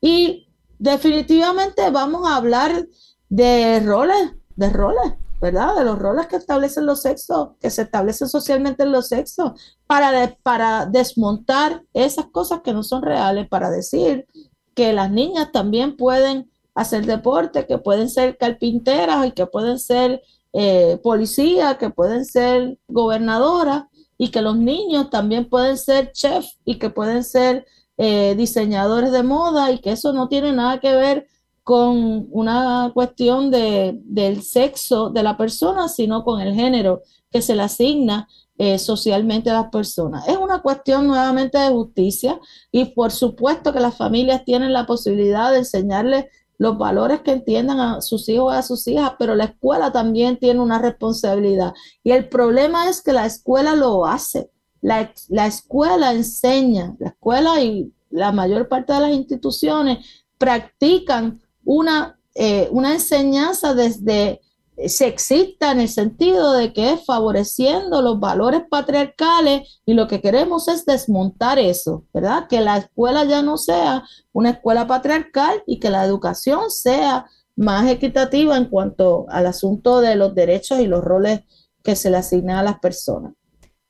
Y 0.00 0.48
definitivamente 0.78 1.90
vamos 1.90 2.26
a 2.26 2.36
hablar 2.36 2.86
de 3.28 3.80
roles, 3.80 4.32
de 4.54 4.70
roles. 4.70 5.14
¿Verdad? 5.40 5.76
De 5.76 5.84
los 5.84 5.98
roles 5.98 6.26
que 6.26 6.36
establecen 6.36 6.86
los 6.86 7.02
sexos, 7.02 7.50
que 7.60 7.70
se 7.70 7.82
establecen 7.82 8.28
socialmente 8.28 8.82
en 8.82 8.92
los 8.92 9.08
sexos, 9.08 9.52
para, 9.86 10.36
para 10.42 10.86
desmontar 10.86 11.82
esas 11.92 12.26
cosas 12.26 12.60
que 12.62 12.72
no 12.72 12.82
son 12.82 13.02
reales, 13.02 13.48
para 13.48 13.70
decir 13.70 14.26
que 14.74 14.92
las 14.92 15.10
niñas 15.10 15.52
también 15.52 15.96
pueden 15.96 16.50
hacer 16.74 17.06
deporte, 17.06 17.66
que 17.66 17.78
pueden 17.78 18.10
ser 18.10 18.36
carpinteras 18.36 19.26
y 19.26 19.32
que 19.32 19.46
pueden 19.46 19.78
ser 19.78 20.22
eh, 20.52 20.98
policías, 21.02 21.76
que 21.78 21.90
pueden 21.90 22.24
ser 22.24 22.78
gobernadoras 22.88 23.84
y 24.18 24.30
que 24.30 24.42
los 24.42 24.56
niños 24.56 25.10
también 25.10 25.48
pueden 25.48 25.76
ser 25.76 26.12
chefs 26.12 26.58
y 26.64 26.78
que 26.78 26.90
pueden 26.90 27.24
ser 27.24 27.66
eh, 27.98 28.34
diseñadores 28.36 29.12
de 29.12 29.22
moda 29.22 29.70
y 29.70 29.80
que 29.80 29.92
eso 29.92 30.12
no 30.12 30.28
tiene 30.28 30.52
nada 30.52 30.80
que 30.80 30.94
ver 30.94 31.26
con 31.66 32.28
una 32.30 32.92
cuestión 32.94 33.50
de, 33.50 33.98
del 34.04 34.44
sexo 34.44 35.10
de 35.10 35.24
la 35.24 35.36
persona, 35.36 35.88
sino 35.88 36.22
con 36.22 36.40
el 36.40 36.54
género 36.54 37.02
que 37.28 37.42
se 37.42 37.56
le 37.56 37.62
asigna 37.62 38.28
eh, 38.56 38.78
socialmente 38.78 39.50
a 39.50 39.54
las 39.54 39.70
personas. 39.70 40.28
Es 40.28 40.36
una 40.36 40.62
cuestión 40.62 41.08
nuevamente 41.08 41.58
de 41.58 41.70
justicia 41.70 42.38
y 42.70 42.84
por 42.84 43.10
supuesto 43.10 43.72
que 43.72 43.80
las 43.80 43.96
familias 43.96 44.44
tienen 44.44 44.72
la 44.72 44.86
posibilidad 44.86 45.50
de 45.50 45.58
enseñarles 45.58 46.26
los 46.56 46.78
valores 46.78 47.22
que 47.22 47.32
entiendan 47.32 47.80
a 47.80 48.00
sus 48.00 48.28
hijos 48.28 48.54
y 48.54 48.58
a 48.58 48.62
sus 48.62 48.86
hijas, 48.86 49.14
pero 49.18 49.34
la 49.34 49.46
escuela 49.46 49.90
también 49.90 50.38
tiene 50.38 50.60
una 50.60 50.78
responsabilidad. 50.78 51.74
Y 52.04 52.12
el 52.12 52.28
problema 52.28 52.88
es 52.88 53.02
que 53.02 53.12
la 53.12 53.26
escuela 53.26 53.74
lo 53.74 54.06
hace. 54.06 54.52
La, 54.82 55.12
la 55.30 55.48
escuela 55.48 56.12
enseña, 56.12 56.94
la 57.00 57.08
escuela 57.08 57.60
y 57.60 57.92
la 58.08 58.30
mayor 58.30 58.68
parte 58.68 58.92
de 58.92 59.00
las 59.00 59.10
instituciones 59.10 60.06
practican 60.38 61.40
una, 61.66 62.18
eh, 62.34 62.68
una 62.70 62.94
enseñanza 62.94 63.74
desde 63.74 64.40
sexista 64.88 65.72
en 65.72 65.80
el 65.80 65.88
sentido 65.88 66.52
de 66.52 66.72
que 66.72 66.92
es 66.92 67.04
favoreciendo 67.04 68.02
los 68.02 68.20
valores 68.20 68.62
patriarcales 68.68 69.80
y 69.86 69.94
lo 69.94 70.06
que 70.06 70.20
queremos 70.20 70.68
es 70.68 70.84
desmontar 70.84 71.58
eso, 71.58 72.04
¿verdad? 72.12 72.46
Que 72.48 72.60
la 72.60 72.76
escuela 72.78 73.24
ya 73.24 73.42
no 73.42 73.56
sea 73.56 74.04
una 74.32 74.50
escuela 74.50 74.86
patriarcal 74.86 75.62
y 75.66 75.80
que 75.80 75.90
la 75.90 76.04
educación 76.04 76.70
sea 76.70 77.26
más 77.56 77.90
equitativa 77.90 78.56
en 78.56 78.66
cuanto 78.66 79.24
al 79.30 79.46
asunto 79.46 80.00
de 80.00 80.14
los 80.14 80.34
derechos 80.34 80.78
y 80.78 80.86
los 80.86 81.02
roles 81.02 81.40
que 81.82 81.96
se 81.96 82.10
le 82.10 82.18
asignan 82.18 82.58
a 82.58 82.62
las 82.62 82.78
personas. 82.78 83.32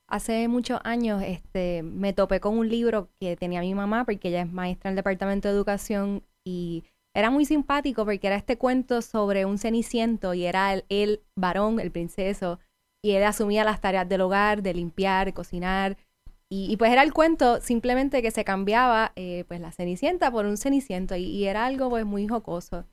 Hace 0.07 0.47
muchos 0.47 0.79
años 0.85 1.21
este, 1.27 1.83
me 1.83 2.13
topé 2.13 2.39
con 2.39 2.57
un 2.57 2.69
libro 2.69 3.11
que 3.19 3.37
tenía 3.37 3.61
mi 3.61 3.75
mamá 3.75 4.05
porque 4.05 4.29
ella 4.29 4.43
es 4.43 4.53
maestra 4.53 4.89
en 4.89 4.93
el 4.93 4.97
Departamento 4.97 5.49
de 5.49 5.55
Educación 5.55 6.23
y 6.45 6.85
era 7.17 7.31
muy 7.31 7.47
simpático 7.47 8.05
porque 8.05 8.27
era 8.27 8.37
este 8.37 8.59
cuento 8.59 9.01
sobre 9.01 9.47
un 9.47 9.57
ceniciento 9.57 10.35
y 10.35 10.45
era 10.45 10.75
el, 10.91 11.23
varón, 11.35 11.81
el 11.81 11.91
princeso, 11.91 12.61
y 13.03 13.13
él 13.13 13.25
asumía 13.25 13.65
las 13.65 13.81
tareas 13.81 14.07
del 14.07 14.21
hogar, 14.21 14.63
de 14.63 14.75
limpiar, 14.75 15.25
de 15.25 15.33
cocinar. 15.33 15.97
Y, 16.53 16.77
pues 16.77 16.93
era 16.93 17.03
el 17.03 17.15
cuento 17.15 17.61
simplemente 17.63 18.21
que 18.21 18.31
se 18.31 18.45
cambiaba 18.45 19.13
eh, 19.17 19.45
pues 19.49 19.61
la 19.61 19.73
cenicienta 19.73 20.31
por 20.31 20.45
un 20.45 20.59
ceniciento 20.59 21.17
y, 21.17 21.47
era 21.47 21.65
algo 21.65 21.89
pues 21.89 22.05
muy 22.05 22.29
jocoso. 22.29 22.85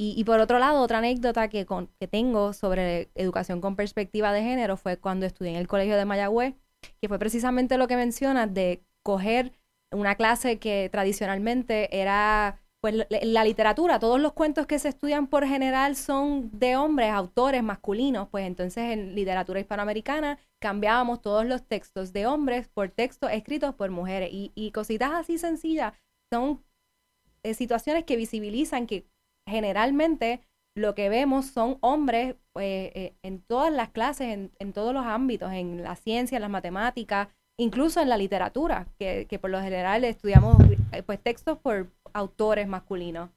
Y, 0.00 0.22
por 0.24 0.40
otro 0.40 0.58
lado, 0.58 0.80
otra 0.80 0.98
anécdota 0.98 1.48
que, 1.48 1.66
que 2.00 2.08
tengo 2.08 2.52
sobre 2.52 3.10
educación 3.14 3.60
con 3.60 3.76
perspectiva 3.76 4.32
de 4.32 4.42
género 4.42 4.76
fue 4.76 4.96
cuando 4.96 5.24
estudié 5.24 5.52
en 5.52 5.56
el 5.56 5.68
colegio 5.68 5.96
de 5.96 6.04
Mayagüez, 6.04 6.54
que 7.00 7.08
fue 7.08 7.18
precisamente 7.20 7.78
lo 7.78 7.86
que 7.86 7.96
mencionas 7.96 8.52
de 8.52 8.82
coger 9.04 9.52
una 9.92 10.16
clase 10.16 10.58
que 10.58 10.88
tradicionalmente 10.90 11.96
era 12.00 12.60
pues 12.80 12.94
la, 12.94 13.44
literatura, 13.44 13.98
todos 13.98 14.20
los 14.20 14.32
cuentos 14.34 14.66
que 14.66 14.78
se 14.78 14.88
estudian 14.88 15.26
por 15.26 15.44
general 15.44 15.96
son 15.96 16.50
de 16.52 16.76
hombres, 16.76 17.10
autores 17.10 17.62
masculinos, 17.62 18.28
pues 18.28 18.46
entonces 18.46 18.92
en 18.92 19.16
literatura 19.16 19.58
hispanoamericana 19.58 20.38
cambiábamos 20.60 21.20
todos 21.20 21.44
los 21.44 21.66
textos 21.66 22.12
de 22.12 22.26
hombres 22.26 22.68
por 22.68 22.90
textos 22.90 23.30
escritos 23.32 23.74
por 23.74 23.90
mujeres. 23.90 24.30
Y, 24.32 24.70
cositas 24.72 25.10
así 25.12 25.38
sencillas 25.38 25.92
son 26.32 26.64
eh, 27.42 27.54
situaciones 27.54 28.04
que 28.04 28.16
visibilizan 28.16 28.86
que 28.86 29.08
generalmente 29.48 30.40
lo 30.76 30.94
que 30.94 31.08
vemos 31.08 31.46
son 31.46 31.78
hombres 31.80 32.36
pues, 32.52 32.92
eh, 32.94 33.16
en 33.22 33.40
todas 33.42 33.72
las 33.72 33.90
clases, 33.90 34.28
en, 34.28 34.52
en, 34.60 34.72
todos 34.72 34.94
los 34.94 35.04
ámbitos, 35.04 35.52
en 35.52 35.82
la 35.82 35.96
ciencia, 35.96 36.36
en 36.36 36.42
las 36.42 36.50
matemáticas, 36.50 37.28
incluso 37.58 38.00
en 38.00 38.08
la 38.08 38.16
literatura, 38.16 38.88
que, 38.98 39.26
que 39.28 39.38
por 39.38 39.50
lo 39.50 39.60
general 39.60 40.04
estudiamos 40.04 40.56
eh, 40.92 41.02
pues 41.02 41.22
textos 41.22 41.58
por 41.58 41.90
autores 42.14 42.66
masculinos. 42.66 43.28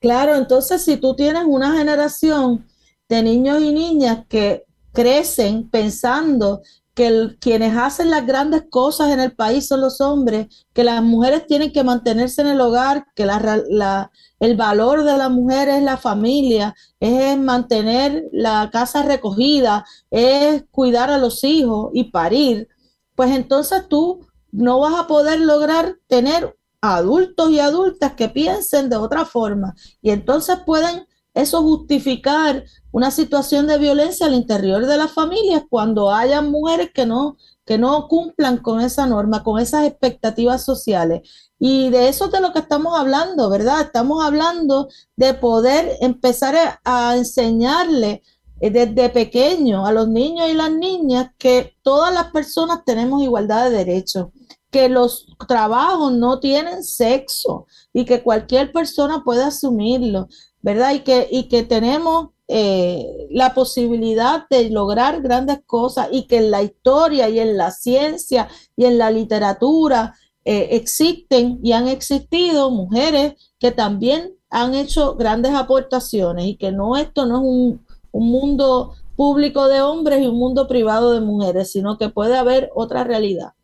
Claro, 0.00 0.36
entonces 0.36 0.84
si 0.84 0.98
tú 0.98 1.16
tienes 1.16 1.44
una 1.46 1.76
generación 1.76 2.64
de 3.08 3.22
niños 3.22 3.60
y 3.60 3.72
niñas 3.72 4.24
que 4.28 4.64
crecen 4.92 5.68
pensando 5.68 6.60
que 6.94 7.36
quienes 7.40 7.76
hacen 7.76 8.10
las 8.10 8.26
grandes 8.26 8.64
cosas 8.70 9.10
en 9.12 9.20
el 9.20 9.32
país 9.32 9.68
son 9.68 9.82
los 9.82 10.00
hombres, 10.00 10.46
que 10.72 10.82
las 10.82 11.02
mujeres 11.02 11.46
tienen 11.46 11.70
que 11.70 11.84
mantenerse 11.84 12.40
en 12.40 12.48
el 12.48 12.60
hogar, 12.60 13.04
que 13.14 13.26
la, 13.26 14.10
el 14.40 14.56
valor 14.56 15.04
de 15.04 15.18
la 15.18 15.28
mujer 15.28 15.68
es 15.68 15.82
la 15.82 15.98
familia, 15.98 16.74
es 16.98 17.36
mantener 17.36 18.24
la 18.32 18.70
casa 18.72 19.02
recogida, 19.02 19.84
es 20.10 20.64
cuidar 20.70 21.10
a 21.10 21.18
los 21.18 21.44
hijos 21.44 21.90
y 21.92 22.04
parir, 22.04 22.68
pues 23.16 23.32
entonces 23.32 23.88
tú 23.88 24.24
no 24.52 24.78
vas 24.78 24.94
a 24.94 25.06
poder 25.08 25.40
lograr 25.40 25.96
tener 26.06 26.56
adultos 26.80 27.50
y 27.50 27.58
adultas 27.58 28.12
que 28.12 28.28
piensen 28.28 28.88
de 28.88 28.96
otra 28.96 29.24
forma 29.24 29.74
y 30.00 30.10
entonces 30.10 30.58
pueden 30.64 31.06
eso 31.34 31.62
justificar 31.62 32.64
una 32.92 33.10
situación 33.10 33.66
de 33.66 33.76
violencia 33.76 34.26
al 34.26 34.34
interior 34.34 34.86
de 34.86 34.96
las 34.96 35.12
familias 35.12 35.64
cuando 35.68 36.10
haya 36.10 36.40
mujeres 36.40 36.90
que 36.94 37.04
no 37.04 37.36
que 37.66 37.78
no 37.78 38.06
cumplan 38.06 38.58
con 38.58 38.80
esa 38.80 39.06
norma, 39.06 39.42
con 39.42 39.60
esas 39.60 39.86
expectativas 39.86 40.64
sociales. 40.64 41.28
Y 41.58 41.90
de 41.90 42.08
eso 42.08 42.26
es 42.26 42.30
de 42.30 42.40
lo 42.40 42.52
que 42.52 42.60
estamos 42.60 42.96
hablando, 42.96 43.50
¿verdad? 43.50 43.80
Estamos 43.80 44.24
hablando 44.24 44.88
de 45.16 45.34
poder 45.34 45.96
empezar 46.00 46.78
a 46.84 47.16
enseñarle 47.16 48.22
desde 48.60 49.08
pequeño 49.10 49.86
a 49.86 49.92
los 49.92 50.08
niños 50.08 50.48
y 50.48 50.54
las 50.54 50.72
niñas 50.72 51.30
que 51.38 51.76
todas 51.82 52.12
las 52.12 52.30
personas 52.30 52.84
tenemos 52.84 53.22
igualdad 53.22 53.70
de 53.70 53.84
derechos, 53.84 54.28
que 54.70 54.88
los 54.88 55.26
trabajos 55.46 56.12
no 56.12 56.40
tienen 56.40 56.82
sexo 56.82 57.66
y 57.92 58.04
que 58.04 58.22
cualquier 58.22 58.72
persona 58.72 59.22
puede 59.24 59.44
asumirlo, 59.44 60.28
¿verdad? 60.62 60.94
Y 60.94 61.00
que, 61.00 61.28
y 61.30 61.48
que 61.48 61.62
tenemos 61.62 62.30
eh, 62.48 63.26
la 63.30 63.54
posibilidad 63.54 64.46
de 64.48 64.70
lograr 64.70 65.20
grandes 65.20 65.60
cosas 65.66 66.08
y 66.12 66.26
que 66.26 66.38
en 66.38 66.50
la 66.50 66.62
historia 66.62 67.28
y 67.28 67.40
en 67.40 67.56
la 67.56 67.70
ciencia 67.72 68.48
y 68.76 68.84
en 68.84 68.98
la 68.98 69.10
literatura 69.10 70.14
eh, 70.44 70.68
existen 70.72 71.58
y 71.62 71.72
han 71.72 71.88
existido 71.88 72.70
mujeres 72.70 73.34
que 73.58 73.72
también 73.72 74.32
han 74.48 74.74
hecho 74.74 75.16
grandes 75.16 75.54
aportaciones 75.54 76.46
y 76.46 76.56
que 76.56 76.70
no 76.70 76.96
esto 76.96 77.26
no 77.26 77.38
es 77.38 77.42
un, 77.42 77.85
un 78.12 78.30
mundo 78.30 78.94
público 79.16 79.68
de 79.68 79.80
hombres 79.82 80.22
y 80.22 80.26
un 80.26 80.38
mundo 80.38 80.68
privado 80.68 81.12
de 81.12 81.20
mujeres, 81.20 81.72
sino 81.72 81.98
que 81.98 82.08
puede 82.08 82.36
haber 82.36 82.70
otra 82.74 83.04
realidad. 83.04 83.54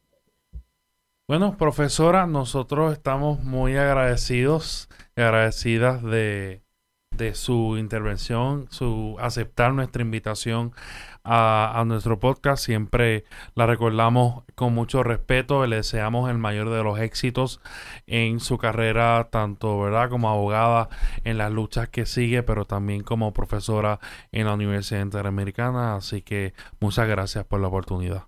Bueno, 1.28 1.56
profesora, 1.56 2.26
nosotros 2.26 2.92
estamos 2.92 3.42
muy 3.42 3.76
agradecidos 3.76 4.88
agradecidas 5.16 6.02
de, 6.02 6.62
de 7.16 7.34
su 7.34 7.76
intervención, 7.76 8.66
su 8.70 9.16
aceptar 9.20 9.72
nuestra 9.74 10.02
invitación 10.02 10.72
a, 11.24 11.82
nuestro 11.86 12.18
podcast. 12.18 12.64
Siempre 12.64 13.24
la 13.54 13.66
recordamos 13.66 14.44
con 14.54 14.74
mucho 14.74 15.02
respeto. 15.02 15.66
Le 15.66 15.76
deseamos 15.76 16.30
el 16.30 16.38
mayor 16.38 16.70
de 16.70 16.82
los 16.82 16.98
éxitos 16.98 17.60
en 18.06 18.40
su 18.40 18.58
carrera, 18.58 19.28
tanto 19.30 19.80
verdad 19.80 20.10
como 20.10 20.30
abogada 20.30 20.88
en 21.24 21.38
las 21.38 21.52
luchas 21.52 21.88
que 21.88 22.06
sigue, 22.06 22.42
pero 22.42 22.64
también 22.64 23.02
como 23.02 23.32
profesora 23.32 24.00
en 24.32 24.46
la 24.46 24.54
Universidad 24.54 25.02
Interamericana. 25.02 25.96
Así 25.96 26.22
que 26.22 26.54
muchas 26.80 27.08
gracias 27.08 27.44
por 27.44 27.60
la 27.60 27.68
oportunidad. 27.68 28.24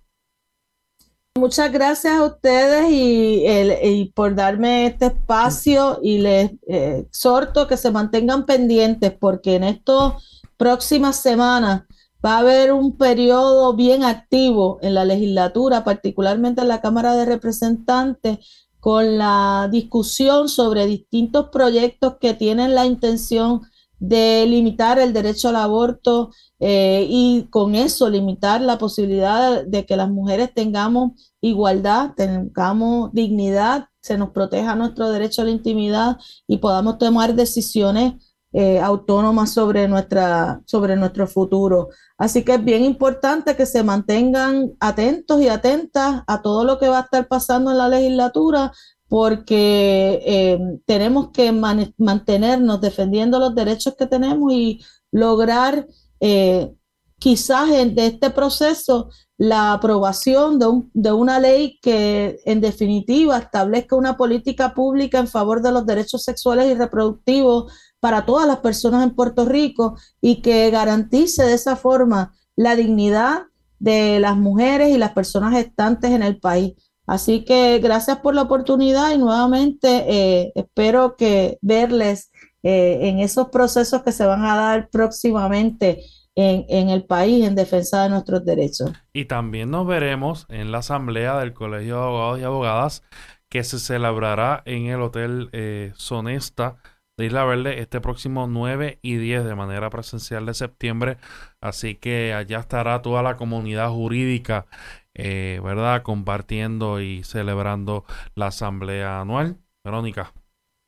Muchas 1.36 1.72
gracias 1.72 2.14
a 2.14 2.24
ustedes 2.24 2.86
y, 2.90 4.12
por 4.14 4.36
darme 4.36 4.86
este 4.86 5.06
espacio 5.06 5.98
y 6.00 6.18
les 6.18 6.52
eh, 6.68 7.02
exhorto 7.06 7.66
que 7.66 7.76
se 7.76 7.90
mantengan 7.90 8.46
pendientes 8.46 9.10
porque 9.10 9.56
en 9.56 9.64
estas 9.64 10.12
próximas 10.56 11.16
semanas 11.16 11.82
va 12.24 12.36
a 12.36 12.38
haber 12.38 12.72
un 12.72 12.96
periodo 12.96 13.74
bien 13.74 14.04
activo 14.04 14.78
en 14.82 14.94
la 14.94 15.04
legislatura, 15.04 15.84
particularmente 15.84 16.62
en 16.62 16.68
la 16.68 16.80
Cámara 16.80 17.14
de 17.14 17.26
Representantes, 17.26 18.38
con 18.80 19.18
la 19.18 19.68
discusión 19.70 20.48
sobre 20.48 20.86
distintos 20.86 21.48
proyectos 21.50 22.16
que 22.20 22.34
tienen 22.34 22.74
la 22.74 22.86
intención 22.86 23.62
de 23.98 24.44
limitar 24.46 24.98
el 24.98 25.12
derecho 25.12 25.48
al 25.48 25.56
aborto 25.56 26.30
eh, 26.60 27.06
y 27.08 27.46
con 27.50 27.74
eso 27.74 28.10
limitar 28.10 28.60
la 28.60 28.76
posibilidad 28.76 29.64
de 29.64 29.86
que 29.86 29.96
las 29.96 30.10
mujeres 30.10 30.52
tengamos 30.52 31.12
igualdad, 31.40 32.12
tengamos 32.14 33.12
dignidad, 33.12 33.88
se 34.02 34.18
nos 34.18 34.30
proteja 34.30 34.74
nuestro 34.76 35.10
derecho 35.10 35.42
a 35.42 35.44
la 35.46 35.50
intimidad 35.50 36.18
y 36.46 36.58
podamos 36.58 36.98
tomar 36.98 37.34
decisiones 37.34 38.14
eh, 38.56 38.78
autónomas 38.78 39.50
sobre, 39.52 39.88
nuestra, 39.88 40.60
sobre 40.64 40.94
nuestro 40.94 41.26
futuro. 41.26 41.88
Así 42.16 42.44
que 42.44 42.54
es 42.54 42.64
bien 42.64 42.84
importante 42.84 43.56
que 43.56 43.66
se 43.66 43.82
mantengan 43.82 44.74
atentos 44.78 45.42
y 45.42 45.48
atentas 45.48 46.22
a 46.24 46.40
todo 46.40 46.62
lo 46.62 46.78
que 46.78 46.88
va 46.88 46.98
a 46.98 47.02
estar 47.02 47.26
pasando 47.26 47.72
en 47.72 47.78
la 47.78 47.88
legislatura, 47.88 48.72
porque 49.08 50.22
eh, 50.24 50.60
tenemos 50.86 51.30
que 51.32 51.50
mantenernos 51.98 52.80
defendiendo 52.80 53.40
los 53.40 53.56
derechos 53.56 53.96
que 53.98 54.06
tenemos 54.06 54.52
y 54.52 54.80
lograr 55.10 55.88
eh, 56.20 56.72
quizás 57.18 57.70
en, 57.70 57.96
de 57.96 58.06
este 58.06 58.30
proceso 58.30 59.08
la 59.36 59.72
aprobación 59.72 60.60
de, 60.92 61.12
una 61.12 61.40
ley 61.40 61.78
que 61.82 62.38
en 62.44 62.60
definitiva 62.60 63.38
establezca 63.38 63.96
una 63.96 64.16
política 64.16 64.74
pública 64.74 65.18
en 65.18 65.26
favor 65.26 65.60
de 65.60 65.72
los 65.72 65.86
derechos 65.86 66.22
sexuales 66.22 66.70
y 66.70 66.74
reproductivos 66.74 67.72
para 68.04 68.26
todas 68.26 68.46
las 68.46 68.58
personas 68.58 69.02
en 69.02 69.14
Puerto 69.14 69.46
Rico 69.46 69.96
y 70.20 70.42
que 70.42 70.68
garantice 70.68 71.42
de 71.42 71.54
esa 71.54 71.74
forma 71.74 72.34
la 72.54 72.76
dignidad 72.76 73.44
de 73.78 74.20
las 74.20 74.36
mujeres 74.36 74.94
y 74.94 74.98
las 74.98 75.12
personas 75.12 75.54
gestantes 75.54 76.10
en 76.10 76.22
el 76.22 76.38
país. 76.38 76.74
Así 77.06 77.46
que 77.46 77.78
gracias 77.78 78.18
por 78.18 78.34
la 78.34 78.42
oportunidad 78.42 79.14
y 79.14 79.16
nuevamente 79.16 80.04
eh, 80.06 80.52
espero 80.54 81.16
que 81.16 81.56
verles 81.62 82.30
eh, 82.62 83.08
en 83.08 83.20
esos 83.20 83.48
procesos 83.48 84.02
que 84.02 84.12
se 84.12 84.26
van 84.26 84.44
a 84.44 84.54
dar 84.54 84.90
próximamente 84.90 86.04
en, 86.34 86.66
en, 86.68 86.90
el 86.90 87.06
país 87.06 87.46
en 87.46 87.54
defensa 87.54 88.02
de 88.02 88.10
nuestros 88.10 88.44
derechos. 88.44 88.92
Y 89.14 89.24
también 89.24 89.70
nos 89.70 89.86
veremos 89.86 90.44
en 90.50 90.72
la 90.72 90.78
asamblea 90.80 91.38
del 91.38 91.54
Colegio 91.54 91.94
de 91.94 92.02
Abogados 92.02 92.38
y 92.38 92.42
Abogadas 92.42 93.02
que 93.48 93.64
se 93.64 93.78
celebrará 93.78 94.62
en 94.66 94.88
el 94.88 95.00
Hotel 95.00 95.48
eh, 95.52 95.92
Sonesta 95.96 96.76
de 97.16 97.26
Isla 97.26 97.44
Verde 97.44 97.80
este 97.80 98.00
próximo 98.00 98.46
9 98.46 98.98
y 99.02 99.16
10 99.16 99.44
de 99.44 99.54
manera 99.54 99.90
presencial 99.90 100.46
de 100.46 100.54
septiembre. 100.54 101.16
Así 101.60 101.94
que 101.94 102.34
allá 102.34 102.58
estará 102.58 103.02
toda 103.02 103.22
la 103.22 103.36
comunidad 103.36 103.90
jurídica, 103.90 104.66
eh, 105.14 105.60
¿verdad? 105.62 106.02
Compartiendo 106.02 107.00
y 107.00 107.22
celebrando 107.22 108.04
la 108.34 108.48
asamblea 108.48 109.20
anual. 109.20 109.58
Verónica. 109.84 110.32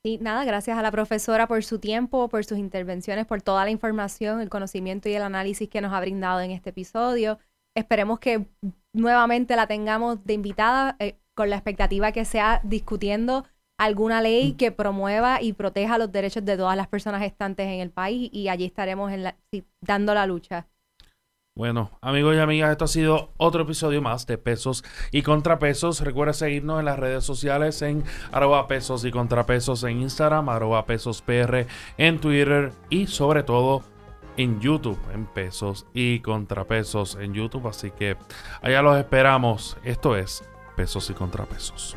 Sí, 0.04 0.18
nada, 0.20 0.44
gracias 0.44 0.78
a 0.78 0.82
la 0.82 0.90
profesora 0.90 1.46
por 1.46 1.62
su 1.64 1.78
tiempo, 1.80 2.28
por 2.28 2.44
sus 2.44 2.58
intervenciones, 2.58 3.26
por 3.26 3.42
toda 3.42 3.64
la 3.64 3.70
información, 3.70 4.40
el 4.40 4.48
conocimiento 4.48 5.08
y 5.08 5.14
el 5.14 5.22
análisis 5.22 5.68
que 5.68 5.80
nos 5.80 5.92
ha 5.92 6.00
brindado 6.00 6.40
en 6.40 6.52
este 6.52 6.70
episodio. 6.70 7.38
Esperemos 7.74 8.20
que 8.20 8.46
nuevamente 8.94 9.54
la 9.56 9.66
tengamos 9.66 10.24
de 10.24 10.32
invitada 10.32 10.96
eh, 10.98 11.18
con 11.34 11.50
la 11.50 11.56
expectativa 11.56 12.12
que 12.12 12.24
sea 12.24 12.60
discutiendo 12.64 13.44
alguna 13.78 14.20
ley 14.20 14.52
mm. 14.52 14.56
que 14.56 14.72
promueva 14.72 15.42
y 15.42 15.52
proteja 15.52 15.98
los 15.98 16.10
derechos 16.12 16.44
de 16.44 16.56
todas 16.56 16.76
las 16.76 16.88
personas 16.88 17.20
gestantes 17.20 17.66
en 17.66 17.80
el 17.80 17.90
país 17.90 18.30
y 18.32 18.48
allí 18.48 18.64
estaremos 18.64 19.12
en 19.12 19.24
la, 19.24 19.36
dando 19.80 20.14
la 20.14 20.26
lucha. 20.26 20.66
Bueno, 21.56 21.90
amigos 22.02 22.36
y 22.36 22.38
amigas, 22.38 22.70
esto 22.70 22.84
ha 22.84 22.88
sido 22.88 23.32
otro 23.38 23.62
episodio 23.62 24.02
más 24.02 24.26
de 24.26 24.36
Pesos 24.36 24.84
y 25.10 25.22
Contrapesos. 25.22 26.02
Recuerda 26.02 26.34
seguirnos 26.34 26.80
en 26.80 26.84
las 26.84 26.98
redes 26.98 27.24
sociales 27.24 27.80
en 27.80 28.04
arroba 28.30 28.68
pesos 28.68 29.06
y 29.06 29.10
contrapesos 29.10 29.82
en 29.84 30.02
Instagram, 30.02 30.50
arroba 30.50 30.84
pesos 30.84 31.22
PR 31.22 31.66
en 31.96 32.20
Twitter 32.20 32.72
y 32.90 33.06
sobre 33.06 33.42
todo 33.42 33.82
en 34.36 34.60
YouTube, 34.60 35.00
en 35.14 35.24
Pesos 35.24 35.86
y 35.94 36.20
Contrapesos 36.20 37.16
en 37.18 37.32
YouTube. 37.32 37.66
Así 37.68 37.90
que 37.90 38.18
allá 38.60 38.82
los 38.82 38.98
esperamos. 38.98 39.78
Esto 39.82 40.14
es 40.14 40.44
Pesos 40.76 41.08
y 41.08 41.14
Contrapesos. 41.14 41.96